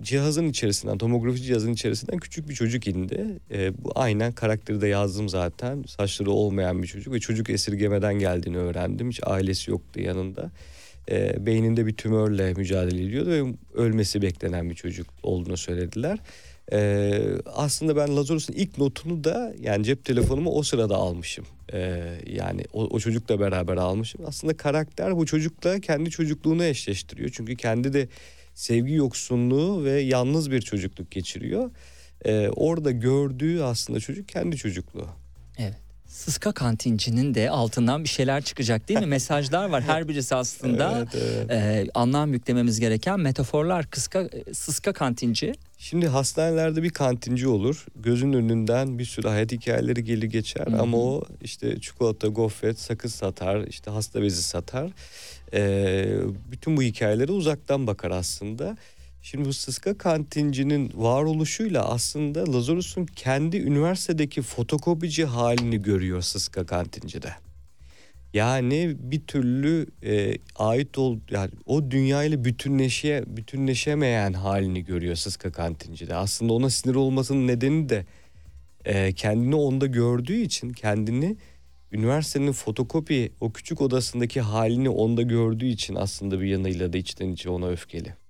cihazın 0.03 0.49
içerisinden, 0.49 0.99
tomografi 0.99 1.43
cihazın 1.43 1.73
içerisinden 1.73 2.19
küçük 2.19 2.49
bir 2.49 2.55
çocuk 2.55 2.87
indi. 2.87 3.27
E, 3.51 3.85
bu 3.85 3.93
aynen 3.95 4.33
karakteri 4.33 4.81
de 4.81 4.89
yazdım 4.89 5.29
zaten. 5.29 5.85
Saçları 5.87 6.31
olmayan 6.31 6.83
bir 6.83 6.89
çocuk 6.89 7.15
ve 7.15 7.21
çocuk 7.21 7.51
esirgemeden 7.51 8.15
geldiğini 8.15 8.59
öğrendim. 8.59 9.11
Hiç 9.11 9.21
ailesi 9.23 9.71
yoktu 9.71 10.01
yanında. 10.01 10.51
E, 11.11 11.47
beyninde 11.47 11.87
bir 11.87 11.97
tümörle 11.97 12.55
mücadele 12.55 13.05
ediyordu 13.05 13.31
ve 13.31 13.55
ölmesi 13.75 14.23
beklenen 14.23 14.71
bir 14.71 14.75
çocuk 14.75 15.07
olduğunu 15.23 15.57
söylediler. 15.57 16.19
Ee, 16.73 17.23
aslında 17.47 17.97
ben 17.97 18.17
Lazarus'un 18.17 18.53
ilk 18.53 18.79
notunu 18.79 19.25
da 19.25 19.55
yani 19.61 19.85
cep 19.85 20.05
telefonumu 20.05 20.51
o 20.51 20.63
sırada 20.63 20.97
almışım. 20.97 21.47
Ee, 21.73 22.03
yani 22.27 22.65
o, 22.73 22.85
o 22.85 23.01
çocukla 23.01 23.41
beraber 23.41 23.77
almışım. 23.77 24.21
Aslında 24.27 24.57
karakter 24.57 25.17
bu 25.17 25.27
çocukla 25.27 25.81
kendi 25.81 26.11
çocukluğunu 26.11 26.65
eşleştiriyor. 26.65 27.31
Çünkü 27.33 27.57
kendi 27.57 27.93
de 27.93 28.09
sevgi 28.55 28.93
yoksunluğu 28.93 29.85
ve 29.85 30.01
yalnız 30.01 30.51
bir 30.51 30.61
çocukluk 30.61 31.11
geçiriyor. 31.11 31.71
Ee, 32.25 32.49
orada 32.49 32.91
gördüğü 32.91 33.61
aslında 33.61 34.01
çocuk 34.01 34.29
kendi 34.29 34.57
çocukluğu. 34.57 35.09
Sıska 36.15 36.53
kantincinin 36.53 37.35
de 37.35 37.51
altından 37.51 38.05
bir 38.05 38.09
şeyler 38.09 38.43
çıkacak 38.43 38.89
değil 38.89 39.01
mi? 39.01 39.07
Mesajlar 39.07 39.69
var. 39.69 39.83
Her 39.83 40.09
birisi 40.09 40.35
aslında 40.35 41.07
evet, 41.15 41.25
evet. 41.51 41.51
E, 41.51 41.91
anlam 41.95 42.33
yüklememiz 42.33 42.81
gereken 42.81 43.21
metaforlar. 43.21 43.87
Kıska, 43.87 44.29
sıska 44.53 44.93
kantinci. 44.93 45.53
Şimdi 45.79 46.09
hastanelerde 46.09 46.83
bir 46.83 46.91
kantinci 46.91 47.49
olur. 47.49 47.87
Gözün 47.97 48.33
önünden 48.33 48.99
bir 48.99 49.05
sürü 49.05 49.29
hayat 49.29 49.53
hikayeleri 49.53 50.05
gelir 50.05 50.27
geçer. 50.27 50.67
Hı-hı. 50.67 50.83
Ama 50.83 50.97
o 50.97 51.23
işte 51.43 51.81
çikolata, 51.81 52.29
gofret, 52.29 52.79
sakız 52.79 53.15
satar, 53.15 53.67
işte 53.67 53.91
hasta 53.91 54.23
bezi 54.23 54.43
satar. 54.43 54.91
Ee, 55.55 56.17
bütün 56.51 56.77
bu 56.77 56.83
hikayelere 56.83 57.33
uzaktan 57.33 57.87
bakar 57.87 58.11
aslında. 58.11 58.77
Şimdi 59.25 59.49
bu 59.49 59.53
Sıska 59.53 59.99
kantincinin 59.99 60.93
varoluşuyla 60.95 61.89
aslında 61.89 62.53
Lazarus'un 62.53 63.07
kendi 63.07 63.57
üniversitedeki 63.57 64.43
fotokopici 64.43 65.25
halini 65.25 65.83
görüyor 65.83 66.23
Sıska 66.23 66.67
kantincide. 66.67 67.33
Yani 68.35 68.97
bir 68.99 69.27
türlü 69.27 69.87
e, 70.03 70.39
ait 70.57 70.99
ol 70.99 71.19
yani 71.31 71.51
o 71.67 71.91
dünyayla 71.91 72.45
bütünleşe 72.45 73.25
bütünleşemeyen 73.27 74.33
halini 74.33 74.85
görüyor 74.85 75.15
Sıska 75.15 75.53
kantincide. 75.53 76.15
Aslında 76.15 76.53
ona 76.53 76.71
sinir 76.71 76.95
olmasının 76.95 77.47
nedeni 77.47 77.89
de 77.89 78.07
e, 78.85 79.13
kendini 79.13 79.55
onda 79.55 79.87
gördüğü 79.87 80.41
için 80.41 80.73
kendini 80.73 81.37
üniversitenin 81.93 82.53
fotokopi 82.53 83.33
o 83.41 83.53
küçük 83.53 83.81
odasındaki 83.81 84.41
halini 84.41 84.89
onda 84.89 85.23
gördüğü 85.23 85.67
için 85.67 85.95
aslında 85.95 86.41
bir 86.41 86.47
yanıyla 86.47 86.93
da 86.93 86.99
içten 86.99 87.29
içe 87.29 87.51
ona 87.51 87.69
öfkeli 87.69 88.24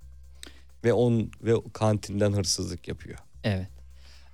ve 0.85 0.93
on 0.93 1.30
ve 1.43 1.53
kantinden 1.72 2.32
hırsızlık 2.32 2.89
yapıyor. 2.89 3.18
Evet. 3.45 3.68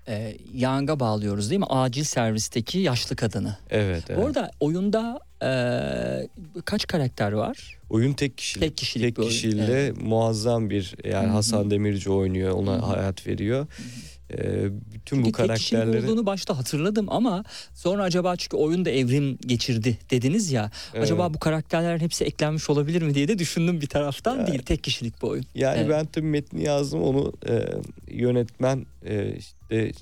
Ee, 0.08 0.36
Yang'a 0.54 1.00
bağlıyoruz 1.00 1.50
değil 1.50 1.58
mi? 1.58 1.66
Acil 1.66 2.04
servisteki 2.04 2.78
yaşlı 2.78 3.16
kadını. 3.16 3.56
Evet. 3.70 4.04
evet. 4.08 4.20
Bu 4.20 4.26
arada 4.26 4.50
oyunda 4.60 5.20
e, 5.42 6.62
kaç 6.64 6.86
karakter 6.86 7.32
var? 7.32 7.78
Oyun 7.90 8.12
tek 8.12 8.38
kişilik. 8.38 8.68
Tek 8.68 8.76
kişilik 8.76 9.16
tek 9.16 9.24
kişiyle 9.24 9.72
evet. 9.72 10.02
muazzam 10.02 10.70
bir 10.70 10.94
yani 11.04 11.26
Hı-hı. 11.26 11.32
Hasan 11.32 11.70
Demirci 11.70 12.10
oynuyor 12.10 12.50
ona 12.52 12.72
Hı-hı. 12.72 12.80
hayat 12.80 13.26
veriyor. 13.26 13.66
Hı-hı. 13.66 14.09
Ee, 14.38 14.70
bütün 14.94 15.16
çünkü 15.16 15.28
bu 15.28 15.32
karakterleri... 15.32 15.92
Tek 15.92 16.04
olduğunu 16.04 16.26
başta 16.26 16.58
hatırladım 16.58 17.06
ama 17.08 17.44
sonra 17.74 18.02
acaba 18.02 18.36
çünkü 18.36 18.56
oyun 18.56 18.84
da 18.84 18.90
evrim 18.90 19.38
geçirdi 19.46 19.98
dediniz 20.10 20.52
ya. 20.52 20.70
Evet. 20.94 21.04
Acaba 21.04 21.34
bu 21.34 21.38
karakterlerin 21.38 22.00
hepsi 22.00 22.24
eklenmiş 22.24 22.70
olabilir 22.70 23.02
mi 23.02 23.14
diye 23.14 23.28
de 23.28 23.38
düşündüm 23.38 23.80
bir 23.80 23.86
taraftan 23.86 24.36
yani, 24.36 24.46
değil. 24.46 24.62
Tek 24.62 24.84
kişilik 24.84 25.22
bu 25.22 25.28
oyun. 25.28 25.44
Yani 25.54 25.78
evet. 25.78 25.90
ben 25.90 26.06
tabii 26.06 26.26
metni 26.26 26.62
yazdım 26.62 27.02
onu 27.02 27.32
e, 27.48 27.64
yönetmen 28.08 28.86
e, 29.04 29.36
işte 29.36 29.92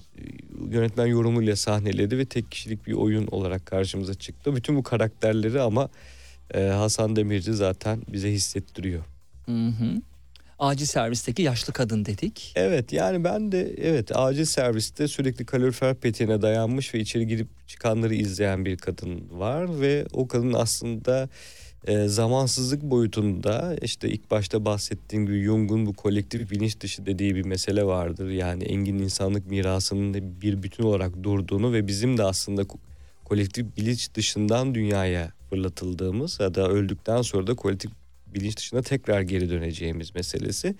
yönetmen 0.70 1.07
yorumuyla 1.07 1.57
sahneledi 1.57 2.18
ve 2.18 2.24
tek 2.24 2.51
kişilik 2.51 2.87
bir 2.87 2.93
oyun 2.93 3.26
olarak 3.26 3.66
karşımıza 3.66 4.14
çıktı. 4.14 4.57
Bütün 4.57 4.76
bu 4.76 4.83
karakterleri 4.83 5.61
ama 5.61 5.89
e, 6.55 6.62
Hasan 6.62 7.16
Demirci 7.16 7.53
zaten 7.53 8.03
bize 8.12 8.33
hissettiriyor. 8.33 9.05
Hı 9.47 9.66
hı 9.66 10.03
acil 10.59 10.87
servisteki 10.87 11.43
yaşlı 11.43 11.73
kadın 11.73 12.05
dedik. 12.05 12.53
Evet 12.57 12.93
yani 12.93 13.25
ben 13.25 13.53
de 13.53 13.75
evet 13.79 14.17
acil 14.17 14.45
serviste 14.45 15.09
sürekli 15.09 15.47
kalorifer 15.47 15.95
peteğine 15.95 16.43
dayanmış 16.43 16.95
ve 16.95 16.99
içeri 16.99 17.27
girip 17.27 17.69
çıkanları 17.69 18.15
izleyen 18.15 18.65
bir 18.65 18.77
kadın 18.77 19.23
var 19.31 19.81
ve 19.81 20.07
o 20.13 20.29
kadın 20.29 20.53
aslında 20.53 21.29
e, 21.87 22.09
zamansızlık 22.09 22.83
boyutunda 22.83 23.77
işte 23.83 24.09
ilk 24.09 24.31
başta 24.31 24.65
bahsettiğim 24.65 25.27
gibi 25.27 25.43
Jung'un 25.43 25.87
bu 25.87 25.93
kolektif 25.93 26.51
bilinç 26.51 26.81
dışı 26.81 27.07
dediği 27.07 27.35
bir 27.35 27.45
mesele 27.45 27.85
vardır. 27.85 28.31
Yani 28.31 28.65
engin 28.65 28.99
insanlık 28.99 29.47
mirasının 29.47 30.41
bir 30.41 30.63
bütün 30.63 30.83
olarak 30.83 31.23
durduğunu 31.23 31.73
ve 31.73 31.87
bizim 31.87 32.19
de 32.19 32.23
aslında 32.23 32.63
kolektif 33.25 33.77
bilinç 33.77 34.15
dışından 34.15 34.75
dünyaya 34.75 35.33
fırlatıldığımız 35.51 36.41
ya 36.41 36.55
da 36.55 36.69
öldükten 36.69 37.23
sonra 37.23 37.47
da 37.47 37.55
kolektif 37.55 37.91
bilinç 38.35 38.57
dışına 38.57 38.83
tekrar 38.83 39.20
geri 39.20 39.51
döneceğimiz 39.51 40.14
meselesi. 40.14 40.74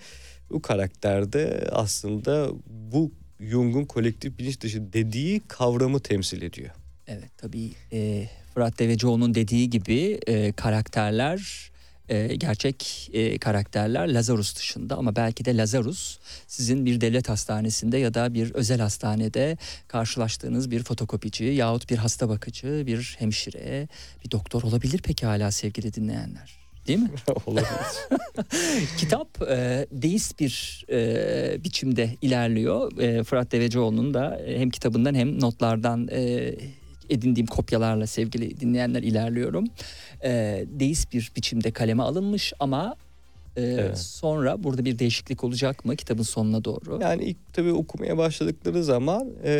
Bu 0.49 0.61
karakterde 0.61 1.69
aslında 1.71 2.49
bu 2.67 3.11
Jung'un 3.39 3.85
kolektif 3.85 4.39
bilinç 4.39 4.61
dışı 4.61 4.93
dediği 4.93 5.39
kavramı 5.39 5.99
temsil 5.99 6.41
ediyor. 6.41 6.69
Evet 7.07 7.31
tabii 7.37 7.71
e, 7.93 8.29
Fırat 8.53 8.79
Devecioğlu'nun 8.79 9.35
dediği 9.35 9.69
gibi 9.69 10.19
e, 10.27 10.51
karakterler 10.51 11.71
e, 12.09 12.35
gerçek 12.35 13.09
e, 13.13 13.37
karakterler 13.37 14.13
Lazarus 14.13 14.55
dışında 14.55 14.97
ama 14.97 15.15
belki 15.15 15.45
de 15.45 15.57
Lazarus 15.57 16.19
sizin 16.47 16.85
bir 16.85 17.01
devlet 17.01 17.29
hastanesinde 17.29 17.97
ya 17.97 18.13
da 18.13 18.33
bir 18.33 18.51
özel 18.51 18.79
hastanede 18.79 19.57
karşılaştığınız 19.87 20.71
bir 20.71 20.83
fotokopici 20.83 21.45
yahut 21.45 21.89
bir 21.89 21.97
hasta 21.97 22.29
bakıcı, 22.29 22.83
bir 22.85 23.15
hemşire, 23.19 23.87
bir 24.25 24.31
doktor 24.31 24.63
olabilir 24.63 24.99
peki 25.03 25.25
hala 25.25 25.51
sevgili 25.51 25.93
dinleyenler. 25.93 26.68
Değil 26.89 26.99
mi? 26.99 27.09
Olabilir. 27.45 27.67
Kitap 28.97 29.41
e, 29.41 29.87
deist 29.91 30.39
bir 30.39 30.85
e, 30.89 31.63
biçimde 31.63 32.09
ilerliyor. 32.21 32.97
E, 33.01 33.23
Fırat 33.23 33.51
Devecioğlu'nun 33.51 34.13
da 34.13 34.41
hem 34.45 34.69
kitabından 34.69 35.15
hem 35.15 35.41
notlardan 35.41 36.07
e, 36.11 36.53
edindiğim 37.09 37.47
kopyalarla 37.47 38.07
sevgili 38.07 38.59
dinleyenler 38.59 39.03
ilerliyorum. 39.03 39.65
E, 40.23 40.63
deist 40.67 41.13
bir 41.13 41.31
biçimde 41.35 41.71
kaleme 41.71 42.03
alınmış 42.03 42.53
ama 42.59 42.95
ee, 43.55 43.61
evet. 43.61 43.97
Sonra 43.97 44.63
burada 44.63 44.85
bir 44.85 44.99
değişiklik 44.99 45.43
olacak 45.43 45.85
mı 45.85 45.95
kitabın 45.95 46.23
sonuna 46.23 46.63
doğru? 46.63 46.99
Yani 47.01 47.23
ilk 47.23 47.53
tabii 47.53 47.71
okumaya 47.71 48.17
başladıkları 48.17 48.83
zaman 48.83 49.29
e, 49.43 49.51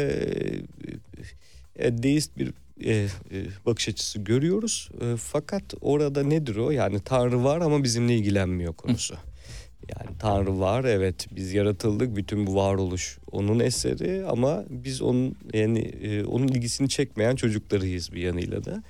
e, 1.75 2.03
deist 2.03 2.37
bir 2.37 2.53
e, 2.83 2.93
e, 2.93 3.07
bakış 3.65 3.89
açısı 3.89 4.19
görüyoruz. 4.19 4.89
E, 5.01 5.15
fakat 5.17 5.63
orada 5.81 6.23
nedir 6.23 6.55
o? 6.55 6.71
Yani 6.71 6.99
Tanrı 6.99 7.43
var 7.43 7.61
ama 7.61 7.83
bizimle 7.83 8.15
ilgilenmiyor 8.15 8.73
konusu. 8.73 9.15
Yani 9.95 10.17
Tanrı 10.19 10.59
var 10.59 10.83
evet 10.83 11.27
biz 11.31 11.53
yaratıldık 11.53 12.15
bütün 12.15 12.47
bu 12.47 12.55
varoluş 12.55 13.17
onun 13.31 13.59
eseri 13.59 14.25
ama 14.25 14.63
biz 14.69 15.01
onun 15.01 15.35
yani 15.53 15.79
e, 15.79 16.23
onun 16.23 16.47
ilgisini 16.47 16.89
çekmeyen 16.89 17.35
çocuklarıyız 17.35 18.11
bir 18.11 18.21
yanıyla 18.21 18.65
da. 18.65 18.83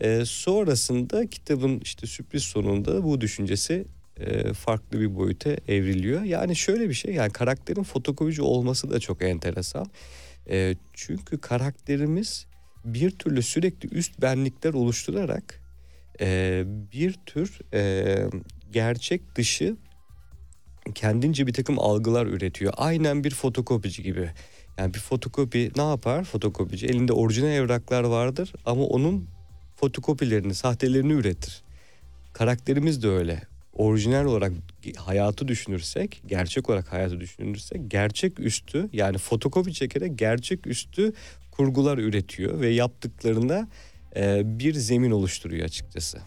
E, 0.00 0.24
sonrasında 0.24 1.26
kitabın 1.26 1.80
işte 1.84 2.06
sürpriz 2.06 2.42
sonunda 2.42 3.04
bu 3.04 3.20
düşüncesi 3.20 3.84
e, 4.20 4.52
farklı 4.52 5.00
bir 5.00 5.14
boyuta 5.14 5.50
evriliyor. 5.68 6.22
Yani 6.22 6.56
şöyle 6.56 6.88
bir 6.88 6.94
şey 6.94 7.14
yani 7.14 7.32
karakterin 7.32 7.82
fotokopici 7.82 8.42
olması 8.42 8.90
da 8.90 9.00
çok 9.00 9.22
enteresan. 9.22 9.86
E, 10.50 10.74
çünkü 10.92 11.38
karakterimiz 11.38 12.46
bir 12.84 13.10
türlü 13.10 13.42
sürekli 13.42 13.88
üst 13.88 14.22
benlikler 14.22 14.74
oluşturarak 14.74 15.60
e, 16.20 16.62
bir 16.66 17.12
tür 17.26 17.58
e, 17.74 18.16
gerçek 18.72 19.36
dışı 19.36 19.76
kendince 20.94 21.46
bir 21.46 21.52
takım 21.52 21.78
algılar 21.78 22.26
üretiyor. 22.26 22.72
Aynen 22.76 23.24
bir 23.24 23.30
fotokopici 23.30 24.02
gibi. 24.02 24.30
Yani 24.78 24.94
bir 24.94 24.98
fotokopi 24.98 25.70
ne 25.76 25.82
yapar 25.82 26.24
fotokopici? 26.24 26.86
Elinde 26.86 27.12
orijinal 27.12 27.50
evraklar 27.50 28.04
vardır 28.04 28.52
ama 28.66 28.84
onun 28.84 29.28
fotokopilerini, 29.76 30.54
sahtelerini 30.54 31.12
üretir. 31.12 31.62
Karakterimiz 32.32 33.02
de 33.02 33.08
öyle. 33.08 33.42
Orijinal 33.80 34.24
olarak 34.24 34.52
hayatı 34.96 35.48
düşünürsek, 35.48 36.22
gerçek 36.26 36.70
olarak 36.70 36.92
hayatı 36.92 37.20
düşünürsek 37.20 37.90
gerçek 37.90 38.40
üstü 38.40 38.88
yani 38.92 39.18
fotokopi 39.18 39.74
çekerek 39.74 40.18
gerçek 40.18 40.66
üstü 40.66 41.12
kurgular 41.50 41.98
üretiyor 41.98 42.60
ve 42.60 42.68
yaptıklarında 42.68 43.68
e, 44.16 44.42
bir 44.58 44.74
zemin 44.74 45.10
oluşturuyor 45.10 45.64
açıkçası. 45.64 46.18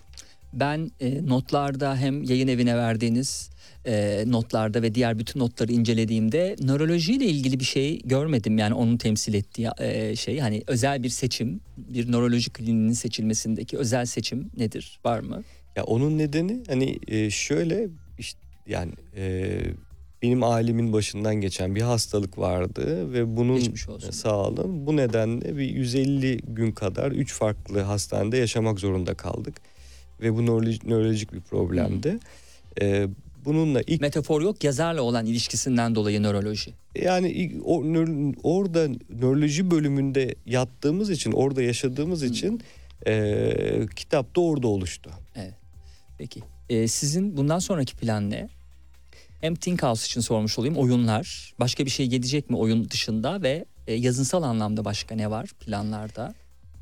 Ben 0.54 0.92
e, 1.00 1.26
notlarda 1.28 1.98
hem 1.98 2.24
yayın 2.24 2.48
evine 2.48 2.78
verdiğiniz 2.78 3.50
e, 3.86 4.24
notlarda 4.28 4.82
ve 4.82 4.96
diğer 4.96 5.20
bütün 5.20 5.40
notları 5.40 5.72
incelediğimde 5.72 6.56
nörolojiyle 6.62 7.26
ilgili 7.26 7.60
bir 7.60 7.66
şey 7.66 8.02
görmedim. 8.06 8.58
Yani 8.58 8.74
onun 8.74 8.98
temsil 8.98 9.34
ettiği 9.34 9.70
e, 9.80 10.16
şey 10.16 10.40
hani 10.40 10.64
özel 10.68 11.04
bir 11.04 11.10
seçim, 11.10 11.60
bir 11.78 12.12
nöroloji 12.12 12.50
kliniğinin 12.50 12.94
seçilmesindeki 12.94 13.78
özel 13.78 14.06
seçim 14.06 14.52
nedir? 14.58 15.00
Var 15.06 15.20
mı? 15.20 15.44
Ya 15.76 15.84
onun 15.84 16.18
nedeni 16.18 16.64
hani 16.68 17.00
e, 17.08 17.30
şöyle 17.30 17.88
işte 18.20 18.40
yani 18.68 18.92
e, 19.18 19.60
benim 20.22 20.44
ailemin 20.44 20.94
başından 20.94 21.36
geçen 21.36 21.76
bir 21.76 21.82
hastalık 21.82 22.38
vardı 22.38 23.14
ve 23.14 23.38
bunun 23.38 23.60
sağ 24.12 24.36
olun 24.38 24.88
bu 24.88 24.98
nedenle 24.98 25.58
bir 25.58 25.70
150 25.70 26.38
gün 26.38 26.72
kadar 26.72 27.12
3 27.12 27.34
farklı 27.34 27.80
hastanede 27.82 28.38
yaşamak 28.38 28.80
zorunda 28.80 29.14
kaldık 29.14 29.56
ve 30.22 30.34
bu 30.36 30.46
nörolojik, 30.46 30.86
nörolojik 30.86 31.34
bir 31.34 31.42
problemdi. 31.42 32.20
Ee, 32.82 33.08
bununla 33.46 33.82
ilk 33.88 34.02
Metafor 34.02 34.42
yok 34.42 34.64
yazarla 34.64 35.02
olan 35.02 35.26
ilişkisinden 35.26 35.96
dolayı 35.96 36.24
nöroloji. 36.24 36.72
yani 37.02 37.52
o, 37.64 37.82
nör- 37.84 38.36
orada 38.44 38.88
nöroloji 39.22 39.72
bölümünde 39.72 40.36
yattığımız 40.46 41.10
için 41.10 41.32
orada 41.32 41.62
yaşadığımız 41.62 42.24
için 42.24 42.62
e, 43.08 43.54
kitap 43.96 44.36
da 44.36 44.42
orada 44.42 44.68
oluştu. 44.68 45.10
Peki. 46.18 46.42
Ee, 46.70 46.88
sizin 46.88 47.38
bundan 47.38 47.60
sonraki 47.60 47.96
plan 47.96 48.30
ne? 48.30 48.50
Hem 49.42 49.56
Think 49.56 49.84
House 49.84 50.06
için 50.06 50.22
sormuş 50.22 50.60
olayım. 50.60 50.76
Oyunlar. 50.76 51.54
Başka 51.60 51.86
bir 51.86 51.90
şey 51.90 52.08
gelecek 52.08 52.50
mi 52.50 52.58
oyun 52.58 52.90
dışında 52.90 53.42
ve 53.42 53.66
e, 53.88 53.94
yazınsal 53.94 54.44
anlamda 54.44 54.86
başka 54.86 55.16
ne 55.16 55.32
var 55.32 55.50
planlarda? 55.60 56.34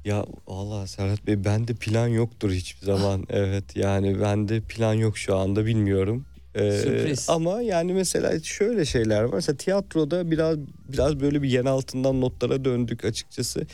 Ya 0.06 0.26
Allah 0.48 0.88
Serhat 0.88 1.28
Bey 1.28 1.46
bende 1.46 1.74
plan 1.74 2.08
yoktur 2.08 2.52
hiçbir 2.52 2.86
zaman. 2.86 3.26
evet 3.30 3.76
yani 3.76 4.22
bende 4.22 4.62
plan 4.62 4.94
yok 4.94 5.18
şu 5.18 5.36
anda 5.36 5.66
bilmiyorum. 5.66 6.26
Ee, 6.56 6.72
Sürpriz. 6.72 7.30
Ama 7.30 7.62
yani 7.62 7.94
mesela 7.94 8.40
şöyle 8.40 8.86
şeyler 8.86 9.24
var. 9.24 9.34
Mesela 9.34 9.58
tiyatroda 9.58 10.32
biraz 10.32 10.58
biraz 10.90 11.20
böyle 11.20 11.42
bir 11.42 11.50
yen 11.50 11.66
altından 11.66 12.22
notlara 12.22 12.66
döndük 12.66 13.06
açıkçası. 13.06 13.68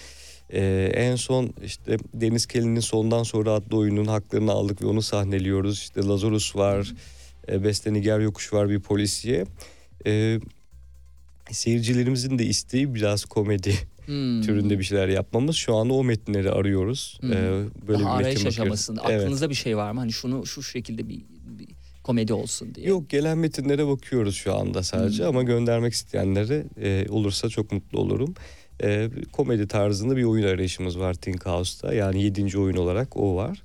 Ee, 0.54 0.92
en 0.94 1.16
son 1.16 1.54
işte 1.66 1.98
Deniz 2.14 2.46
Kelly'nin 2.46 2.80
Sondan 2.80 3.24
Sonra 3.24 3.52
adlı 3.52 3.78
oyunun 3.78 4.06
haklarını 4.06 4.52
aldık 4.52 4.82
ve 4.82 4.86
onu 4.86 5.02
sahneliyoruz. 5.02 5.78
İşte 5.80 6.02
Lazarus 6.02 6.56
var, 6.56 6.94
e, 7.52 7.64
Beste 7.64 7.94
Niger 7.94 8.20
Yokuş 8.20 8.54
var 8.54 8.70
bir 8.70 8.80
polisiye. 8.80 9.46
Ee, 10.06 10.40
seyircilerimizin 11.52 12.40
de 12.40 12.46
isteği 12.46 12.96
biraz 12.96 13.26
komedi 13.26 13.74
Hmm. 14.06 14.42
türünde 14.42 14.80
bir 14.80 14.84
şeyler 14.84 15.08
yapmamız. 15.08 15.56
Şu 15.56 15.76
anda 15.76 15.94
o 15.94 16.04
metinleri 16.04 16.52
arıyoruz. 16.52 17.18
Hmm. 17.22 17.34
Ee, 17.34 17.36
böyle 17.88 18.04
Daha 18.04 18.20
bir 18.20 18.22
arayış 18.24 18.36
metin 18.44 18.48
aşamasında. 18.50 19.02
Evet. 19.10 19.22
Aklınızda 19.22 19.50
bir 19.50 19.56
şey 19.56 19.78
var 19.78 19.92
mı? 19.92 20.00
Hani 20.00 20.12
şunu 20.14 20.46
şu 20.46 20.64
şekilde 20.64 21.10
bir, 21.10 21.22
bir 21.60 21.68
komedi 22.04 22.34
olsun 22.34 22.76
diye. 22.76 22.88
Yok 22.88 23.10
gelen 23.10 23.38
metinlere 23.38 23.88
bakıyoruz 23.88 24.36
şu 24.36 24.56
anda 24.56 24.84
sadece 24.84 25.24
Hmm. 25.24 25.30
ama 25.30 25.44
göndermek 25.44 25.94
isteyenlere 25.94 26.66
e, 26.82 27.06
olursa 27.10 27.50
çok 27.50 27.72
mutlu 27.72 28.00
olurum. 28.00 28.34
E, 28.84 29.10
komedi 29.32 29.68
tarzında 29.68 30.18
bir 30.18 30.24
oyun 30.24 30.48
arayışımız 30.48 31.00
var 31.00 31.14
Think 31.14 31.46
House'da. 31.46 31.94
Yani 31.94 32.24
yedinci 32.24 32.60
oyun 32.60 32.78
olarak 32.78 33.18
o 33.18 33.36
var. 33.36 33.64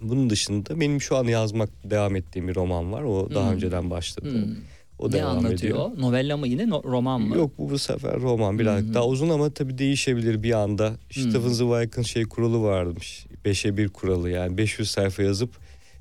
Bunun 0.00 0.30
dışında 0.30 0.80
benim 0.80 1.00
şu 1.00 1.16
an 1.16 1.24
yazmak 1.24 1.70
devam 1.84 2.16
ettiğim 2.16 2.48
bir 2.48 2.54
roman 2.54 2.92
var. 2.92 3.02
O 3.02 3.28
daha 3.34 3.48
Hmm. 3.48 3.54
önceden 3.56 3.90
başladı. 3.90 4.30
Hmm. 4.46 4.54
O 4.98 5.10
ne 5.10 5.24
anlatıyor? 5.24 5.52
ediyor. 5.58 5.90
Novella 5.98 6.36
mı 6.36 6.48
yine 6.48 6.68
no- 6.68 6.84
roman 6.84 7.20
mı? 7.20 7.36
Yok 7.36 7.50
bu 7.58 7.70
bu 7.70 7.78
sefer 7.78 8.20
roman 8.20 8.58
biraz 8.58 8.80
Hmm. 8.82 8.94
daha 8.94 9.06
uzun 9.06 9.28
ama 9.28 9.50
tabii 9.50 9.78
değişebilir 9.78 10.42
bir 10.42 10.52
anda. 10.52 10.92
Stephen 11.10 11.48
Zweig'ın 11.48 12.02
şey 12.02 12.24
kuralı 12.24 12.62
varmış. 12.62 13.26
Beşe 13.44 13.76
bir 13.76 13.88
kuralı 13.88 14.30
yani 14.30 14.56
500 14.58 14.90
sayfa 14.90 15.22
yazıp 15.22 15.50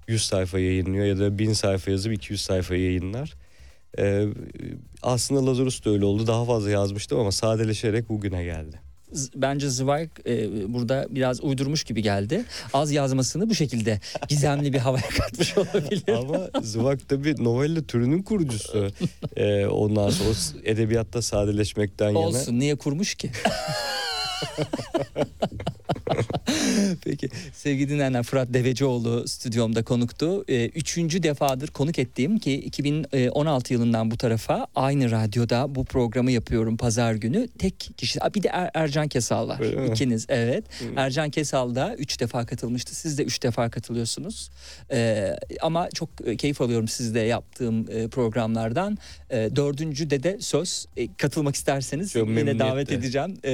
100 0.08 0.24
sayfa 0.24 0.60
yayınlıyor 0.60 1.06
ya 1.06 1.20
da 1.20 1.40
1000 1.40 1.54
sayfa 1.54 1.92
yazıp 1.92 2.14
200 2.14 2.42
sayfa 2.42 2.76
yayınlar. 2.76 3.34
Ee, 4.00 4.28
aslında 5.02 5.46
Lazarus 5.46 5.86
da 5.86 5.90
öyle 5.90 6.06
oldu. 6.06 6.28
Daha 6.28 6.46
fazla 6.46 6.70
yazmıştım 6.70 7.20
ama 7.20 7.32
sadeleşerek 7.32 8.10
bugüne 8.10 8.44
geldi. 8.44 8.80
Bence 9.36 9.70
Zweig 9.70 10.10
e, 10.28 10.74
burada 10.74 11.08
biraz 11.10 11.44
uydurmuş 11.44 11.84
gibi 11.84 12.02
geldi. 12.02 12.46
Az 12.74 12.92
yazmasını 12.92 13.50
bu 13.50 13.56
şekilde 13.56 14.00
gizemli 14.28 14.74
bir 14.74 14.80
havaya 14.80 15.10
katmış 15.10 15.58
olabilir. 15.58 16.04
ama 16.18 16.62
Zweig 16.64 17.00
tabii 17.08 17.44
novella 17.44 17.82
türünün 17.82 18.24
kurucusu. 18.24 18.88
Ee, 19.36 19.66
ondan 19.66 20.10
sonra 20.10 20.30
edebiyatta 20.64 21.22
sadeleşmekten 21.22 22.08
yana. 22.10 22.20
Olsun 22.20 22.60
niye 22.60 22.76
kurmuş 22.76 23.16
ki? 23.16 23.32
Peki 27.04 27.30
sevgili 27.54 27.90
dinleyenler 27.90 28.24
Fırat 28.24 28.54
Devecioğlu 28.54 29.28
stüdyomda 29.28 29.84
konuktu. 29.84 30.46
Ee, 30.48 30.66
üçüncü 30.66 31.24
defadır 31.24 31.68
konuk 31.68 32.00
ettiğim 32.00 32.38
ki 32.38 32.54
2016 32.54 33.74
yılından 33.74 34.12
bu 34.12 34.18
tarafa 34.18 34.68
aynı 34.76 35.12
radyoda 35.12 35.76
bu 35.76 35.86
programı 35.86 36.32
yapıyorum 36.32 36.78
pazar 36.78 37.14
günü. 37.14 37.48
Tek 37.48 37.80
kişi 37.98 38.20
bir 38.36 38.44
de 38.44 38.48
Er- 38.48 38.72
Ercan 38.74 39.08
Kesal 39.08 39.48
var. 39.48 39.60
Öyle 39.60 39.76
mi? 39.76 39.88
İkiniz 39.88 40.26
evet. 40.30 40.66
Ercan 40.96 41.30
Kesal 41.30 41.76
da 41.76 41.96
üç 41.96 42.20
defa 42.20 42.46
katılmıştı. 42.46 42.96
Siz 42.96 43.18
de 43.18 43.24
üç 43.24 43.44
defa 43.44 43.70
katılıyorsunuz. 43.70 44.50
Ee, 44.92 45.36
ama 45.62 45.90
çok 45.90 46.10
e, 46.26 46.38
keyif 46.38 46.62
alıyorum 46.62 46.88
sizle 46.88 47.20
yaptığım 47.20 47.92
e, 47.92 48.08
programlardan. 48.08 48.98
E, 49.30 49.50
dördüncü 49.56 50.10
de 50.10 50.24
de 50.24 50.38
söz 50.40 50.86
e, 50.98 51.16
katılmak 51.16 51.56
isterseniz 51.56 52.14
Çok 52.14 52.30
yine 52.30 52.60
davet 52.60 52.92
edeceğim. 52.92 53.38
E, 53.44 53.52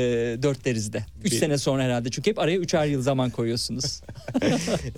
dörtlerizde. 0.72 1.06
Üç 1.24 1.32
Bir- 1.32 1.38
sene 1.40 1.58
sonra 1.58 1.84
herhalde 1.84 2.10
çünkü 2.10 2.30
hep 2.32 2.40
araya 2.40 2.58
üçer 2.58 2.86
yıl 2.86 3.02
zaman 3.02 3.30
koyuyorsunuz. 3.30 4.02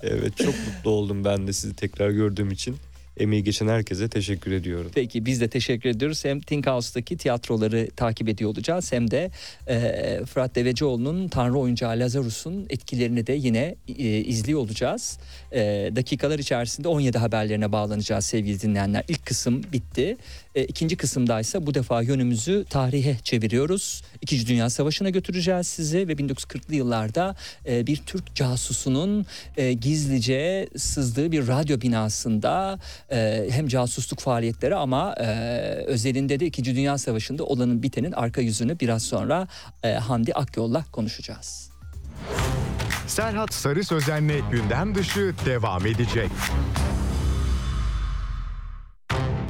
Evet 0.02 0.38
çok 0.38 0.54
mutlu 0.68 0.92
oldum 0.92 1.26
ben 1.26 1.48
de 1.48 1.54
sizi 1.54 1.76
tekrar 1.76 2.10
gördüğüm 2.10 2.52
için. 2.52 2.76
Emeği 3.18 3.44
geçen 3.44 3.68
herkese 3.68 4.10
teşekkür 4.10 4.52
ediyorum. 4.52 4.92
Peki 4.96 5.26
biz 5.26 5.42
de 5.42 5.48
teşekkür 5.48 5.90
ediyoruz. 5.90 6.26
Hem 6.26 6.42
Think 6.42 6.68
House'daki 6.68 7.18
tiyatroları 7.18 7.88
takip 7.96 8.30
ediyor 8.30 8.50
olacağız 8.50 8.92
hem 8.92 9.12
de 9.12 9.32
e, 9.68 10.26
Fırat 10.26 10.56
Devecioğlu'nun 10.56 11.28
Tanrı 11.28 11.60
oyuncağı 11.60 12.00
Lazarus'un 12.00 12.66
etkilerini 12.70 13.28
de 13.28 13.34
yine 13.34 13.76
e, 13.88 14.04
izliyor 14.04 14.60
olacağız. 14.60 15.20
E, 15.52 15.60
dakikalar 15.96 16.40
içerisinde 16.40 16.88
17 16.88 17.18
haberlerine 17.18 17.72
bağlanacağız 17.72 18.26
sevgili 18.26 18.62
dinleyenler. 18.62 19.04
İlk 19.08 19.26
kısım 19.26 19.64
bitti. 19.74 20.18
E, 20.56 20.64
ikinci 20.64 20.98
kısımdaysa 20.98 21.66
bu 21.66 21.74
defa 21.74 22.02
yönümüzü 22.02 22.66
tarihe 22.70 23.18
çeviriyoruz. 23.24 24.02
İkinci 24.22 24.48
Dünya 24.48 24.70
Savaşı'na 24.70 25.10
götüreceğiz 25.10 25.68
sizi 25.68 26.08
ve 26.08 26.14
1940'lı 26.14 26.76
yıllarda 26.76 27.36
e, 27.68 27.88
bir 27.88 27.98
Türk 27.98 28.36
casusunun 28.36 29.26
e, 29.58 29.74
gizlice 29.74 30.70
sızdığı 30.78 31.32
bir 31.32 31.48
radyo 31.48 31.82
binasında 31.82 32.80
e, 33.14 33.48
hem 33.52 33.68
casusluk 33.68 34.20
faaliyetleri 34.20 34.76
ama 34.76 35.16
e, 35.20 35.26
özelinde 35.88 36.40
de 36.40 36.46
İkinci 36.46 36.76
Dünya 36.76 36.98
Savaşı'nda 36.98 37.44
olanın 37.44 37.84
bitenin 37.84 38.12
arka 38.12 38.42
yüzünü 38.42 38.80
biraz 38.80 39.04
sonra 39.04 39.48
e, 39.84 39.94
Hamdi 39.94 40.34
Akyol'la 40.34 40.86
konuşacağız. 40.92 41.70
Serhat 43.08 43.54
Sarı 43.54 43.84
Sözen'le 43.84 44.50
gündem 44.52 44.96
dışı 44.96 45.34
devam 45.46 45.86
edecek. 45.86 46.30